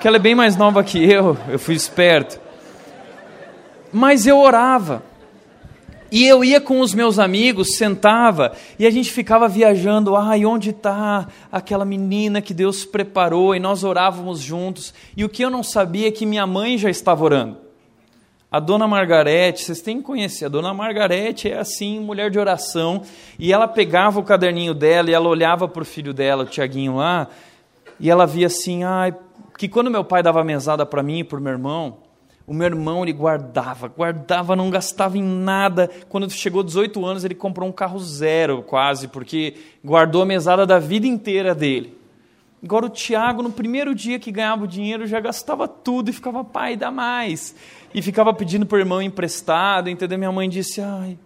que 0.01 0.09
ela 0.09 0.17
é 0.17 0.21
bem 0.21 0.35
mais 0.35 0.57
nova 0.57 0.83
que 0.85 0.99
eu, 0.99 1.37
eu 1.49 1.59
fui 1.59 1.75
esperto. 1.75 2.41
Mas 3.93 4.27
eu 4.27 4.39
orava. 4.39 5.10
E 6.11 6.27
eu 6.27 6.43
ia 6.43 6.61
com 6.61 6.81
os 6.81 6.93
meus 6.93 7.19
amigos, 7.19 7.77
sentava, 7.77 8.53
e 8.79 8.87
a 8.87 8.91
gente 8.91 9.13
ficava 9.13 9.47
viajando, 9.47 10.17
ai, 10.17 10.45
onde 10.45 10.71
está 10.71 11.29
aquela 11.53 11.85
menina 11.85 12.43
que 12.43 12.53
Deus 12.53 12.85
preparou? 12.85 13.55
E 13.55 13.61
nós 13.61 13.85
orávamos 13.85 14.41
juntos. 14.41 14.93
E 15.17 15.25
o 15.25 15.29
que 15.29 15.45
eu 15.45 15.51
não 15.51 15.63
sabia 15.63 16.09
é 16.09 16.11
que 16.11 16.27
minha 16.27 16.47
mãe 16.47 16.77
já 16.77 16.91
estava 16.91 17.23
orando. 17.23 17.59
A 18.51 18.59
dona 18.59 18.89
Margarete, 18.89 19.63
vocês 19.63 19.81
têm 19.81 19.99
que 19.99 20.03
conhecer, 20.03 20.47
a 20.47 20.49
dona 20.49 20.75
Margarete 20.75 21.49
é 21.49 21.57
assim, 21.57 22.01
mulher 22.01 22.31
de 22.31 22.39
oração, 22.41 23.03
e 23.39 23.53
ela 23.53 23.69
pegava 23.69 24.19
o 24.19 24.25
caderninho 24.25 24.75
dela 24.75 25.09
e 25.09 25.15
ela 25.15 25.29
olhava 25.29 25.69
para 25.69 25.83
o 25.83 25.85
filho 25.85 26.13
dela, 26.13 26.43
o 26.43 26.47
Tiaguinho 26.47 26.97
lá, 26.97 27.29
e 28.01 28.11
ela 28.11 28.27
via 28.27 28.49
assim, 28.49 28.83
ai, 28.83 29.15
que 29.57 29.69
quando 29.69 29.89
meu 29.89 30.03
pai 30.03 30.21
dava 30.21 30.43
mesada 30.43 30.85
para 30.85 31.01
mim 31.01 31.21
e 31.21 31.25
para 31.25 31.39
o 31.39 31.41
meu 31.41 31.53
irmão, 31.53 31.99
o 32.51 32.53
meu 32.53 32.67
irmão, 32.67 33.05
ele 33.05 33.13
guardava, 33.13 33.87
guardava, 33.87 34.57
não 34.57 34.71
gastava 34.71 35.17
em 35.17 35.23
nada. 35.23 35.89
Quando 36.09 36.29
chegou 36.29 36.65
18 36.65 37.07
anos, 37.07 37.25
ele 37.25 37.37
comprou 37.37 37.69
um 37.69 37.71
carro 37.71 38.01
zero, 38.01 38.61
quase, 38.65 39.07
porque 39.07 39.55
guardou 39.85 40.23
a 40.23 40.27
mesada 40.27 40.67
da 40.67 40.81
vida 40.81 41.07
inteira 41.07 41.55
dele. 41.55 41.97
Agora 42.61 42.87
o 42.87 42.89
Tiago, 42.89 43.41
no 43.41 43.53
primeiro 43.53 43.95
dia 43.95 44.19
que 44.19 44.33
ganhava 44.33 44.65
o 44.65 44.67
dinheiro, 44.67 45.07
já 45.07 45.21
gastava 45.21 45.69
tudo 45.69 46.11
e 46.11 46.13
ficava, 46.13 46.43
pai, 46.43 46.77
dá 46.77 46.91
mais. 46.91 47.55
E 47.95 48.03
ficava 48.03 48.35
pedindo 48.35 48.67
para 48.67 48.79
o 48.79 48.81
irmão 48.81 49.01
emprestado, 49.01 49.89
entendeu? 49.89 50.19
Minha 50.19 50.33
mãe 50.33 50.49
disse, 50.49 50.81
ai, 50.81 51.17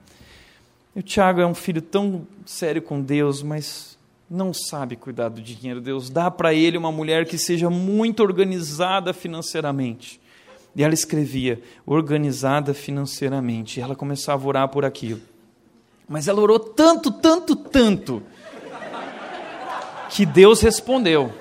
o 0.94 1.00
Tiago 1.00 1.40
é 1.40 1.46
um 1.46 1.54
filho 1.54 1.80
tão 1.80 2.26
sério 2.44 2.82
com 2.82 3.00
Deus, 3.00 3.42
mas 3.42 3.96
não 4.28 4.52
sabe 4.52 4.94
cuidar 4.94 5.30
do 5.30 5.40
dinheiro. 5.40 5.80
Deus 5.80 6.10
dá 6.10 6.30
para 6.30 6.52
ele 6.52 6.76
uma 6.76 6.92
mulher 6.92 7.24
que 7.24 7.38
seja 7.38 7.70
muito 7.70 8.22
organizada 8.22 9.14
financeiramente. 9.14 10.22
E 10.76 10.82
ela 10.82 10.94
escrevia, 10.94 11.60
organizada 11.86 12.74
financeiramente. 12.74 13.78
E 13.78 13.82
ela 13.82 13.94
começava 13.94 14.44
a 14.44 14.48
orar 14.48 14.68
por 14.68 14.84
aquilo. 14.84 15.20
Mas 16.08 16.28
ela 16.28 16.40
orou 16.40 16.58
tanto, 16.58 17.10
tanto, 17.10 17.56
tanto, 17.56 18.22
que 20.10 20.26
Deus 20.26 20.60
respondeu. 20.60 21.32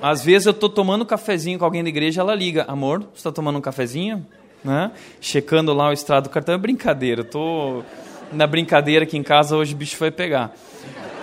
Às 0.00 0.24
vezes 0.24 0.46
eu 0.46 0.50
estou 0.50 0.68
tomando 0.68 1.02
um 1.02 1.06
cafezinho 1.06 1.58
com 1.58 1.64
alguém 1.64 1.82
da 1.82 1.88
igreja, 1.88 2.20
ela 2.20 2.34
liga, 2.34 2.64
amor, 2.68 3.00
você 3.00 3.16
está 3.16 3.32
tomando 3.32 3.56
um 3.56 3.60
cafezinho? 3.60 4.26
Né? 4.62 4.90
Checando 5.20 5.72
lá 5.72 5.88
o 5.88 5.92
extrato 5.92 6.28
do 6.28 6.32
cartão, 6.32 6.54
é 6.54 6.58
brincadeira, 6.58 7.22
estou 7.22 7.84
na 8.32 8.46
brincadeira 8.46 9.04
aqui 9.04 9.16
em 9.16 9.22
casa, 9.22 9.56
hoje 9.56 9.72
o 9.72 9.76
bicho 9.76 9.96
vai 9.98 10.10
pegar. 10.10 10.52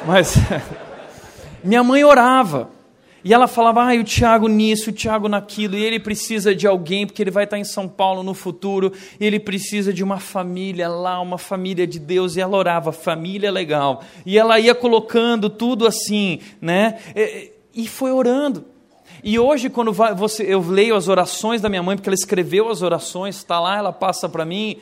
Mas 0.06 0.36
minha 1.64 1.84
mãe 1.84 2.04
orava, 2.04 2.70
e 3.24 3.34
ela 3.34 3.48
falava, 3.48 3.84
ah, 3.84 4.00
o 4.00 4.04
Tiago 4.04 4.48
nisso, 4.48 4.90
o 4.90 4.94
Tiago 4.94 5.28
naquilo, 5.28 5.76
e 5.76 5.84
ele 5.84 6.00
precisa 6.00 6.56
de 6.56 6.66
alguém, 6.66 7.06
porque 7.06 7.22
ele 7.22 7.32
vai 7.32 7.44
estar 7.44 7.60
em 7.60 7.64
São 7.64 7.88
Paulo 7.88 8.24
no 8.24 8.34
futuro, 8.34 8.92
ele 9.20 9.40
precisa 9.40 9.94
de 9.94 10.04
uma 10.04 10.20
família 10.20 10.90
lá, 10.90 11.20
uma 11.22 11.38
família 11.38 11.86
de 11.86 12.00
Deus, 12.00 12.36
e 12.36 12.42
ela 12.42 12.58
orava, 12.58 12.92
família 12.92 13.52
legal. 13.52 14.04
E 14.26 14.38
ela 14.38 14.60
ia 14.60 14.74
colocando 14.74 15.50
tudo 15.50 15.86
assim, 15.86 16.40
né? 16.60 16.98
E 17.74 17.88
foi 17.88 18.12
orando. 18.12 18.66
E 19.24 19.38
hoje, 19.38 19.70
quando 19.70 19.94
você, 19.94 20.44
eu 20.44 20.62
leio 20.68 20.96
as 20.96 21.08
orações 21.08 21.62
da 21.62 21.70
minha 21.70 21.84
mãe, 21.84 21.96
porque 21.96 22.10
ela 22.10 22.16
escreveu 22.16 22.70
as 22.70 22.82
orações, 22.82 23.36
está 23.38 23.60
lá, 23.60 23.78
ela 23.78 23.94
passa 23.94 24.28
para 24.28 24.44
mim. 24.44 24.78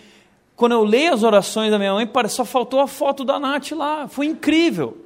Quando 0.56 0.72
eu 0.74 0.84
leio 0.84 1.14
as 1.14 1.24
orações 1.24 1.72
da 1.72 1.78
minha 1.78 1.94
mãe, 1.94 2.10
só 2.30 2.46
faltou 2.46 2.80
a 2.80 2.88
foto 2.88 3.26
da 3.26 3.38
Nath 3.38 3.72
lá. 3.72 4.08
Foi 4.08 4.26
incrível. 4.28 4.98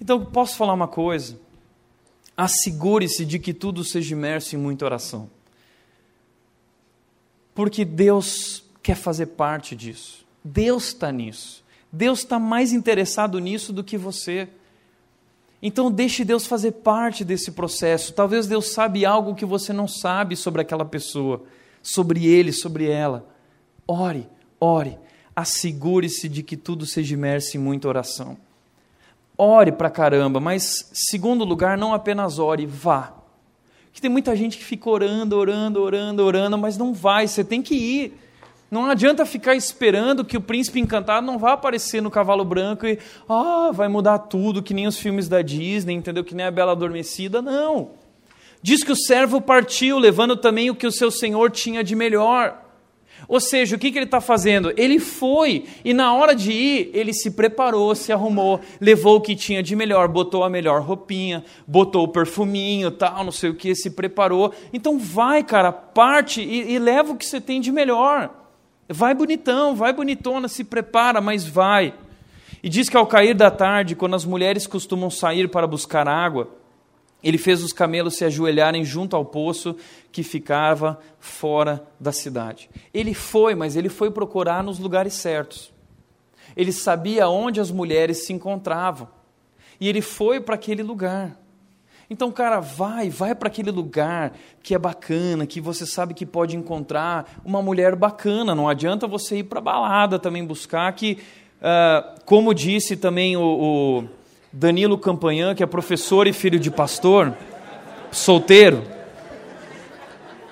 Então, 0.00 0.24
posso 0.24 0.56
falar 0.56 0.72
uma 0.72 0.88
coisa? 0.88 1.38
Assegure-se 2.36 3.24
de 3.24 3.38
que 3.38 3.54
tudo 3.54 3.82
seja 3.82 4.14
imerso 4.14 4.54
em 4.54 4.58
muita 4.58 4.84
oração. 4.84 5.30
Porque 7.54 7.84
Deus 7.84 8.62
quer 8.82 8.96
fazer 8.96 9.26
parte 9.26 9.74
disso. 9.74 10.26
Deus 10.44 10.88
está 10.88 11.10
nisso. 11.10 11.64
Deus 11.90 12.18
está 12.18 12.38
mais 12.38 12.72
interessado 12.72 13.38
nisso 13.38 13.72
do 13.72 13.82
que 13.82 13.96
você. 13.96 14.48
Então 15.62 15.90
deixe 15.90 16.24
Deus 16.24 16.46
fazer 16.46 16.72
parte 16.72 17.24
desse 17.24 17.52
processo. 17.52 18.12
Talvez 18.12 18.46
Deus 18.46 18.72
sabe 18.72 19.06
algo 19.06 19.34
que 19.34 19.46
você 19.46 19.72
não 19.72 19.88
sabe 19.88 20.36
sobre 20.36 20.60
aquela 20.60 20.84
pessoa, 20.84 21.42
sobre 21.82 22.26
ele, 22.26 22.52
sobre 22.52 22.90
ela. 22.90 23.26
Ore, 23.88 24.28
ore. 24.60 24.98
Assegure-se 25.34 26.28
de 26.28 26.42
que 26.42 26.56
tudo 26.56 26.84
seja 26.84 27.14
imerso 27.14 27.56
em 27.56 27.60
muita 27.60 27.88
oração. 27.88 28.36
Ore 29.38 29.72
pra 29.72 29.90
caramba, 29.90 30.40
mas, 30.40 30.90
segundo 30.92 31.44
lugar, 31.44 31.76
não 31.76 31.92
apenas 31.92 32.38
ore, 32.38 32.64
vá. 32.64 33.12
Porque 33.86 34.00
tem 34.00 34.10
muita 34.10 34.34
gente 34.34 34.56
que 34.58 34.64
fica 34.64 34.88
orando, 34.88 35.36
orando, 35.36 35.82
orando, 35.82 36.24
orando, 36.24 36.58
mas 36.58 36.78
não 36.78 36.94
vai, 36.94 37.26
você 37.26 37.44
tem 37.44 37.62
que 37.62 37.74
ir. 37.74 38.20
Não 38.70 38.86
adianta 38.86 39.24
ficar 39.24 39.54
esperando 39.54 40.24
que 40.24 40.36
o 40.36 40.40
príncipe 40.40 40.80
encantado 40.80 41.26
não 41.26 41.38
vá 41.38 41.52
aparecer 41.52 42.02
no 42.02 42.10
cavalo 42.10 42.44
branco 42.44 42.86
e 42.86 42.98
ah, 43.28 43.70
vai 43.72 43.88
mudar 43.88 44.18
tudo, 44.18 44.62
que 44.62 44.74
nem 44.74 44.86
os 44.86 44.98
filmes 44.98 45.28
da 45.28 45.40
Disney, 45.40 45.94
entendeu? 45.94 46.24
Que 46.24 46.34
nem 46.34 46.46
a 46.46 46.50
Bela 46.50 46.72
Adormecida. 46.72 47.40
Não. 47.40 47.90
Diz 48.60 48.82
que 48.82 48.90
o 48.90 48.96
servo 48.96 49.40
partiu, 49.40 49.98
levando 49.98 50.36
também 50.36 50.68
o 50.68 50.74
que 50.74 50.86
o 50.86 50.92
seu 50.92 51.10
senhor 51.10 51.50
tinha 51.50 51.84
de 51.84 51.94
melhor. 51.94 52.65
Ou 53.28 53.40
seja, 53.40 53.74
o 53.74 53.78
que, 53.78 53.90
que 53.90 53.98
ele 53.98 54.04
está 54.04 54.20
fazendo? 54.20 54.72
Ele 54.76 55.00
foi 55.00 55.64
e 55.84 55.92
na 55.92 56.14
hora 56.14 56.34
de 56.34 56.52
ir, 56.52 56.90
ele 56.94 57.12
se 57.12 57.32
preparou, 57.32 57.94
se 57.94 58.12
arrumou, 58.12 58.60
levou 58.80 59.16
o 59.16 59.20
que 59.20 59.34
tinha 59.34 59.62
de 59.62 59.74
melhor, 59.74 60.06
botou 60.08 60.44
a 60.44 60.50
melhor 60.50 60.80
roupinha, 60.82 61.44
botou 61.66 62.04
o 62.04 62.08
perfuminho, 62.08 62.90
tal, 62.90 63.24
não 63.24 63.32
sei 63.32 63.50
o 63.50 63.54
que, 63.54 63.74
se 63.74 63.90
preparou. 63.90 64.52
Então 64.72 64.98
vai, 64.98 65.42
cara, 65.42 65.72
parte 65.72 66.40
e, 66.40 66.72
e 66.72 66.78
leva 66.78 67.12
o 67.12 67.16
que 67.16 67.26
você 67.26 67.40
tem 67.40 67.60
de 67.60 67.72
melhor. 67.72 68.30
Vai 68.88 69.14
bonitão, 69.14 69.74
vai 69.74 69.92
bonitona, 69.92 70.46
se 70.46 70.62
prepara, 70.62 71.20
mas 71.20 71.44
vai. 71.44 71.94
E 72.62 72.68
diz 72.68 72.88
que 72.88 72.96
ao 72.96 73.06
cair 73.06 73.34
da 73.34 73.50
tarde, 73.50 73.96
quando 73.96 74.14
as 74.14 74.24
mulheres 74.24 74.66
costumam 74.66 75.10
sair 75.10 75.48
para 75.48 75.66
buscar 75.66 76.08
água, 76.08 76.48
ele 77.22 77.38
fez 77.38 77.62
os 77.62 77.72
camelos 77.72 78.16
se 78.16 78.24
ajoelharem 78.24 78.84
junto 78.84 79.16
ao 79.16 79.24
poço 79.24 79.76
que 80.12 80.22
ficava 80.22 80.98
fora 81.18 81.86
da 81.98 82.12
cidade. 82.12 82.70
Ele 82.92 83.14
foi, 83.14 83.54
mas 83.54 83.76
ele 83.76 83.88
foi 83.88 84.10
procurar 84.10 84.62
nos 84.62 84.78
lugares 84.78 85.14
certos. 85.14 85.72
Ele 86.56 86.72
sabia 86.72 87.28
onde 87.28 87.60
as 87.60 87.70
mulheres 87.70 88.24
se 88.24 88.32
encontravam. 88.32 89.08
E 89.80 89.88
ele 89.88 90.00
foi 90.00 90.40
para 90.40 90.54
aquele 90.54 90.82
lugar. 90.82 91.36
Então, 92.08 92.30
cara, 92.30 92.60
vai, 92.60 93.10
vai 93.10 93.34
para 93.34 93.48
aquele 93.48 93.70
lugar 93.70 94.32
que 94.62 94.74
é 94.74 94.78
bacana, 94.78 95.44
que 95.46 95.60
você 95.60 95.84
sabe 95.84 96.14
que 96.14 96.24
pode 96.24 96.56
encontrar 96.56 97.40
uma 97.44 97.60
mulher 97.60 97.96
bacana. 97.96 98.54
Não 98.54 98.68
adianta 98.68 99.08
você 99.08 99.38
ir 99.38 99.44
para 99.44 99.60
balada 99.60 100.18
também 100.18 100.44
buscar 100.44 100.92
que, 100.92 101.18
uh, 101.58 102.20
como 102.24 102.54
disse 102.54 102.96
também 102.96 103.36
o, 103.36 103.42
o 103.42 104.08
Danilo 104.58 104.96
Campanhã, 104.96 105.54
que 105.54 105.62
é 105.62 105.66
professor 105.66 106.26
e 106.26 106.32
filho 106.32 106.58
de 106.58 106.70
pastor, 106.70 107.34
solteiro, 108.10 108.82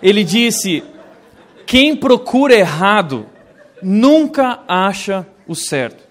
ele 0.02 0.22
disse: 0.22 0.84
quem 1.64 1.96
procura 1.96 2.54
errado 2.54 3.24
nunca 3.82 4.60
acha 4.68 5.26
o 5.48 5.54
certo. 5.54 6.04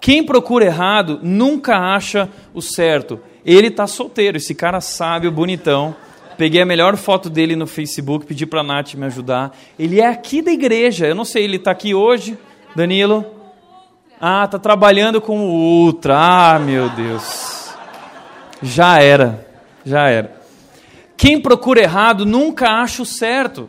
Quem 0.00 0.24
procura 0.24 0.64
errado 0.64 1.20
nunca 1.22 1.76
acha 1.76 2.28
o 2.52 2.60
certo. 2.60 3.20
Ele 3.44 3.70
tá 3.70 3.86
solteiro, 3.86 4.36
esse 4.36 4.52
cara 4.52 4.80
sábio, 4.80 5.30
bonitão. 5.30 5.94
Peguei 6.36 6.60
a 6.60 6.66
melhor 6.66 6.96
foto 6.96 7.30
dele 7.30 7.54
no 7.54 7.68
Facebook, 7.68 8.26
pedi 8.26 8.44
para 8.44 8.62
a 8.62 8.64
Nath 8.64 8.94
me 8.94 9.06
ajudar. 9.06 9.56
Ele 9.78 10.00
é 10.00 10.08
aqui 10.08 10.42
da 10.42 10.50
igreja. 10.50 11.06
Eu 11.06 11.14
não 11.14 11.24
sei, 11.24 11.44
ele 11.44 11.56
está 11.56 11.70
aqui 11.70 11.94
hoje, 11.94 12.36
Danilo? 12.74 13.35
Ah, 14.20 14.46
tá 14.46 14.58
trabalhando 14.58 15.20
com 15.20 15.38
o 15.40 15.84
Ultra. 15.84 16.16
Ah, 16.16 16.58
meu 16.58 16.88
Deus. 16.90 17.74
Já 18.62 19.00
era. 19.00 19.46
Já 19.84 20.08
era. 20.08 20.36
Quem 21.16 21.40
procura 21.40 21.80
errado 21.80 22.24
nunca 22.24 22.68
acha 22.68 23.02
o 23.02 23.06
certo. 23.06 23.68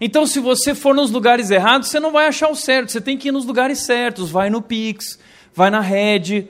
Então, 0.00 0.26
se 0.26 0.40
você 0.40 0.74
for 0.74 0.94
nos 0.94 1.10
lugares 1.10 1.50
errados, 1.50 1.88
você 1.88 2.00
não 2.00 2.12
vai 2.12 2.26
achar 2.26 2.48
o 2.48 2.56
certo. 2.56 2.90
Você 2.90 3.00
tem 3.00 3.16
que 3.16 3.28
ir 3.28 3.32
nos 3.32 3.44
lugares 3.44 3.80
certos. 3.80 4.30
Vai 4.30 4.50
no 4.50 4.62
Pix, 4.62 5.18
vai 5.54 5.70
na 5.70 5.80
Red, 5.80 6.48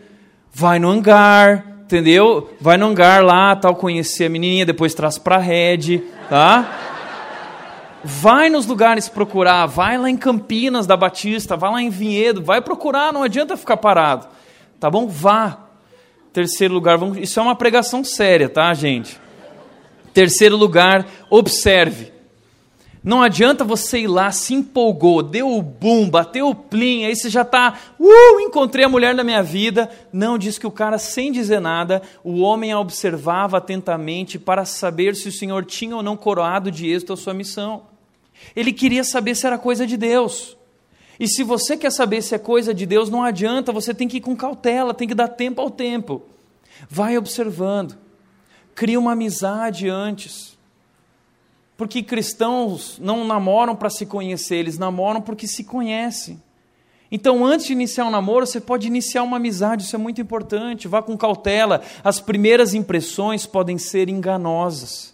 vai 0.52 0.78
no 0.78 0.88
Hangar, 0.88 1.70
entendeu? 1.82 2.50
Vai 2.60 2.76
no 2.76 2.86
hangar 2.86 3.24
lá, 3.24 3.56
tal, 3.56 3.74
conhecer 3.74 4.26
a 4.26 4.28
menininha, 4.28 4.64
depois 4.64 4.94
traz 4.94 5.18
pra 5.18 5.38
rede, 5.38 6.02
tá? 6.28 6.89
Vai 8.02 8.48
nos 8.48 8.64
lugares 8.64 9.08
procurar, 9.08 9.66
vai 9.66 9.98
lá 9.98 10.08
em 10.08 10.16
Campinas 10.16 10.86
da 10.86 10.96
Batista, 10.96 11.56
vai 11.56 11.70
lá 11.70 11.82
em 11.82 11.90
Vinhedo, 11.90 12.42
vai 12.42 12.62
procurar, 12.62 13.12
não 13.12 13.22
adianta 13.22 13.56
ficar 13.56 13.76
parado, 13.76 14.26
tá 14.78 14.90
bom? 14.90 15.06
Vá. 15.06 15.66
Terceiro 16.32 16.72
lugar, 16.72 16.96
vamos, 16.96 17.18
isso 17.18 17.38
é 17.38 17.42
uma 17.42 17.56
pregação 17.56 18.02
séria, 18.02 18.48
tá, 18.48 18.72
gente? 18.72 19.20
Terceiro 20.14 20.56
lugar, 20.56 21.06
observe. 21.28 22.12
Não 23.02 23.22
adianta 23.22 23.64
você 23.64 24.00
ir 24.00 24.06
lá, 24.06 24.30
se 24.30 24.54
empolgou, 24.54 25.22
deu 25.22 25.50
o 25.50 25.62
boom, 25.62 26.08
bateu 26.08 26.48
o 26.48 26.54
plim, 26.54 27.04
aí 27.04 27.16
você 27.16 27.30
já 27.30 27.42
está, 27.42 27.74
uh, 27.98 28.40
encontrei 28.40 28.84
a 28.84 28.88
mulher 28.88 29.14
da 29.14 29.24
minha 29.24 29.42
vida. 29.42 29.90
Não, 30.12 30.36
diz 30.36 30.58
que 30.58 30.66
o 30.66 30.70
cara, 30.70 30.98
sem 30.98 31.32
dizer 31.32 31.60
nada, 31.60 32.02
o 32.22 32.40
homem 32.40 32.72
a 32.72 32.78
observava 32.78 33.56
atentamente 33.56 34.38
para 34.38 34.66
saber 34.66 35.16
se 35.16 35.28
o 35.28 35.32
Senhor 35.32 35.64
tinha 35.64 35.96
ou 35.96 36.02
não 36.02 36.16
coroado 36.16 36.70
de 36.70 36.90
êxito 36.90 37.14
a 37.14 37.16
sua 37.16 37.32
missão. 37.32 37.89
Ele 38.54 38.72
queria 38.72 39.04
saber 39.04 39.34
se 39.34 39.46
era 39.46 39.58
coisa 39.58 39.86
de 39.86 39.96
Deus. 39.96 40.56
E 41.18 41.28
se 41.28 41.42
você 41.42 41.76
quer 41.76 41.92
saber 41.92 42.22
se 42.22 42.34
é 42.34 42.38
coisa 42.38 42.72
de 42.72 42.86
Deus, 42.86 43.10
não 43.10 43.22
adianta, 43.22 43.72
você 43.72 43.92
tem 43.92 44.08
que 44.08 44.16
ir 44.16 44.20
com 44.20 44.34
cautela, 44.34 44.94
tem 44.94 45.06
que 45.06 45.14
dar 45.14 45.28
tempo 45.28 45.60
ao 45.60 45.70
tempo. 45.70 46.22
Vai 46.88 47.18
observando. 47.18 47.98
Cria 48.74 48.98
uma 48.98 49.12
amizade 49.12 49.88
antes. 49.88 50.58
Porque 51.76 52.02
cristãos 52.02 52.98
não 52.98 53.26
namoram 53.26 53.76
para 53.76 53.90
se 53.90 54.06
conhecer, 54.06 54.56
eles 54.56 54.78
namoram 54.78 55.20
porque 55.20 55.46
se 55.46 55.64
conhecem. 55.64 56.40
Então, 57.12 57.44
antes 57.44 57.66
de 57.66 57.72
iniciar 57.72 58.04
um 58.04 58.10
namoro, 58.10 58.46
você 58.46 58.60
pode 58.60 58.86
iniciar 58.86 59.22
uma 59.22 59.38
amizade, 59.38 59.82
isso 59.82 59.96
é 59.96 59.98
muito 59.98 60.20
importante. 60.20 60.86
Vá 60.86 61.02
com 61.02 61.16
cautela. 61.16 61.82
As 62.04 62.20
primeiras 62.20 62.72
impressões 62.72 63.46
podem 63.46 63.78
ser 63.78 64.08
enganosas. 64.08 65.12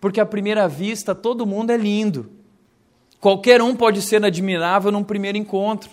Porque 0.00 0.20
à 0.20 0.26
primeira 0.26 0.68
vista, 0.68 1.14
todo 1.14 1.44
mundo 1.44 1.70
é 1.70 1.76
lindo. 1.76 2.30
Qualquer 3.26 3.60
um 3.60 3.74
pode 3.74 4.02
ser 4.02 4.24
admirável 4.24 4.92
num 4.92 5.02
primeiro 5.02 5.36
encontro. 5.36 5.90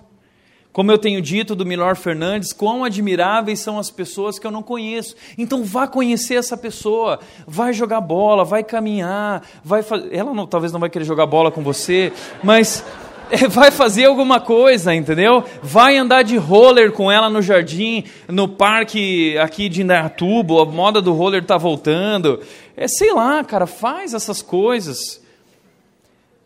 Como 0.72 0.92
eu 0.92 1.00
tenho 1.00 1.20
dito 1.20 1.56
do 1.56 1.66
Milor 1.66 1.96
Fernandes, 1.96 2.54
quão 2.54 2.84
admiráveis 2.84 3.60
são 3.60 3.80
as 3.80 3.90
pessoas 3.90 4.38
que 4.38 4.46
eu 4.46 4.52
não 4.52 4.62
conheço. 4.62 5.16
Então 5.36 5.64
vá 5.64 5.88
conhecer 5.88 6.36
essa 6.36 6.56
pessoa, 6.56 7.20
vai 7.48 7.74
jogar 7.74 8.02
bola, 8.02 8.46
vai 8.46 8.64
caminhar, 8.64 9.42
vai 9.66 9.82
fazer. 9.82 10.14
Ela 10.14 10.32
não, 10.32 10.46
talvez 10.46 10.72
não 10.72 10.80
vai 10.80 10.92
querer 10.92 11.06
jogar 11.06 11.26
bola 11.26 11.50
com 11.50 11.64
você, 11.64 12.14
mas 12.44 12.86
é, 13.32 13.48
vai 13.48 13.72
fazer 13.72 14.06
alguma 14.06 14.40
coisa, 14.40 14.94
entendeu? 14.94 15.44
Vai 15.64 15.98
andar 15.98 16.22
de 16.22 16.38
roller 16.38 16.92
com 16.92 17.12
ela 17.12 17.32
no 17.32 17.42
jardim, 17.42 18.04
no 18.28 18.48
parque 18.48 19.36
aqui 19.40 19.70
de 19.70 19.82
Indaiatuba, 19.82 20.62
a 20.62 20.66
moda 20.66 21.02
do 21.02 21.14
roller 21.14 21.42
está 21.42 21.58
voltando. 21.58 22.42
É, 22.78 22.88
sei 22.88 23.12
lá, 23.12 23.44
cara, 23.44 23.66
faz 23.66 24.14
essas 24.14 24.40
coisas. 24.44 25.23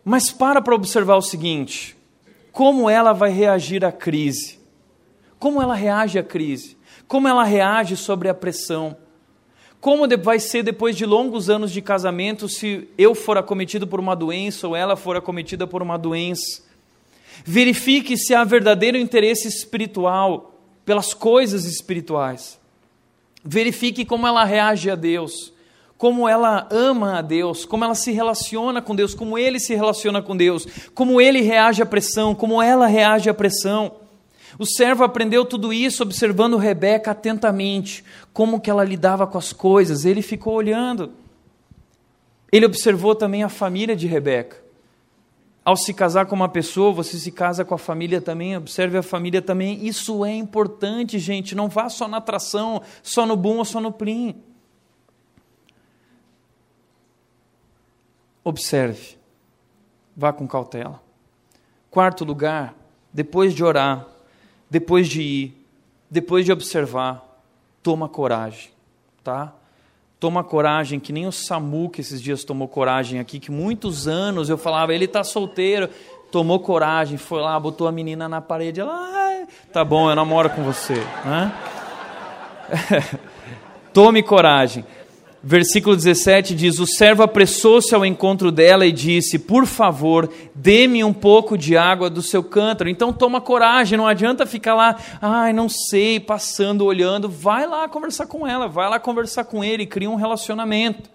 Mas 0.10 0.32
para 0.32 0.62
para 0.62 0.74
observar 0.74 1.18
o 1.18 1.22
seguinte: 1.22 1.94
como 2.54 2.90
ela 2.90 3.12
vai 3.12 3.30
reagir 3.30 3.84
à 3.84 3.92
crise. 3.92 4.58
Como 5.38 5.62
ela 5.62 5.76
reage 5.76 6.18
à 6.18 6.24
crise. 6.24 6.78
Como 7.10 7.28
ela 7.28 7.44
reage 7.44 7.98
sobre 7.98 8.30
a 8.30 8.34
pressão. 8.34 8.96
Como 9.82 10.08
vai 10.24 10.40
ser 10.40 10.64
depois 10.64 10.96
de 10.96 11.06
longos 11.06 11.50
anos 11.50 11.74
de 11.74 11.82
casamento 11.82 12.48
se 12.48 12.88
eu 12.98 13.14
for 13.14 13.38
acometido 13.38 13.86
por 13.86 14.00
uma 14.00 14.16
doença 14.16 14.66
ou 14.66 14.78
ela 14.78 14.96
for 14.96 15.18
acometida 15.18 15.68
por 15.68 15.82
uma 15.82 15.98
doença. 15.98 16.64
Verifique 17.44 18.16
se 18.16 18.34
há 18.34 18.46
verdadeiro 18.46 18.98
interesse 18.98 19.50
espiritual 19.50 20.58
pelas 20.86 21.14
coisas 21.14 21.66
espirituais. 21.66 22.58
Verifique 23.44 24.06
como 24.06 24.26
ela 24.26 24.46
reage 24.46 24.90
a 24.90 24.96
Deus 24.96 25.52
como 25.98 26.30
ela 26.30 26.68
ama 26.70 27.18
a 27.18 27.22
Deus, 27.22 27.66
como 27.66 27.84
ela 27.84 27.96
se 27.96 28.12
relaciona 28.12 28.82
com 28.82 28.96
Deus, 28.96 29.16
como 29.16 29.38
ele 29.38 29.60
se 29.60 29.74
relaciona 29.74 30.22
com 30.22 30.38
Deus, 30.38 30.68
como 30.94 31.20
ele 31.20 31.42
reage 31.42 31.82
à 31.82 31.86
pressão, 31.86 32.36
como 32.36 32.62
ela 32.62 32.86
reage 32.86 33.30
à 33.30 33.34
pressão. 33.34 33.94
O 34.60 34.66
servo 34.66 35.04
aprendeu 35.04 35.44
tudo 35.44 35.74
isso 35.74 36.04
observando 36.04 36.58
Rebeca 36.58 37.12
atentamente, 37.12 38.04
como 38.32 38.60
que 38.60 38.70
ela 38.70 38.84
lidava 38.84 39.26
com 39.26 39.38
as 39.38 39.52
coisas. 39.52 40.06
Ele 40.06 40.22
ficou 40.22 40.54
olhando. 40.54 41.12
Ele 42.52 42.66
observou 42.66 43.14
também 43.14 43.44
a 43.44 43.50
família 43.50 43.96
de 43.96 44.08
Rebeca. 44.08 44.66
Ao 45.66 45.76
se 45.76 45.94
casar 45.94 46.28
com 46.28 46.36
uma 46.36 46.48
pessoa, 46.48 46.94
você 46.94 47.18
se 47.18 47.32
casa 47.32 47.66
com 47.66 47.76
a 47.76 47.78
família 47.78 48.22
também, 48.22 48.56
observe 48.56 48.98
a 48.98 49.04
família 49.04 49.42
também. 49.42 49.86
Isso 49.86 50.24
é 50.24 50.34
importante, 50.34 51.20
gente. 51.20 51.54
Não 51.54 51.68
vá 51.68 51.90
só 51.90 52.08
na 52.08 52.18
atração, 52.18 52.82
só 53.04 53.26
no 53.26 53.36
bom 53.36 53.58
ou 53.58 53.66
só 53.66 53.82
no 53.82 53.92
plim. 53.92 54.34
Observe, 58.48 59.18
vá 60.16 60.32
com 60.32 60.48
cautela. 60.48 61.02
Quarto 61.92 62.24
lugar, 62.24 62.74
depois 63.12 63.54
de 63.54 63.64
orar, 63.64 64.06
depois 64.70 65.08
de 65.08 65.22
ir, 65.22 65.68
depois 66.10 66.46
de 66.46 66.52
observar, 66.52 67.42
toma 67.84 68.08
coragem, 68.08 68.70
tá? 69.24 69.54
Toma 70.20 70.44
coragem, 70.44 71.00
que 71.00 71.12
nem 71.12 71.28
o 71.28 71.32
Samu 71.32 71.90
que 71.90 72.02
esses 72.02 72.22
dias 72.22 72.44
tomou 72.44 72.68
coragem 72.68 73.20
aqui, 73.20 73.40
que 73.40 73.52
muitos 73.52 74.08
anos 74.08 74.50
eu 74.50 74.58
falava, 74.58 74.94
ele 74.94 75.06
está 75.06 75.24
solteiro, 75.24 75.90
tomou 76.32 76.60
coragem, 76.60 77.18
foi 77.18 77.42
lá, 77.42 77.60
botou 77.60 77.88
a 77.88 77.92
menina 77.92 78.30
na 78.30 78.42
parede, 78.42 78.80
ela, 78.80 79.46
tá 79.74 79.84
bom, 79.84 80.10
eu 80.10 80.16
namoro 80.16 80.50
com 80.50 80.64
você, 80.64 80.96
né? 81.26 81.54
Tome 83.94 84.24
coragem. 84.24 84.86
Versículo 85.50 85.96
17 85.96 86.54
diz: 86.54 86.78
O 86.78 86.86
servo 86.86 87.24
apressou-se 87.24 87.96
ao 87.96 88.06
encontro 88.06 88.52
dela 88.52 88.86
e 88.86 88.92
disse: 88.92 89.40
Por 89.40 89.66
favor, 89.66 90.30
dê-me 90.54 91.06
um 91.06 91.14
pouco 91.14 91.58
de 91.58 91.78
água 91.78 92.10
do 92.10 92.22
seu 92.22 92.44
cântaro. 92.44 92.90
Então 92.90 93.14
toma 93.14 93.40
coragem, 93.40 93.98
não 93.98 94.06
adianta 94.06 94.46
ficar 94.46 94.76
lá, 94.76 94.98
ai, 95.22 95.54
não 95.54 95.70
sei, 95.70 96.20
passando, 96.20 96.84
olhando. 96.84 97.30
Vai 97.30 97.66
lá 97.66 97.88
conversar 97.88 98.28
com 98.28 98.46
ela, 98.46 98.68
vai 98.68 98.90
lá 98.90 99.00
conversar 99.00 99.46
com 99.46 99.64
ele, 99.64 99.86
cria 99.86 100.10
um 100.10 100.16
relacionamento. 100.16 101.10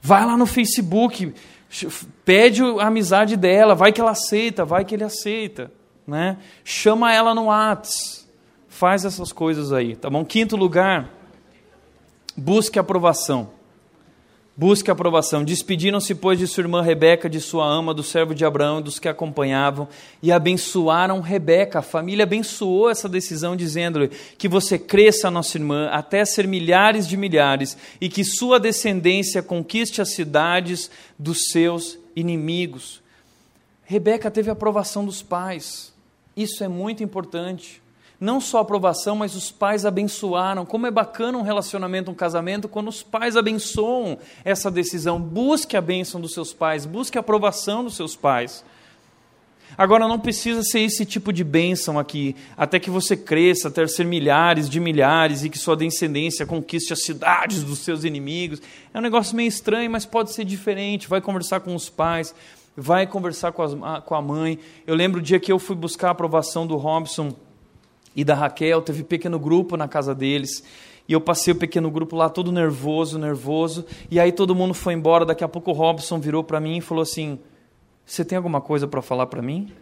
Vai 0.00 0.24
lá 0.24 0.34
no 0.34 0.46
Facebook, 0.46 1.34
pede 2.24 2.62
a 2.62 2.86
amizade 2.86 3.36
dela, 3.36 3.74
vai 3.74 3.92
que 3.92 4.00
ela 4.00 4.12
aceita, 4.12 4.64
vai 4.64 4.82
que 4.82 4.94
ele 4.94 5.04
aceita. 5.04 5.70
Né? 6.06 6.38
Chama 6.64 7.12
ela 7.12 7.34
no 7.34 7.48
Whats, 7.48 8.26
faz 8.66 9.04
essas 9.04 9.30
coisas 9.30 9.74
aí, 9.74 9.94
tá 9.94 10.08
bom? 10.08 10.24
Quinto 10.24 10.56
lugar 10.56 11.20
Busque 12.36 12.78
aprovação. 12.78 13.50
Busque 14.54 14.90
aprovação. 14.90 15.44
Despediram-se, 15.44 16.14
pois, 16.14 16.38
de 16.38 16.46
sua 16.46 16.62
irmã 16.62 16.82
Rebeca, 16.82 17.28
de 17.28 17.40
sua 17.40 17.66
ama, 17.66 17.94
do 17.94 18.02
servo 18.02 18.34
de 18.34 18.44
Abraão 18.44 18.80
e 18.80 18.82
dos 18.82 18.98
que 18.98 19.08
acompanhavam, 19.08 19.88
e 20.22 20.30
abençoaram 20.30 21.20
Rebeca. 21.20 21.78
A 21.78 21.82
família 21.82 22.24
abençoou 22.24 22.90
essa 22.90 23.08
decisão, 23.08 23.56
dizendo-lhe 23.56 24.08
que 24.38 24.48
você 24.48 24.78
cresça, 24.78 25.30
nossa 25.30 25.56
irmã, 25.56 25.88
até 25.88 26.24
ser 26.24 26.46
milhares 26.46 27.08
de 27.08 27.16
milhares, 27.16 27.76
e 28.00 28.08
que 28.08 28.24
sua 28.24 28.60
descendência 28.60 29.42
conquiste 29.42 30.00
as 30.00 30.14
cidades 30.14 30.90
dos 31.18 31.48
seus 31.50 31.98
inimigos. 32.14 33.02
Rebeca 33.84 34.30
teve 34.30 34.48
a 34.48 34.54
aprovação 34.54 35.04
dos 35.04 35.22
pais. 35.22 35.92
Isso 36.36 36.62
é 36.62 36.68
muito 36.68 37.02
importante 37.02 37.81
não 38.22 38.40
só 38.40 38.60
aprovação, 38.60 39.16
mas 39.16 39.34
os 39.34 39.50
pais 39.50 39.84
abençoaram. 39.84 40.64
Como 40.64 40.86
é 40.86 40.92
bacana 40.92 41.36
um 41.36 41.42
relacionamento, 41.42 42.08
um 42.08 42.14
casamento, 42.14 42.68
quando 42.68 42.86
os 42.86 43.02
pais 43.02 43.36
abençoam 43.36 44.16
essa 44.44 44.70
decisão. 44.70 45.20
Busque 45.20 45.76
a 45.76 45.80
bênção 45.80 46.20
dos 46.20 46.32
seus 46.32 46.52
pais, 46.52 46.86
busque 46.86 47.18
a 47.18 47.20
aprovação 47.20 47.82
dos 47.82 47.96
seus 47.96 48.14
pais. 48.14 48.64
Agora, 49.76 50.06
não 50.06 50.20
precisa 50.20 50.62
ser 50.62 50.80
esse 50.80 51.04
tipo 51.04 51.32
de 51.32 51.42
bênção 51.42 51.98
aqui, 51.98 52.36
até 52.56 52.78
que 52.78 52.90
você 52.90 53.16
cresça, 53.16 53.66
até 53.66 53.84
ser 53.88 54.04
milhares 54.04 54.70
de 54.70 54.78
milhares 54.78 55.42
e 55.42 55.50
que 55.50 55.58
sua 55.58 55.76
descendência 55.76 56.46
conquiste 56.46 56.92
as 56.92 57.02
cidades 57.02 57.64
dos 57.64 57.80
seus 57.80 58.04
inimigos. 58.04 58.62
É 58.94 58.98
um 58.98 59.02
negócio 59.02 59.34
meio 59.34 59.48
estranho, 59.48 59.90
mas 59.90 60.06
pode 60.06 60.30
ser 60.32 60.44
diferente. 60.44 61.08
Vai 61.08 61.20
conversar 61.20 61.58
com 61.58 61.74
os 61.74 61.88
pais, 61.88 62.32
vai 62.76 63.04
conversar 63.04 63.50
com, 63.50 63.62
as, 63.62 63.74
com 64.04 64.14
a 64.14 64.22
mãe. 64.22 64.60
Eu 64.86 64.94
lembro 64.94 65.18
o 65.18 65.22
dia 65.22 65.40
que 65.40 65.50
eu 65.50 65.58
fui 65.58 65.74
buscar 65.74 66.08
a 66.08 66.12
aprovação 66.12 66.68
do 66.68 66.76
Robson 66.76 67.34
e 68.14 68.24
da 68.24 68.34
Raquel, 68.34 68.82
teve 68.82 69.02
pequeno 69.02 69.38
grupo 69.38 69.76
na 69.76 69.88
casa 69.88 70.14
deles. 70.14 70.62
E 71.08 71.12
eu 71.12 71.20
passei 71.20 71.52
o 71.52 71.56
pequeno 71.56 71.90
grupo 71.90 72.14
lá 72.14 72.28
todo 72.28 72.52
nervoso, 72.52 73.18
nervoso. 73.18 73.84
E 74.10 74.20
aí 74.20 74.30
todo 74.30 74.54
mundo 74.54 74.74
foi 74.74 74.94
embora. 74.94 75.24
Daqui 75.24 75.42
a 75.42 75.48
pouco 75.48 75.70
o 75.70 75.74
Robson 75.74 76.18
virou 76.18 76.44
para 76.44 76.60
mim 76.60 76.78
e 76.78 76.80
falou 76.80 77.02
assim: 77.02 77.38
Você 78.06 78.24
tem 78.24 78.36
alguma 78.36 78.60
coisa 78.60 78.86
para 78.86 79.02
falar 79.02 79.26
para 79.26 79.42
mim? 79.42 79.72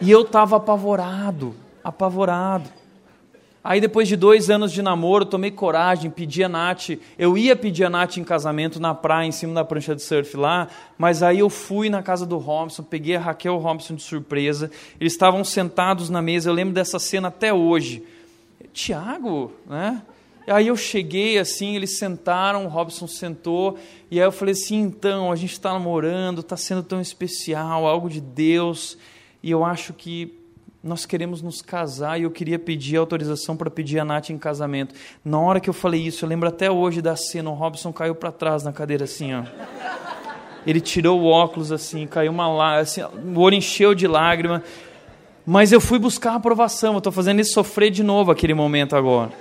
E 0.00 0.10
eu 0.10 0.22
estava 0.22 0.56
apavorado, 0.56 1.54
apavorado. 1.82 2.70
Aí 3.62 3.80
depois 3.80 4.06
de 4.06 4.16
dois 4.16 4.50
anos 4.50 4.72
de 4.72 4.80
namoro, 4.80 5.24
tomei 5.24 5.50
coragem, 5.50 6.10
pedi 6.10 6.44
a 6.44 6.48
Nath. 6.48 6.90
Eu 7.18 7.36
ia 7.36 7.56
pedir 7.56 7.84
a 7.84 7.90
Nath 7.90 8.16
em 8.16 8.24
casamento 8.24 8.78
na 8.78 8.94
praia, 8.94 9.26
em 9.26 9.32
cima 9.32 9.52
da 9.52 9.64
prancha 9.64 9.94
de 9.94 10.02
surf 10.02 10.36
lá, 10.36 10.68
mas 10.96 11.22
aí 11.22 11.40
eu 11.40 11.50
fui 11.50 11.90
na 11.90 12.02
casa 12.02 12.24
do 12.24 12.38
Robson, 12.38 12.82
peguei 12.82 13.16
a 13.16 13.20
Raquel 13.20 13.56
Robson 13.58 13.94
de 13.94 14.02
surpresa. 14.02 14.70
Eles 15.00 15.12
estavam 15.12 15.42
sentados 15.44 16.08
na 16.08 16.22
mesa, 16.22 16.48
eu 16.48 16.54
lembro 16.54 16.72
dessa 16.72 16.98
cena 16.98 17.28
até 17.28 17.52
hoje. 17.52 18.02
Tiago, 18.72 19.52
né? 19.66 20.02
Aí 20.46 20.68
eu 20.68 20.76
cheguei 20.76 21.38
assim, 21.38 21.76
eles 21.76 21.98
sentaram, 21.98 22.64
o 22.64 22.68
Robson 22.68 23.06
sentou, 23.06 23.78
e 24.10 24.18
aí 24.18 24.26
eu 24.26 24.32
falei 24.32 24.52
assim: 24.52 24.80
então, 24.80 25.30
a 25.30 25.36
gente 25.36 25.52
está 25.52 25.72
namorando, 25.72 26.40
está 26.40 26.56
sendo 26.56 26.82
tão 26.82 27.00
especial, 27.00 27.86
algo 27.86 28.08
de 28.08 28.20
Deus, 28.20 28.96
e 29.42 29.50
eu 29.50 29.62
acho 29.62 29.92
que 29.92 30.32
nós 30.82 31.04
queremos 31.04 31.42
nos 31.42 31.60
casar 31.60 32.20
e 32.20 32.22
eu 32.22 32.30
queria 32.30 32.58
pedir 32.58 32.96
autorização 32.96 33.56
para 33.56 33.68
pedir 33.68 33.98
a 33.98 34.04
Nath 34.04 34.30
em 34.30 34.38
casamento. 34.38 34.94
Na 35.24 35.38
hora 35.38 35.58
que 35.58 35.68
eu 35.68 35.74
falei 35.74 36.06
isso, 36.06 36.24
eu 36.24 36.28
lembro 36.28 36.48
até 36.48 36.70
hoje 36.70 37.02
da 37.02 37.16
cena, 37.16 37.50
o 37.50 37.54
Robson 37.54 37.92
caiu 37.92 38.14
para 38.14 38.30
trás 38.30 38.62
na 38.62 38.72
cadeira 38.72 39.04
assim, 39.04 39.34
ó. 39.34 39.42
Ele 40.66 40.80
tirou 40.80 41.20
o 41.20 41.26
óculos 41.26 41.72
assim, 41.72 42.06
caiu 42.06 42.30
uma 42.30 42.48
lágrima, 42.48 42.82
assim, 42.82 43.02
o 43.02 43.40
olho 43.40 43.54
encheu 43.54 43.94
de 43.94 44.06
lágrima. 44.06 44.62
Mas 45.44 45.72
eu 45.72 45.80
fui 45.80 45.98
buscar 45.98 46.32
a 46.32 46.36
aprovação, 46.36 46.92
eu 46.92 46.98
estou 46.98 47.12
fazendo 47.12 47.38
ele 47.38 47.44
sofrer 47.44 47.90
de 47.90 48.02
novo 48.02 48.30
aquele 48.30 48.54
momento 48.54 48.94
agora. 48.94 49.32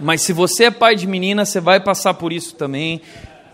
Mas 0.00 0.22
se 0.22 0.32
você 0.32 0.64
é 0.64 0.70
pai 0.70 0.94
de 0.94 1.06
menina, 1.06 1.44
você 1.44 1.60
vai 1.60 1.80
passar 1.80 2.14
por 2.14 2.32
isso 2.32 2.54
também, 2.54 3.00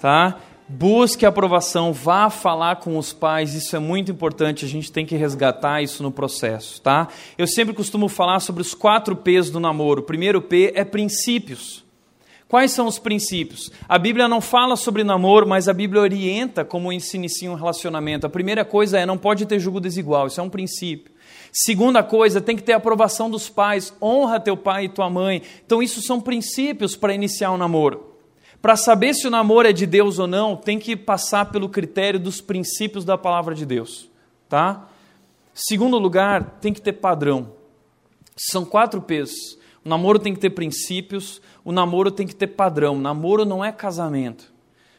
tá? 0.01 0.37
Busque 0.69 1.25
aprovação, 1.25 1.93
vá 1.93 2.29
falar 2.29 2.77
com 2.77 2.99
os 2.99 3.13
pais, 3.13 3.55
isso 3.55 3.77
é 3.77 3.79
muito 3.79 4.11
importante, 4.11 4.65
a 4.65 4.69
gente 4.69 4.91
tem 4.91 5.07
que 5.07 5.15
resgatar 5.15 5.81
isso 5.81 6.03
no 6.03 6.11
processo, 6.11 6.83
tá? 6.83 7.07
Eu 7.39 7.47
sempre 7.47 7.73
costumo 7.73 8.09
falar 8.09 8.41
sobre 8.41 8.63
os 8.63 8.75
quatro 8.75 9.15
P's 9.15 9.49
do 9.49 9.61
namoro. 9.61 10.01
O 10.01 10.05
primeiro 10.05 10.43
P 10.43 10.73
é 10.75 10.85
princípios. 10.85 11.85
Quais 12.49 12.73
são 12.73 12.89
os 12.89 12.99
princípios? 12.99 13.71
A 13.89 13.97
Bíblia 13.97 14.27
não 14.27 14.41
fala 14.41 14.75
sobre 14.75 15.05
namoro, 15.05 15.49
mas 15.49 15.69
a 15.69 15.73
Bíblia 15.73 16.03
orienta 16.03 16.65
como 16.65 16.99
se 17.01 17.17
inicia 17.17 17.51
um 17.51 17.55
relacionamento. 17.55 18.27
A 18.27 18.31
primeira 18.31 18.65
coisa 18.65 18.99
é 18.99 19.07
não 19.07 19.19
pode 19.19 19.47
ter 19.47 19.61
julgo 19.61 19.81
desigual, 19.81 20.27
isso 20.27 20.41
é 20.41 20.43
um 20.43 20.51
princípio. 20.51 21.13
Segunda 21.53 22.03
coisa, 22.03 22.41
tem 22.41 22.57
que 22.57 22.63
ter 22.63 22.73
aprovação 22.73 23.31
dos 23.31 23.49
pais, 23.49 23.95
honra 24.03 24.41
teu 24.41 24.57
pai 24.57 24.85
e 24.85 24.89
tua 24.89 25.09
mãe. 25.09 25.43
Então, 25.65 25.83
isso 25.83 26.03
são 26.03 26.21
princípios 26.21 26.97
para 26.97 27.15
iniciar 27.15 27.53
um 27.53 27.57
namoro. 27.57 28.06
Para 28.67 28.75
saber 28.75 29.15
se 29.15 29.29
o 29.29 29.31
namoro 29.31 29.69
é 29.69 29.73
de 29.73 29.87
Deus 29.87 30.19
ou 30.19 30.27
não, 30.27 30.57
tem 30.57 30.77
que 30.77 30.97
passar 30.97 31.53
pelo 31.53 31.69
critério 31.69 32.19
dos 32.19 32.41
princípios 32.41 33.05
da 33.05 33.17
palavra 33.17 33.55
de 33.55 33.65
Deus, 33.65 34.11
tá? 34.49 34.89
Segundo 35.55 35.97
lugar, 35.99 36.59
tem 36.61 36.73
que 36.73 36.83
ter 36.83 36.95
padrão. 36.95 37.53
São 38.37 38.65
quatro 38.65 39.01
P's. 39.01 39.57
O 39.85 39.89
namoro 39.89 40.19
tem 40.19 40.35
que 40.35 40.41
ter 40.41 40.51
princípios, 40.51 41.41
o 41.65 41.71
namoro 41.71 42.11
tem 42.11 42.27
que 42.27 42.35
ter 42.35 42.49
padrão. 42.49 42.99
Namoro 42.99 43.45
não 43.45 43.65
é 43.65 43.71
casamento. 43.71 44.53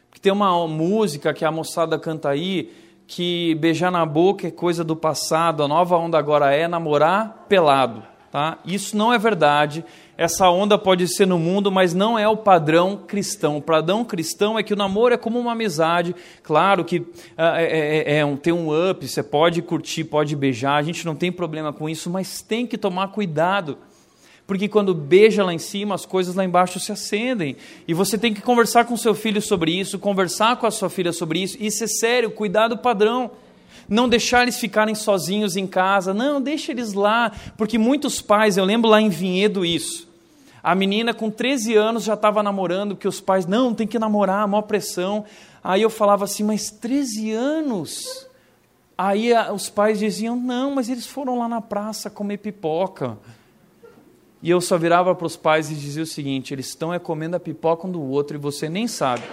Porque 0.10 0.22
tem 0.22 0.32
uma 0.32 0.66
música 0.66 1.34
que 1.34 1.44
a 1.44 1.52
moçada 1.52 2.00
canta 2.00 2.30
aí, 2.30 2.72
que 3.06 3.54
beijar 3.56 3.92
na 3.92 4.06
boca 4.06 4.48
é 4.48 4.52
coisa 4.52 4.82
do 4.82 4.96
passado, 4.96 5.62
a 5.62 5.68
nova 5.68 5.98
onda 5.98 6.18
agora 6.18 6.56
é 6.56 6.70
namorar 6.70 7.48
pelado. 7.50 8.02
Tá? 8.32 8.60
Isso 8.64 8.96
não 8.96 9.14
é 9.14 9.18
verdade. 9.18 9.84
Essa 10.18 10.50
onda 10.50 10.80
pode 10.80 11.08
ser 11.08 11.28
no 11.28 11.38
mundo, 11.38 11.72
mas 11.72 11.94
não 11.94 12.18
é 12.18 12.28
o 12.28 12.36
padrão 12.36 12.98
cristão. 13.06 13.58
O 13.58 13.62
padrão 13.62 14.04
cristão 14.04 14.58
é 14.58 14.64
que 14.64 14.74
o 14.74 14.76
namoro 14.76 15.14
é 15.14 15.18
como 15.18 15.38
uma 15.38 15.52
amizade. 15.52 16.16
Claro 16.42 16.84
que 16.84 17.06
é, 17.38 17.64
é, 17.64 17.98
é, 18.16 18.18
é 18.18 18.26
um, 18.26 18.36
tem 18.36 18.52
um 18.52 18.90
up, 18.90 19.08
você 19.08 19.22
pode 19.22 19.62
curtir, 19.62 20.06
pode 20.06 20.36
beijar, 20.36 20.78
a 20.78 20.82
gente 20.82 21.06
não 21.06 21.16
tem 21.16 21.32
problema 21.32 21.72
com 21.72 21.88
isso, 21.88 22.10
mas 22.10 22.42
tem 22.42 22.66
que 22.66 22.80
tomar 22.80 23.10
cuidado. 23.10 23.78
Porque 24.48 24.68
quando 24.68 24.96
beija 24.96 25.44
lá 25.44 25.54
em 25.54 25.60
cima, 25.60 25.94
as 25.94 26.06
coisas 26.06 26.34
lá 26.34 26.44
embaixo 26.44 26.80
se 26.80 26.92
acendem. 26.92 27.56
E 27.88 27.94
você 27.94 28.18
tem 28.18 28.34
que 28.34 28.42
conversar 28.42 28.86
com 28.86 28.98
seu 28.98 29.14
filho 29.14 29.42
sobre 29.42 29.72
isso, 29.72 30.00
conversar 30.00 30.56
com 30.56 30.66
a 30.66 30.72
sua 30.72 30.90
filha 30.90 31.12
sobre 31.12 31.44
isso. 31.44 31.58
Isso 31.60 31.84
é 31.84 31.88
sério, 31.88 32.32
cuidado 32.32 32.78
padrão 32.78 33.30
não 33.90 34.10
deixar 34.10 34.44
eles 34.44 34.60
ficarem 34.60 34.94
sozinhos 34.94 35.56
em 35.56 35.66
casa, 35.66 36.14
não, 36.14 36.42
deixa 36.42 36.72
eles 36.72 36.94
lá, 36.94 37.32
porque 37.58 37.78
muitos 37.78 38.22
pais, 38.22 38.58
eu 38.58 38.66
lembro 38.66 38.90
lá 38.90 39.02
em 39.02 39.10
Vinhedo 39.10 39.66
isso, 39.66 40.07
a 40.68 40.76
menina 40.76 41.14
com 41.14 41.32
13 41.32 41.76
anos 41.78 42.04
já 42.04 42.16
estava 42.16 42.44
namorando, 42.44 42.94
que 42.94 43.08
os 43.08 43.22
pais, 43.22 43.46
não, 43.46 43.74
tem 43.74 43.88
que 43.88 43.98
namorar, 43.98 44.46
maior 44.50 44.64
pressão. 44.64 45.24
Aí 45.64 45.82
eu 45.82 45.90
falava 45.90 46.26
assim, 46.26 46.44
mas 46.44 46.70
13 46.70 47.32
anos? 47.32 48.28
Aí 48.98 49.32
os 49.54 49.70
pais 49.70 49.98
diziam, 49.98 50.36
não, 50.36 50.76
mas 50.76 50.90
eles 50.90 51.08
foram 51.08 51.40
lá 51.40 51.48
na 51.48 51.62
praça 51.62 52.10
comer 52.10 52.40
pipoca. 52.40 53.18
E 54.44 54.50
eu 54.50 54.60
só 54.60 54.78
virava 54.78 55.16
para 55.16 55.26
os 55.26 55.38
pais 55.38 55.72
e 55.72 55.74
dizia 55.74 56.04
o 56.04 56.06
seguinte: 56.06 56.54
eles 56.54 56.68
estão 56.68 56.94
é 56.94 57.00
comendo 57.00 57.38
a 57.38 57.40
pipoca 57.40 57.88
um 57.88 57.92
do 57.92 58.02
outro 58.02 58.36
e 58.36 58.40
você 58.40 58.68
nem 58.68 58.90
sabe. 58.90 59.24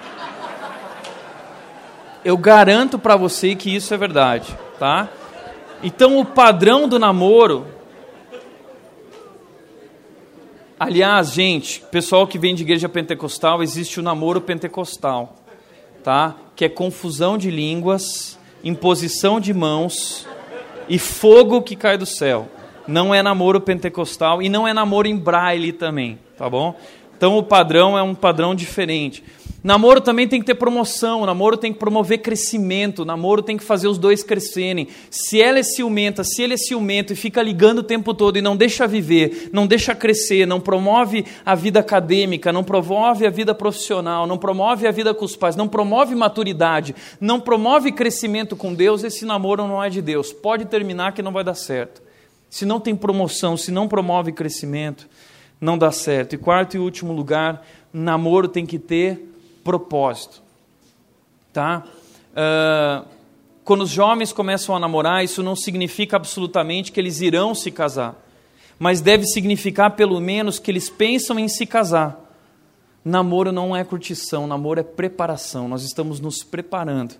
Eu 2.25 2.39
garanto 2.39 2.97
para 2.97 3.17
você 3.17 3.57
que 3.57 3.75
isso 3.75 3.93
é 3.93 3.97
verdade, 3.97 4.57
tá? 4.79 5.09
Então 5.83 6.17
o 6.17 6.25
padrão 6.25 6.89
do 6.89 6.97
namoro 6.97 7.74
Aliás, 10.87 11.33
gente, 11.33 11.81
pessoal 11.91 12.27
que 12.27 12.39
vem 12.39 12.55
de 12.55 12.63
igreja 12.63 12.91
pentecostal, 12.91 13.63
existe 13.63 13.99
o 13.99 14.03
namoro 14.03 14.39
pentecostal, 14.39 15.35
tá? 16.03 16.37
Que 16.55 16.67
é 16.67 16.69
confusão 16.69 17.39
de 17.39 17.51
línguas, 17.51 18.39
imposição 18.63 19.41
de 19.41 19.55
mãos 19.55 20.29
e 20.87 20.99
fogo 20.99 21.63
que 21.63 21.75
cai 21.75 21.97
do 21.97 22.05
céu. 22.05 22.51
Não 22.87 23.15
é 23.15 23.23
namoro 23.23 23.63
pentecostal 23.63 24.43
e 24.43 24.51
não 24.51 24.69
é 24.69 24.75
namoro 24.75 25.09
em 25.09 25.17
braille 25.17 25.73
também, 25.73 26.19
tá 26.37 26.51
bom? 26.51 26.77
Então 27.17 27.39
o 27.39 27.43
padrão 27.43 27.97
é 27.97 28.03
um 28.03 28.15
padrão 28.15 28.55
diferente. 28.55 29.23
Namoro 29.65 29.99
também 29.99 30.29
tem 30.29 30.41
que 30.41 30.45
ter 30.47 30.57
promoção, 30.57 31.25
namoro 31.25 31.57
tem 31.57 31.73
que 31.73 31.79
promover 31.79 32.19
crescimento, 32.19 33.03
namoro 33.03 33.41
tem 33.41 33.57
que 33.57 33.65
fazer 33.65 33.89
os 33.89 33.97
dois 33.97 34.23
crescerem. 34.23 34.89
Se 35.09 35.41
ela 35.41 35.59
é 35.59 35.63
ciumenta, 35.63 36.23
se 36.23 36.43
ele 36.43 36.53
é 36.53 36.57
ciumento 36.59 37.15
e 37.15 37.17
fica 37.17 37.43
ligando 37.43 37.79
o 37.79 37.83
tempo 37.83 38.13
todo 38.13 38.37
e 38.37 38.43
não 38.43 38.59
deixa 38.59 38.87
viver, 38.87 39.49
não 39.55 39.67
deixa 39.67 39.95
crescer, 39.95 40.47
não 40.47 40.61
promove 40.61 41.25
a 41.47 41.55
vida 41.55 41.81
acadêmica, 41.81 42.53
não 42.53 42.63
promove 42.63 43.27
a 43.27 43.31
vida 43.31 43.55
profissional, 43.55 44.27
não 44.27 44.37
promove 44.37 44.87
a 44.87 44.91
vida 44.91 45.15
com 45.15 45.25
os 45.25 45.35
pais, 45.35 45.57
não 45.57 45.67
promove 45.67 46.15
maturidade, 46.15 46.95
não 47.19 47.41
promove 47.41 47.91
crescimento 47.91 48.55
com 48.55 48.75
Deus, 48.75 49.03
esse 49.03 49.25
namoro 49.25 49.67
não 49.67 49.83
é 49.83 49.89
de 49.89 50.03
Deus. 50.03 50.31
Pode 50.31 50.67
terminar 50.67 51.15
que 51.15 51.23
não 51.23 51.33
vai 51.33 51.43
dar 51.43 51.55
certo. 51.55 52.03
Se 52.51 52.67
não 52.67 52.79
tem 52.79 52.95
promoção, 52.95 53.57
se 53.57 53.73
não 53.73 53.89
promove 53.89 54.31
crescimento, 54.31 55.09
não 55.65 55.79
dá 55.79 55.91
certo. 55.91 56.35
E 56.35 56.39
quarto 56.39 56.77
e 56.77 56.79
último 56.79 57.13
lugar, 57.13 57.67
namoro 57.93 58.47
tem 58.47 58.67
que 58.67 58.79
ter 58.79 59.35
propósito. 59.65 60.43
Tá? 61.53 61.85
Uh, 62.33 63.09
quando 63.65 63.83
os 63.83 63.91
jovens 63.91 64.33
começam 64.33 64.77
a 64.77 64.79
namorar, 64.79 65.25
isso 65.25 65.43
não 65.43 65.57
significa 65.57 66.17
absolutamente 66.17 66.93
que 66.93 67.01
eles 67.01 67.23
irão 67.23 67.55
se 67.55 67.71
casar, 67.71 68.15
mas 68.79 69.01
deve 69.01 69.25
significar 69.25 69.93
pelo 69.93 70.21
menos 70.21 70.59
que 70.59 70.71
eles 70.71 70.91
pensam 70.91 71.39
em 71.39 71.49
se 71.49 71.65
casar. 71.65 72.21
Namoro 73.03 73.51
não 73.51 73.75
é 73.75 73.83
curtição, 73.85 74.47
namoro 74.47 74.81
é 74.81 74.83
preparação. 74.83 75.67
Nós 75.69 75.83
estamos 75.83 76.21
nos 76.21 76.43
preparando 76.43 77.15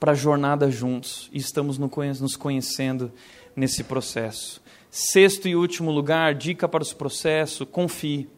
para 0.00 0.12
a 0.12 0.14
jornada 0.16 0.70
juntos 0.70 1.28
e 1.32 1.38
estamos 1.38 1.78
nos 1.78 2.36
conhecendo 2.36 3.12
nesse 3.54 3.84
processo. 3.84 4.60
Sexto 4.96 5.48
e 5.48 5.56
último 5.56 5.90
lugar, 5.90 6.34
dica 6.34 6.68
para 6.68 6.82
esse 6.82 6.94
processo: 6.94 7.66
confie 7.66 8.28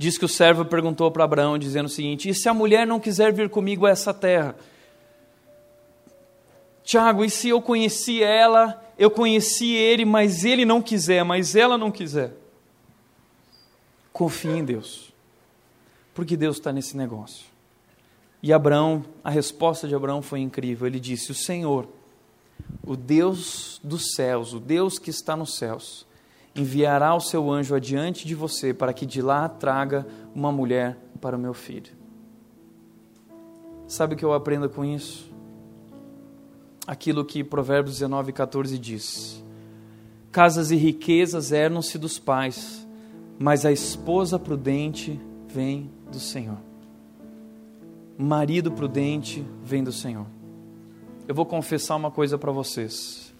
diz 0.00 0.16
que 0.16 0.24
o 0.24 0.28
servo 0.28 0.64
perguntou 0.64 1.10
para 1.10 1.24
Abraão, 1.24 1.58
dizendo 1.58 1.84
o 1.84 1.90
seguinte: 1.90 2.30
E 2.30 2.34
se 2.34 2.48
a 2.48 2.54
mulher 2.54 2.86
não 2.86 2.98
quiser 2.98 3.34
vir 3.34 3.50
comigo 3.50 3.84
a 3.84 3.90
essa 3.90 4.14
terra? 4.14 4.56
Tiago, 6.82 7.22
e 7.22 7.28
se 7.28 7.50
eu 7.50 7.60
conheci 7.60 8.22
ela, 8.22 8.82
eu 8.98 9.10
conheci 9.10 9.74
ele, 9.74 10.06
mas 10.06 10.42
ele 10.42 10.64
não 10.64 10.80
quiser, 10.80 11.22
mas 11.22 11.54
ela 11.54 11.76
não 11.76 11.90
quiser? 11.90 12.32
Confie 14.10 14.48
em 14.48 14.64
Deus, 14.64 15.12
porque 16.14 16.34
Deus 16.34 16.56
está 16.56 16.72
nesse 16.72 16.96
negócio. 16.96 17.44
E 18.42 18.54
Abraão, 18.54 19.04
a 19.22 19.28
resposta 19.28 19.86
de 19.86 19.94
Abraão 19.94 20.22
foi 20.22 20.40
incrível. 20.40 20.86
Ele 20.86 20.98
disse: 20.98 21.30
O 21.30 21.34
Senhor, 21.34 21.86
o 22.82 22.96
Deus 22.96 23.80
dos 23.84 24.14
céus, 24.14 24.52
o 24.52 24.60
Deus 24.60 24.98
que 24.98 25.10
está 25.10 25.36
nos 25.36 25.56
céus, 25.56 26.06
enviará 26.54 27.14
o 27.14 27.20
seu 27.20 27.50
anjo 27.50 27.74
adiante 27.74 28.26
de 28.26 28.34
você 28.34 28.74
para 28.74 28.92
que 28.92 29.06
de 29.06 29.22
lá 29.22 29.48
traga 29.48 30.06
uma 30.34 30.50
mulher 30.50 30.98
para 31.20 31.36
o 31.36 31.40
meu 31.40 31.54
filho. 31.54 31.92
Sabe 33.86 34.14
o 34.14 34.16
que 34.16 34.24
eu 34.24 34.32
aprendo 34.32 34.68
com 34.68 34.84
isso? 34.84 35.30
Aquilo 36.86 37.24
que 37.24 37.44
Provérbios 37.44 37.96
19, 37.96 38.32
14 38.32 38.78
diz: 38.78 39.44
Casas 40.32 40.70
e 40.70 40.76
riquezas 40.76 41.52
hernam-se 41.52 41.98
dos 41.98 42.18
pais, 42.18 42.86
mas 43.38 43.64
a 43.64 43.72
esposa 43.72 44.38
prudente 44.38 45.20
vem 45.48 45.90
do 46.10 46.18
Senhor. 46.18 46.58
Marido 48.16 48.70
prudente 48.70 49.44
vem 49.64 49.82
do 49.82 49.92
Senhor. 49.92 50.26
Eu 51.30 51.34
vou 51.34 51.46
confessar 51.46 51.94
uma 51.94 52.10
coisa 52.10 52.36
para 52.36 52.50
vocês. 52.50 53.32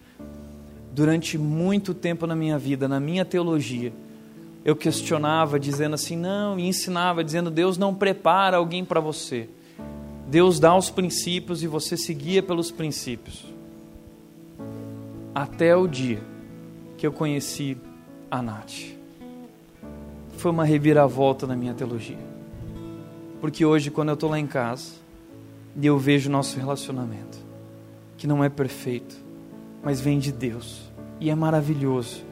Durante 0.93 1.37
muito 1.37 1.93
tempo 1.93 2.25
na 2.25 2.33
minha 2.33 2.57
vida, 2.57 2.87
na 2.87 3.01
minha 3.01 3.25
teologia, 3.25 3.91
eu 4.63 4.77
questionava 4.77 5.59
dizendo 5.59 5.95
assim, 5.95 6.15
não, 6.15 6.57
e 6.57 6.65
ensinava 6.65 7.21
dizendo: 7.21 7.51
Deus 7.51 7.77
não 7.77 7.93
prepara 7.93 8.55
alguém 8.55 8.85
para 8.85 9.01
você. 9.01 9.49
Deus 10.29 10.57
dá 10.57 10.73
os 10.73 10.89
princípios 10.89 11.63
e 11.63 11.67
você 11.67 11.97
seguia 11.97 12.41
pelos 12.41 12.71
princípios. 12.71 13.43
Até 15.35 15.75
o 15.75 15.85
dia 15.85 16.23
que 16.97 17.05
eu 17.05 17.11
conheci 17.11 17.75
a 18.31 18.41
Nath. 18.41 18.95
Foi 20.37 20.49
uma 20.49 20.63
reviravolta 20.63 21.45
na 21.45 21.57
minha 21.57 21.73
teologia. 21.73 22.23
Porque 23.41 23.65
hoje, 23.65 23.91
quando 23.91 24.07
eu 24.07 24.13
estou 24.13 24.29
lá 24.29 24.39
em 24.39 24.47
casa 24.47 24.93
eu 25.81 25.97
vejo 25.97 26.29
o 26.29 26.31
nosso 26.31 26.57
relacionamento, 26.57 27.40
que 28.21 28.27
não 28.27 28.43
é 28.43 28.49
perfeito, 28.49 29.15
mas 29.81 29.99
vem 29.99 30.19
de 30.19 30.31
Deus 30.31 30.83
e 31.19 31.31
é 31.31 31.33
maravilhoso, 31.33 32.23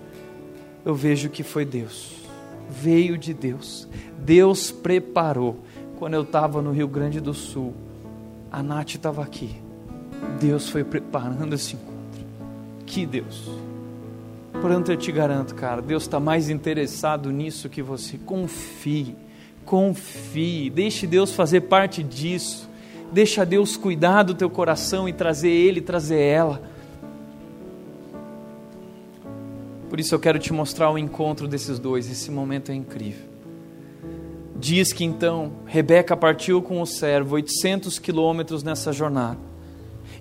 eu 0.85 0.93
vejo 0.93 1.31
que 1.31 1.41
foi 1.41 1.65
Deus, 1.65 2.13
veio 2.69 3.17
de 3.17 3.33
Deus. 3.33 3.87
Deus 4.19 4.69
preparou. 4.69 5.63
Quando 5.97 6.13
eu 6.13 6.21
estava 6.21 6.61
no 6.61 6.71
Rio 6.71 6.87
Grande 6.87 7.19
do 7.19 7.33
Sul, 7.33 7.73
a 8.51 8.61
Nath 8.61 8.93
estava 8.93 9.23
aqui. 9.23 9.55
Deus 10.39 10.69
foi 10.69 10.83
preparando 10.83 11.55
esse 11.55 11.73
encontro. 11.73 12.23
Que 12.85 13.07
Deus. 13.07 13.49
Portanto, 14.61 14.91
eu 14.91 14.97
te 14.97 15.11
garanto, 15.11 15.55
cara, 15.55 15.81
Deus 15.81 16.03
está 16.03 16.19
mais 16.19 16.51
interessado 16.51 17.31
nisso 17.31 17.67
que 17.67 17.81
você. 17.81 18.15
Confie 18.19 19.15
confie, 19.65 20.69
deixe 20.71 21.05
Deus 21.05 21.31
fazer 21.31 21.61
parte 21.61 22.01
disso, 22.01 22.68
deixa 23.11 23.45
Deus 23.45 23.75
cuidar 23.75 24.23
do 24.23 24.33
teu 24.33 24.49
coração 24.49 25.07
e 25.07 25.13
trazer 25.13 25.49
Ele, 25.49 25.81
trazer 25.81 26.19
ela. 26.19 26.61
Por 29.89 29.99
isso 29.99 30.13
eu 30.13 30.19
quero 30.19 30.37
te 30.37 30.53
mostrar 30.53 30.91
o 30.91 30.97
encontro 30.97 31.47
desses 31.47 31.79
dois, 31.79 32.09
esse 32.09 32.29
momento 32.29 32.71
é 32.71 32.75
incrível. 32.75 33.27
Diz 34.55 34.93
que 34.93 35.03
então 35.03 35.53
Rebeca 35.65 36.15
partiu 36.15 36.61
com 36.61 36.81
o 36.81 36.85
servo 36.85 37.35
800 37.35 37.97
quilômetros 37.97 38.61
nessa 38.61 38.91
jornada. 38.93 39.39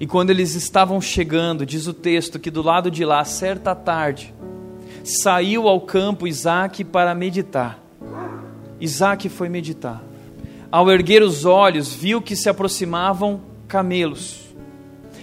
E 0.01 0.07
quando 0.07 0.31
eles 0.31 0.55
estavam 0.55 1.01
chegando, 1.01 1.67
diz 1.67 1.87
o 1.87 1.93
texto 1.93 2.39
que 2.39 2.51
do 2.51 2.63
lado 2.63 2.91
de 2.91 3.05
lá, 3.05 3.25
certa 3.25 3.75
tarde, 3.75 4.33
saiu 5.05 5.69
ao 5.69 5.81
campo 5.81 6.27
Isaac 6.27 6.85
para 6.85 7.15
meditar. 7.15 7.83
Isaac 8.81 9.29
foi 9.29 9.49
meditar. 9.49 10.08
Ao 10.71 10.91
erguer 10.91 11.23
os 11.23 11.45
olhos, 11.45 11.95
viu 11.95 12.21
que 12.21 12.37
se 12.37 12.49
aproximavam 12.49 13.41
camelos. 13.67 14.55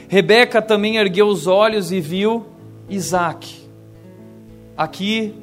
Rebeca 0.08 0.62
também 0.62 0.98
ergueu 0.98 1.28
os 1.28 1.46
olhos 1.46 1.92
e 1.92 2.00
viu 2.00 2.46
Isaac. 2.90 3.56
Aqui 4.76 5.36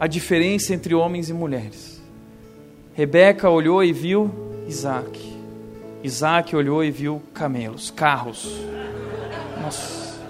a 0.00 0.06
diferença 0.06 0.74
entre 0.74 0.94
homens 0.94 1.28
e 1.28 1.32
mulheres. 1.32 2.02
Rebeca 2.94 3.48
olhou 3.48 3.82
e 3.82 3.92
viu 3.92 4.30
Isaac. 4.66 5.36
Isaac 6.02 6.54
olhou 6.54 6.82
e 6.82 6.90
viu 6.90 7.22
camelos, 7.32 7.90
carros. 7.90 8.60
Nossa, 9.60 10.20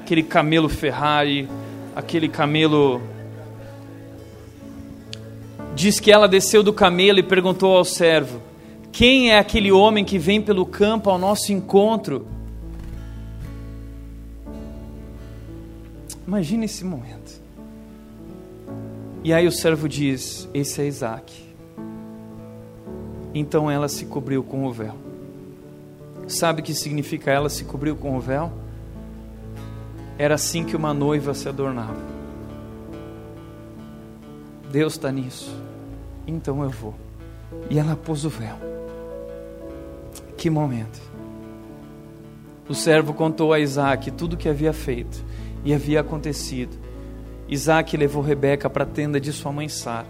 aquele 0.00 0.22
camelo 0.22 0.68
Ferrari, 0.68 1.48
aquele 1.94 2.28
camelo 2.28 3.00
Diz 5.80 5.98
que 5.98 6.12
ela 6.12 6.28
desceu 6.28 6.62
do 6.62 6.74
camelo 6.74 7.20
e 7.20 7.22
perguntou 7.22 7.74
ao 7.74 7.86
servo: 7.86 8.42
Quem 8.92 9.30
é 9.30 9.38
aquele 9.38 9.72
homem 9.72 10.04
que 10.04 10.18
vem 10.18 10.38
pelo 10.38 10.66
campo 10.66 11.08
ao 11.08 11.16
nosso 11.18 11.54
encontro? 11.54 12.26
Imagine 16.26 16.66
esse 16.66 16.84
momento. 16.84 17.40
E 19.24 19.32
aí 19.32 19.46
o 19.46 19.50
servo 19.50 19.88
diz: 19.88 20.46
Esse 20.52 20.82
é 20.82 20.86
Isaac. 20.86 21.32
Então 23.32 23.70
ela 23.70 23.88
se 23.88 24.04
cobriu 24.04 24.42
com 24.42 24.66
o 24.66 24.70
véu. 24.70 24.96
Sabe 26.28 26.60
o 26.60 26.62
que 26.62 26.74
significa 26.74 27.30
ela 27.30 27.48
se 27.48 27.64
cobriu 27.64 27.96
com 27.96 28.18
o 28.18 28.20
véu? 28.20 28.52
Era 30.18 30.34
assim 30.34 30.62
que 30.62 30.76
uma 30.76 30.92
noiva 30.92 31.32
se 31.32 31.48
adornava. 31.48 31.96
Deus 34.70 34.92
está 34.92 35.10
nisso 35.10 35.69
então 36.30 36.62
eu 36.62 36.70
vou. 36.70 36.94
E 37.68 37.78
ela 37.78 37.96
pôs 37.96 38.24
o 38.24 38.28
véu. 38.28 38.56
Que 40.36 40.48
momento. 40.48 41.00
O 42.68 42.74
servo 42.74 43.12
contou 43.12 43.52
a 43.52 43.58
Isaac 43.58 44.10
tudo 44.12 44.34
o 44.34 44.36
que 44.36 44.48
havia 44.48 44.72
feito 44.72 45.24
e 45.64 45.74
havia 45.74 46.00
acontecido. 46.00 46.78
Isaac 47.48 47.96
levou 47.96 48.22
Rebeca 48.22 48.70
para 48.70 48.84
a 48.84 48.86
tenda 48.86 49.20
de 49.20 49.32
sua 49.32 49.52
mãe 49.52 49.68
Sara. 49.68 50.06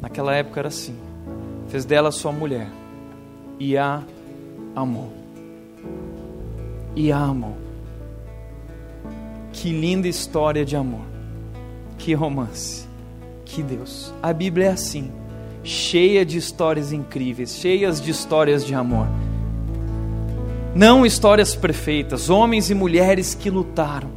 Naquela 0.00 0.34
época 0.34 0.60
era 0.60 0.68
assim. 0.68 0.96
Fez 1.68 1.84
dela 1.84 2.10
sua 2.10 2.32
mulher 2.32 2.68
e 3.58 3.76
a 3.76 4.02
amou. 4.74 5.12
E 6.94 7.12
a 7.12 7.18
amou. 7.18 7.56
Que 9.52 9.70
linda 9.70 10.08
história 10.08 10.64
de 10.64 10.76
amor. 10.76 11.04
Que 11.98 12.14
romance. 12.14 12.86
Que 13.44 13.62
Deus. 13.62 14.12
A 14.22 14.32
Bíblia 14.32 14.66
é 14.66 14.70
assim 14.70 15.12
cheia 15.66 16.24
de 16.24 16.38
histórias 16.38 16.92
incríveis, 16.92 17.56
cheias 17.56 18.00
de 18.00 18.10
histórias 18.10 18.64
de 18.64 18.74
amor. 18.74 19.08
Não 20.74 21.04
histórias 21.04 21.56
perfeitas, 21.56 22.30
homens 22.30 22.70
e 22.70 22.74
mulheres 22.74 23.34
que 23.34 23.50
lutaram. 23.50 24.10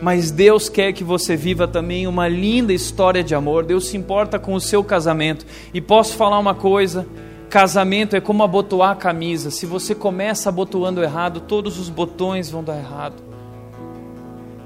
Mas 0.00 0.30
Deus 0.30 0.68
quer 0.68 0.92
que 0.92 1.02
você 1.02 1.34
viva 1.34 1.66
também 1.66 2.06
uma 2.06 2.28
linda 2.28 2.72
história 2.72 3.24
de 3.24 3.34
amor. 3.34 3.64
Deus 3.64 3.88
se 3.88 3.96
importa 3.96 4.38
com 4.38 4.54
o 4.54 4.60
seu 4.60 4.84
casamento. 4.84 5.46
E 5.72 5.80
posso 5.80 6.14
falar 6.14 6.38
uma 6.38 6.54
coisa: 6.54 7.06
casamento 7.48 8.14
é 8.14 8.20
como 8.20 8.42
abotoar 8.42 8.90
a 8.90 8.96
camisa. 8.96 9.50
Se 9.50 9.64
você 9.64 9.94
começa 9.94 10.50
abotoando 10.50 11.02
errado, 11.02 11.40
todos 11.40 11.78
os 11.78 11.88
botões 11.88 12.50
vão 12.50 12.62
dar 12.62 12.76
errado. 12.76 13.22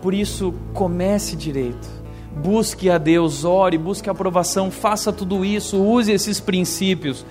Por 0.02 0.12
isso, 0.12 0.54
comece 0.74 1.36
direito 1.36 1.97
busque 2.42 2.88
a 2.88 2.98
Deus, 2.98 3.44
ore, 3.44 3.76
busque 3.76 4.08
a 4.08 4.12
aprovação, 4.12 4.70
faça 4.70 5.12
tudo 5.12 5.44
isso, 5.44 5.76
use 5.76 6.12
esses 6.12 6.40
princípios, 6.40 7.24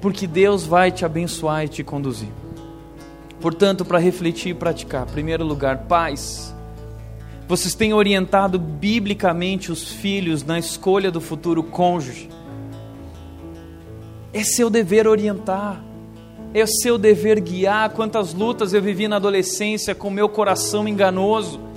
porque 0.00 0.26
Deus 0.26 0.66
vai 0.66 0.90
te 0.90 1.04
abençoar 1.04 1.64
e 1.64 1.68
te 1.68 1.82
conduzir. 1.82 2.28
Portanto, 3.40 3.84
para 3.84 3.98
refletir 3.98 4.50
e 4.50 4.54
praticar, 4.54 5.06
em 5.08 5.12
primeiro 5.12 5.44
lugar, 5.44 5.78
pais, 5.88 6.54
vocês 7.48 7.74
têm 7.74 7.94
orientado 7.94 8.58
biblicamente 8.58 9.72
os 9.72 9.90
filhos 9.90 10.44
na 10.44 10.58
escolha 10.58 11.10
do 11.10 11.20
futuro 11.20 11.62
cônjuge. 11.62 12.28
É 14.32 14.44
seu 14.44 14.70
dever 14.70 15.08
orientar, 15.08 15.82
é 16.54 16.64
seu 16.66 16.96
dever 16.96 17.40
guiar. 17.40 17.90
Quantas 17.90 18.34
lutas 18.34 18.72
eu 18.72 18.80
vivi 18.80 19.08
na 19.08 19.16
adolescência 19.16 19.94
com 19.94 20.10
meu 20.10 20.28
coração 20.28 20.86
enganoso 20.86 21.69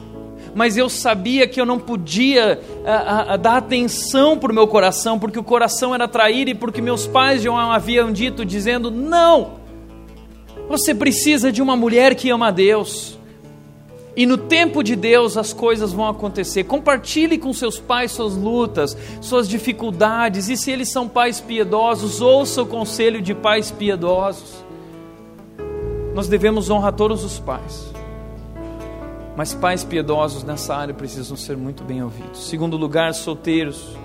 mas 0.55 0.77
eu 0.77 0.89
sabia 0.89 1.47
que 1.47 1.59
eu 1.59 1.65
não 1.65 1.79
podia 1.79 2.59
a, 2.85 2.91
a, 2.91 3.33
a 3.33 3.37
dar 3.37 3.57
atenção 3.57 4.37
para 4.37 4.51
o 4.51 4.55
meu 4.55 4.67
coração, 4.67 5.17
porque 5.17 5.39
o 5.39 5.43
coração 5.43 5.93
era 5.93 6.07
traído 6.07 6.51
e 6.51 6.55
porque 6.55 6.81
meus 6.81 7.07
pais 7.07 7.41
já 7.41 7.51
haviam 7.73 8.11
dito, 8.11 8.45
dizendo: 8.45 8.91
não, 8.91 9.53
você 10.67 10.93
precisa 10.93 11.51
de 11.51 11.61
uma 11.61 11.75
mulher 11.75 12.15
que 12.15 12.29
ama 12.29 12.47
a 12.47 12.51
Deus. 12.51 13.17
E 14.15 14.27
no 14.27 14.37
tempo 14.37 14.83
de 14.83 14.95
Deus 14.95 15.37
as 15.37 15.53
coisas 15.53 15.91
vão 15.91 16.07
acontecer. 16.07 16.65
Compartilhe 16.65 17.37
com 17.37 17.51
seus 17.51 17.79
pais 17.79 18.11
suas 18.11 18.35
lutas, 18.35 18.95
suas 19.19 19.49
dificuldades. 19.49 20.49
E 20.49 20.57
se 20.57 20.69
eles 20.69 20.91
são 20.91 21.07
pais 21.07 21.41
piedosos, 21.41 22.21
ouça 22.21 22.61
o 22.61 22.65
conselho 22.65 23.21
de 23.21 23.33
pais 23.33 23.71
piedosos. 23.71 24.63
Nós 26.13 26.27
devemos 26.27 26.69
honrar 26.69 26.93
todos 26.93 27.23
os 27.23 27.39
pais. 27.39 27.92
Mas 29.35 29.53
pais 29.53 29.83
piedosos 29.83 30.43
nessa 30.43 30.75
área 30.75 30.93
precisam 30.93 31.35
ser 31.35 31.57
muito 31.57 31.83
bem 31.83 32.03
ouvidos. 32.03 32.47
Segundo 32.47 32.77
lugar, 32.77 33.13
solteiros. 33.13 33.97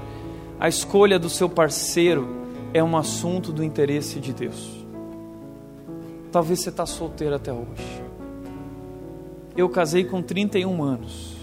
A 0.59 0.68
escolha 0.68 1.18
do 1.18 1.29
seu 1.29 1.49
parceiro 1.49 2.26
é 2.72 2.83
um 2.83 2.97
assunto 2.97 3.53
do 3.53 3.62
interesse 3.62 4.20
de 4.20 4.33
Deus. 4.33 4.85
Talvez 6.33 6.61
você 6.61 6.70
está 6.70 6.87
solteiro 6.87 7.35
até 7.35 7.53
hoje. 7.53 8.03
Eu 9.57 9.68
casei 9.68 10.05
com 10.05 10.22
31 10.22 10.83
anos. 10.83 11.37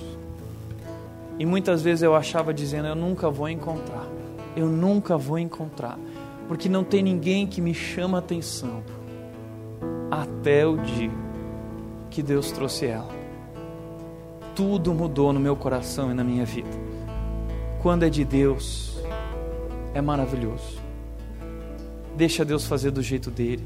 E 1.38 1.46
muitas 1.46 1.82
vezes 1.82 2.02
eu 2.02 2.16
achava 2.16 2.54
dizendo: 2.54 2.88
Eu 2.88 2.96
nunca 2.96 3.30
vou 3.30 3.50
encontrar. 3.50 4.08
Eu 4.56 4.68
nunca 4.68 5.18
vou 5.18 5.38
encontrar. 5.38 6.00
Porque 6.48 6.68
não 6.68 6.84
tem 6.84 7.04
ninguém 7.04 7.46
que 7.46 7.62
me 7.62 7.74
chama 7.74 8.18
atenção. 8.18 8.84
Até 10.10 10.66
o 10.66 10.78
dia 10.78 11.12
que 12.10 12.24
Deus 12.24 12.52
trouxe 12.52 12.86
ela 12.86 13.15
tudo 14.56 14.94
mudou 14.94 15.34
no 15.34 15.40
meu 15.40 15.56
coração 15.56 16.10
e 16.10 16.14
na 16.14 16.24
minha 16.24 16.46
vida. 16.46 16.86
quando 17.82 18.02
é 18.02 18.10
de 18.10 18.26
Deus, 18.26 18.98
é 19.94 20.02
maravilhoso. 20.02 20.82
Deixa 22.18 22.44
Deus 22.44 22.66
fazer 22.66 22.90
do 22.90 23.02
jeito 23.02 23.30
dele. 23.30 23.64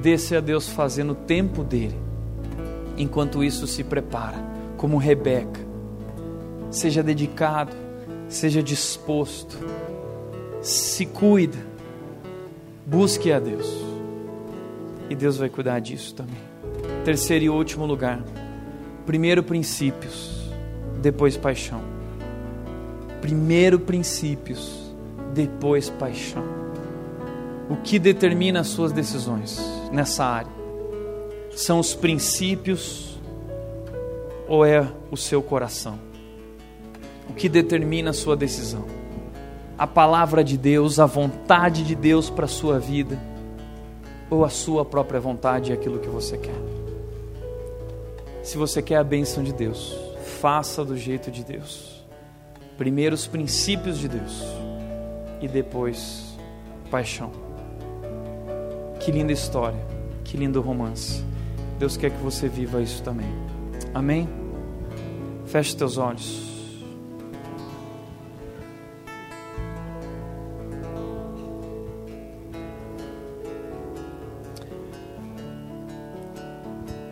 Deixa 0.00 0.40
Deus 0.40 0.70
fazer 0.70 1.04
no 1.04 1.14
tempo 1.14 1.62
dele. 1.62 1.98
Enquanto 2.96 3.44
isso 3.44 3.66
se 3.66 3.84
prepara, 3.84 4.38
como 4.78 4.96
Rebeca. 4.96 5.60
Seja 6.70 7.02
dedicado, 7.02 7.76
seja 8.26 8.62
disposto, 8.62 9.58
se 10.62 11.04
cuida, 11.04 11.58
busque 12.86 13.30
a 13.32 13.38
Deus. 13.38 13.68
E 15.10 15.14
Deus 15.14 15.36
vai 15.36 15.50
cuidar 15.50 15.78
disso 15.80 16.14
também. 16.14 16.40
Terceiro 17.04 17.44
e 17.44 17.50
último 17.50 17.84
lugar. 17.84 18.22
Primeiro 19.06 19.42
princípios, 19.42 20.50
depois 21.00 21.36
paixão. 21.36 21.80
Primeiro 23.20 23.78
princípios, 23.78 24.94
depois 25.34 25.90
paixão. 25.90 26.44
O 27.68 27.76
que 27.76 27.98
determina 27.98 28.60
as 28.60 28.68
suas 28.68 28.92
decisões 28.92 29.60
nessa 29.92 30.24
área? 30.24 30.52
São 31.54 31.78
os 31.78 31.94
princípios 31.94 33.18
ou 34.48 34.64
é 34.64 34.86
o 35.10 35.16
seu 35.16 35.42
coração? 35.42 35.98
O 37.28 37.32
que 37.32 37.48
determina 37.48 38.10
a 38.10 38.14
sua 38.14 38.36
decisão? 38.36 38.84
A 39.78 39.86
palavra 39.86 40.42
de 40.42 40.58
Deus, 40.58 40.98
a 40.98 41.06
vontade 41.06 41.84
de 41.84 41.94
Deus 41.94 42.28
para 42.28 42.44
a 42.44 42.48
sua 42.48 42.78
vida 42.78 43.18
ou 44.28 44.44
a 44.44 44.48
sua 44.48 44.84
própria 44.84 45.20
vontade 45.20 45.70
e 45.70 45.72
aquilo 45.72 45.98
que 45.98 46.08
você 46.08 46.36
quer? 46.36 46.79
Se 48.50 48.58
você 48.58 48.82
quer 48.82 48.96
a 48.96 49.04
bênção 49.04 49.44
de 49.44 49.52
Deus, 49.52 49.94
faça 50.40 50.84
do 50.84 50.96
jeito 50.96 51.30
de 51.30 51.44
Deus. 51.44 52.04
Primeiro 52.76 53.14
os 53.14 53.24
princípios 53.24 53.96
de 53.96 54.08
Deus 54.08 54.42
e 55.40 55.46
depois 55.46 56.36
paixão. 56.90 57.30
Que 58.98 59.12
linda 59.12 59.30
história, 59.30 59.78
que 60.24 60.36
lindo 60.36 60.60
romance. 60.60 61.24
Deus 61.78 61.96
quer 61.96 62.10
que 62.10 62.20
você 62.20 62.48
viva 62.48 62.82
isso 62.82 63.04
também. 63.04 63.28
Amém? 63.94 64.28
Feche 65.46 65.76
teus 65.76 65.96
olhos. 65.96 66.49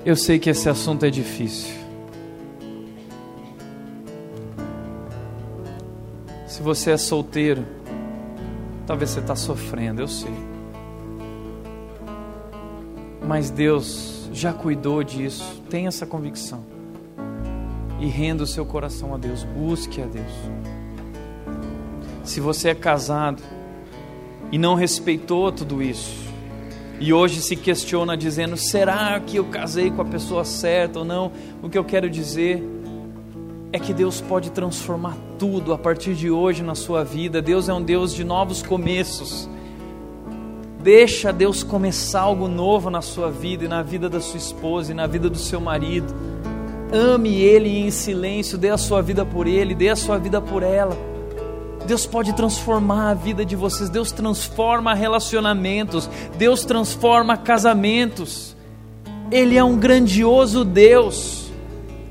Eu 0.08 0.16
sei 0.16 0.38
que 0.38 0.48
esse 0.48 0.66
assunto 0.70 1.04
é 1.04 1.10
difícil. 1.10 1.74
Se 6.46 6.62
você 6.62 6.92
é 6.92 6.96
solteiro, 6.96 7.62
talvez 8.86 9.10
você 9.10 9.20
está 9.20 9.36
sofrendo, 9.36 10.00
eu 10.00 10.08
sei. 10.08 10.32
Mas 13.22 13.50
Deus 13.50 14.30
já 14.32 14.50
cuidou 14.50 15.04
disso, 15.04 15.62
tenha 15.68 15.88
essa 15.88 16.06
convicção. 16.06 16.64
E 18.00 18.06
renda 18.06 18.44
o 18.44 18.46
seu 18.46 18.64
coração 18.64 19.14
a 19.14 19.18
Deus, 19.18 19.44
busque 19.44 20.00
a 20.00 20.06
Deus. 20.06 20.32
Se 22.24 22.40
você 22.40 22.70
é 22.70 22.74
casado 22.74 23.42
e 24.50 24.56
não 24.56 24.74
respeitou 24.74 25.52
tudo 25.52 25.82
isso, 25.82 26.27
e 27.00 27.12
hoje 27.12 27.40
se 27.40 27.54
questiona 27.54 28.16
dizendo: 28.16 28.56
será 28.56 29.18
que 29.20 29.36
eu 29.36 29.44
casei 29.44 29.90
com 29.90 30.02
a 30.02 30.04
pessoa 30.04 30.44
certa 30.44 31.00
ou 31.00 31.04
não? 31.04 31.30
O 31.62 31.68
que 31.68 31.78
eu 31.78 31.84
quero 31.84 32.10
dizer 32.10 32.62
é 33.72 33.78
que 33.78 33.92
Deus 33.92 34.20
pode 34.20 34.50
transformar 34.50 35.16
tudo 35.38 35.72
a 35.72 35.78
partir 35.78 36.14
de 36.14 36.30
hoje 36.30 36.62
na 36.62 36.74
sua 36.74 37.04
vida. 37.04 37.40
Deus 37.40 37.68
é 37.68 37.74
um 37.74 37.82
Deus 37.82 38.14
de 38.14 38.24
novos 38.24 38.62
começos. 38.62 39.48
Deixa 40.82 41.32
Deus 41.32 41.62
começar 41.62 42.20
algo 42.20 42.48
novo 42.48 42.88
na 42.88 43.02
sua 43.02 43.30
vida 43.30 43.64
e 43.64 43.68
na 43.68 43.82
vida 43.82 44.08
da 44.08 44.20
sua 44.20 44.38
esposa 44.38 44.92
e 44.92 44.94
na 44.94 45.06
vida 45.06 45.28
do 45.28 45.38
seu 45.38 45.60
marido. 45.60 46.14
Ame 46.90 47.42
Ele 47.42 47.68
em 47.78 47.90
silêncio, 47.90 48.56
dê 48.56 48.70
a 48.70 48.78
sua 48.78 49.02
vida 49.02 49.24
por 49.24 49.46
Ele, 49.46 49.74
dê 49.74 49.90
a 49.90 49.96
sua 49.96 50.18
vida 50.18 50.40
por 50.40 50.62
ela. 50.62 50.96
Deus 51.88 52.04
pode 52.04 52.34
transformar 52.34 53.12
a 53.12 53.14
vida 53.14 53.46
de 53.46 53.56
vocês, 53.56 53.88
Deus 53.88 54.12
transforma 54.12 54.92
relacionamentos, 54.92 56.06
Deus 56.36 56.62
transforma 56.62 57.34
casamentos. 57.34 58.54
Ele 59.30 59.56
é 59.56 59.64
um 59.64 59.74
grandioso 59.78 60.66
Deus. 60.66 61.50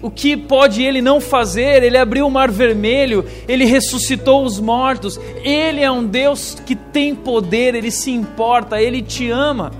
O 0.01 0.09
que 0.09 0.35
pode 0.35 0.81
ele 0.81 0.99
não 0.99 1.21
fazer? 1.21 1.83
Ele 1.83 1.95
abriu 1.95 2.25
o 2.25 2.31
mar 2.31 2.49
vermelho, 2.49 3.23
ele 3.47 3.65
ressuscitou 3.65 4.43
os 4.43 4.59
mortos. 4.59 5.19
Ele 5.43 5.81
é 5.81 5.91
um 5.91 6.03
Deus 6.03 6.57
que 6.65 6.75
tem 6.75 7.13
poder, 7.13 7.75
ele 7.75 7.91
se 7.91 8.09
importa, 8.09 8.81
ele 8.81 9.03
te 9.03 9.29
ama. 9.29 9.71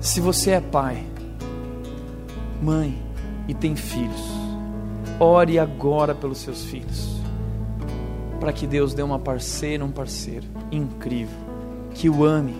Se 0.00 0.18
você 0.18 0.52
é 0.52 0.60
pai, 0.62 1.04
mãe 2.62 2.96
e 3.46 3.52
tem 3.52 3.76
filhos, 3.76 4.37
Ore 5.20 5.58
agora 5.58 6.14
pelos 6.14 6.38
seus 6.38 6.64
filhos, 6.64 7.20
para 8.38 8.52
que 8.52 8.68
Deus 8.68 8.94
dê 8.94 9.02
uma 9.02 9.18
parceira, 9.18 9.84
um 9.84 9.90
parceiro 9.90 10.46
incrível, 10.70 11.36
que 11.92 12.08
o 12.08 12.24
ame, 12.24 12.54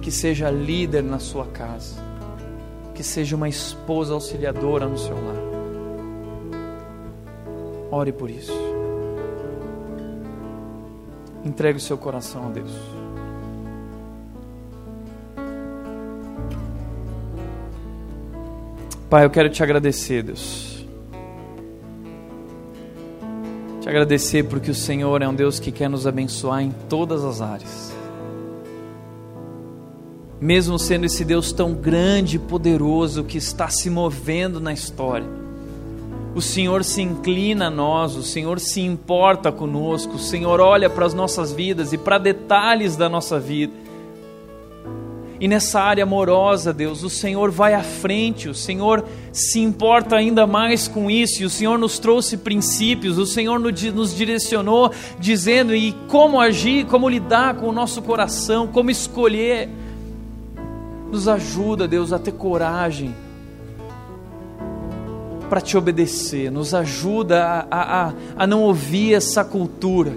que 0.00 0.10
seja 0.10 0.50
líder 0.50 1.02
na 1.02 1.18
sua 1.18 1.44
casa, 1.44 1.96
que 2.94 3.02
seja 3.02 3.36
uma 3.36 3.48
esposa 3.48 4.14
auxiliadora 4.14 4.86
no 4.86 4.96
seu 4.96 5.14
lar. 5.14 5.50
Ore 7.90 8.12
por 8.12 8.30
isso. 8.30 8.52
Entregue 11.44 11.76
o 11.76 11.80
seu 11.80 11.98
coração 11.98 12.46
a 12.46 12.50
Deus. 12.50 12.99
Pai, 19.10 19.24
eu 19.24 19.30
quero 19.30 19.50
te 19.50 19.60
agradecer, 19.60 20.22
Deus. 20.22 20.86
Te 23.80 23.88
agradecer 23.88 24.44
porque 24.44 24.70
o 24.70 24.74
Senhor 24.74 25.20
é 25.20 25.26
um 25.26 25.34
Deus 25.34 25.58
que 25.58 25.72
quer 25.72 25.90
nos 25.90 26.06
abençoar 26.06 26.62
em 26.62 26.70
todas 26.88 27.24
as 27.24 27.40
áreas. 27.40 27.92
Mesmo 30.40 30.78
sendo 30.78 31.06
esse 31.06 31.24
Deus 31.24 31.50
tão 31.50 31.74
grande 31.74 32.36
e 32.36 32.38
poderoso 32.38 33.24
que 33.24 33.36
está 33.36 33.68
se 33.68 33.90
movendo 33.90 34.60
na 34.60 34.72
história, 34.72 35.26
o 36.32 36.40
Senhor 36.40 36.84
se 36.84 37.02
inclina 37.02 37.66
a 37.66 37.70
nós, 37.70 38.14
o 38.14 38.22
Senhor 38.22 38.60
se 38.60 38.80
importa 38.80 39.50
conosco, 39.50 40.14
o 40.14 40.20
Senhor 40.20 40.60
olha 40.60 40.88
para 40.88 41.04
as 41.04 41.14
nossas 41.14 41.52
vidas 41.52 41.92
e 41.92 41.98
para 41.98 42.16
detalhes 42.16 42.94
da 42.94 43.08
nossa 43.08 43.40
vida 43.40 43.89
e 45.40 45.48
nessa 45.48 45.80
área 45.80 46.04
amorosa, 46.04 46.70
Deus, 46.70 47.02
o 47.02 47.08
Senhor 47.08 47.50
vai 47.50 47.72
à 47.72 47.82
frente, 47.82 48.46
o 48.46 48.54
Senhor 48.54 49.02
se 49.32 49.58
importa 49.58 50.14
ainda 50.14 50.46
mais 50.46 50.86
com 50.86 51.10
isso, 51.10 51.42
e 51.42 51.46
o 51.46 51.50
Senhor 51.50 51.78
nos 51.78 51.98
trouxe 51.98 52.36
princípios, 52.36 53.16
o 53.16 53.24
Senhor 53.24 53.58
nos 53.58 54.14
direcionou, 54.14 54.92
dizendo 55.18 55.74
e 55.74 55.92
como 56.08 56.38
agir, 56.38 56.84
como 56.84 57.08
lidar 57.08 57.54
com 57.54 57.70
o 57.70 57.72
nosso 57.72 58.02
coração, 58.02 58.66
como 58.66 58.90
escolher. 58.90 59.70
Nos 61.10 61.26
ajuda, 61.26 61.88
Deus, 61.88 62.12
a 62.12 62.18
ter 62.18 62.32
coragem 62.32 63.14
para 65.48 65.62
te 65.62 65.74
obedecer, 65.74 66.52
nos 66.52 66.74
ajuda 66.74 67.66
a, 67.70 68.08
a, 68.08 68.12
a 68.36 68.46
não 68.46 68.62
ouvir 68.62 69.14
essa 69.14 69.42
cultura, 69.42 70.12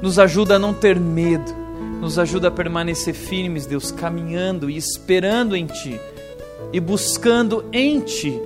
nos 0.00 0.18
ajuda 0.18 0.56
a 0.56 0.58
não 0.58 0.72
ter 0.72 0.98
medo 0.98 1.59
nos 2.00 2.18
ajuda 2.18 2.48
a 2.48 2.50
permanecer 2.50 3.14
firmes, 3.14 3.66
Deus, 3.66 3.92
caminhando 3.92 4.70
e 4.70 4.76
esperando 4.76 5.54
em 5.54 5.66
Ti 5.66 6.00
e 6.72 6.80
buscando 6.80 7.64
em 7.72 8.00
Ti. 8.00 8.40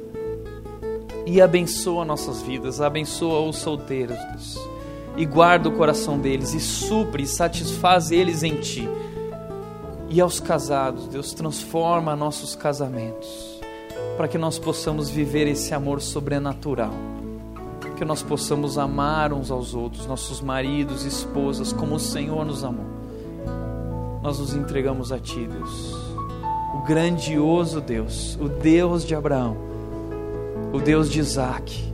E 1.24 1.40
abençoa 1.40 2.04
nossas 2.04 2.42
vidas, 2.42 2.80
abençoa 2.80 3.48
os 3.48 3.56
solteiros, 3.56 4.18
Deus. 4.30 4.58
E 5.16 5.24
guarda 5.24 5.68
o 5.68 5.72
coração 5.72 6.18
deles 6.18 6.52
e 6.52 6.60
supre 6.60 7.22
e 7.22 7.26
satisfaz 7.26 8.10
eles 8.10 8.42
em 8.42 8.56
Ti. 8.56 8.88
E 10.10 10.20
aos 10.20 10.40
casados, 10.40 11.06
Deus, 11.06 11.32
transforma 11.32 12.16
nossos 12.16 12.54
casamentos 12.54 13.54
para 14.16 14.28
que 14.28 14.38
nós 14.38 14.58
possamos 14.58 15.08
viver 15.08 15.46
esse 15.46 15.72
amor 15.72 16.00
sobrenatural. 16.00 16.92
Que 17.96 18.04
nós 18.04 18.22
possamos 18.22 18.76
amar 18.76 19.32
uns 19.32 19.52
aos 19.52 19.72
outros, 19.72 20.06
nossos 20.06 20.40
maridos 20.40 21.04
e 21.04 21.08
esposas, 21.08 21.72
como 21.72 21.94
o 21.94 22.00
Senhor 22.00 22.44
nos 22.44 22.64
amou 22.64 22.93
nós 24.24 24.38
nos 24.38 24.54
entregamos 24.54 25.12
a 25.12 25.18
Ti, 25.18 25.46
Deus. 25.46 25.92
O 26.74 26.82
grandioso 26.86 27.78
Deus, 27.78 28.38
o 28.40 28.48
Deus 28.48 29.04
de 29.04 29.14
Abraão, 29.14 29.54
o 30.72 30.80
Deus 30.80 31.10
de 31.10 31.20
Isaac, 31.20 31.92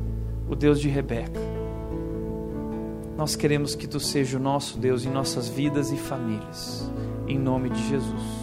o 0.49 0.55
Deus 0.55 0.81
de 0.81 0.89
Rebeca. 0.89 1.41
Nós 3.17 3.35
queremos 3.35 3.75
que 3.75 3.89
Tu 3.89 3.99
seja 3.99 4.39
o 4.39 4.41
nosso 4.41 4.79
Deus 4.79 5.05
em 5.05 5.11
nossas 5.11 5.49
vidas 5.49 5.91
e 5.91 5.97
famílias, 5.97 6.89
em 7.27 7.37
nome 7.37 7.69
de 7.69 7.89
Jesus. 7.89 8.40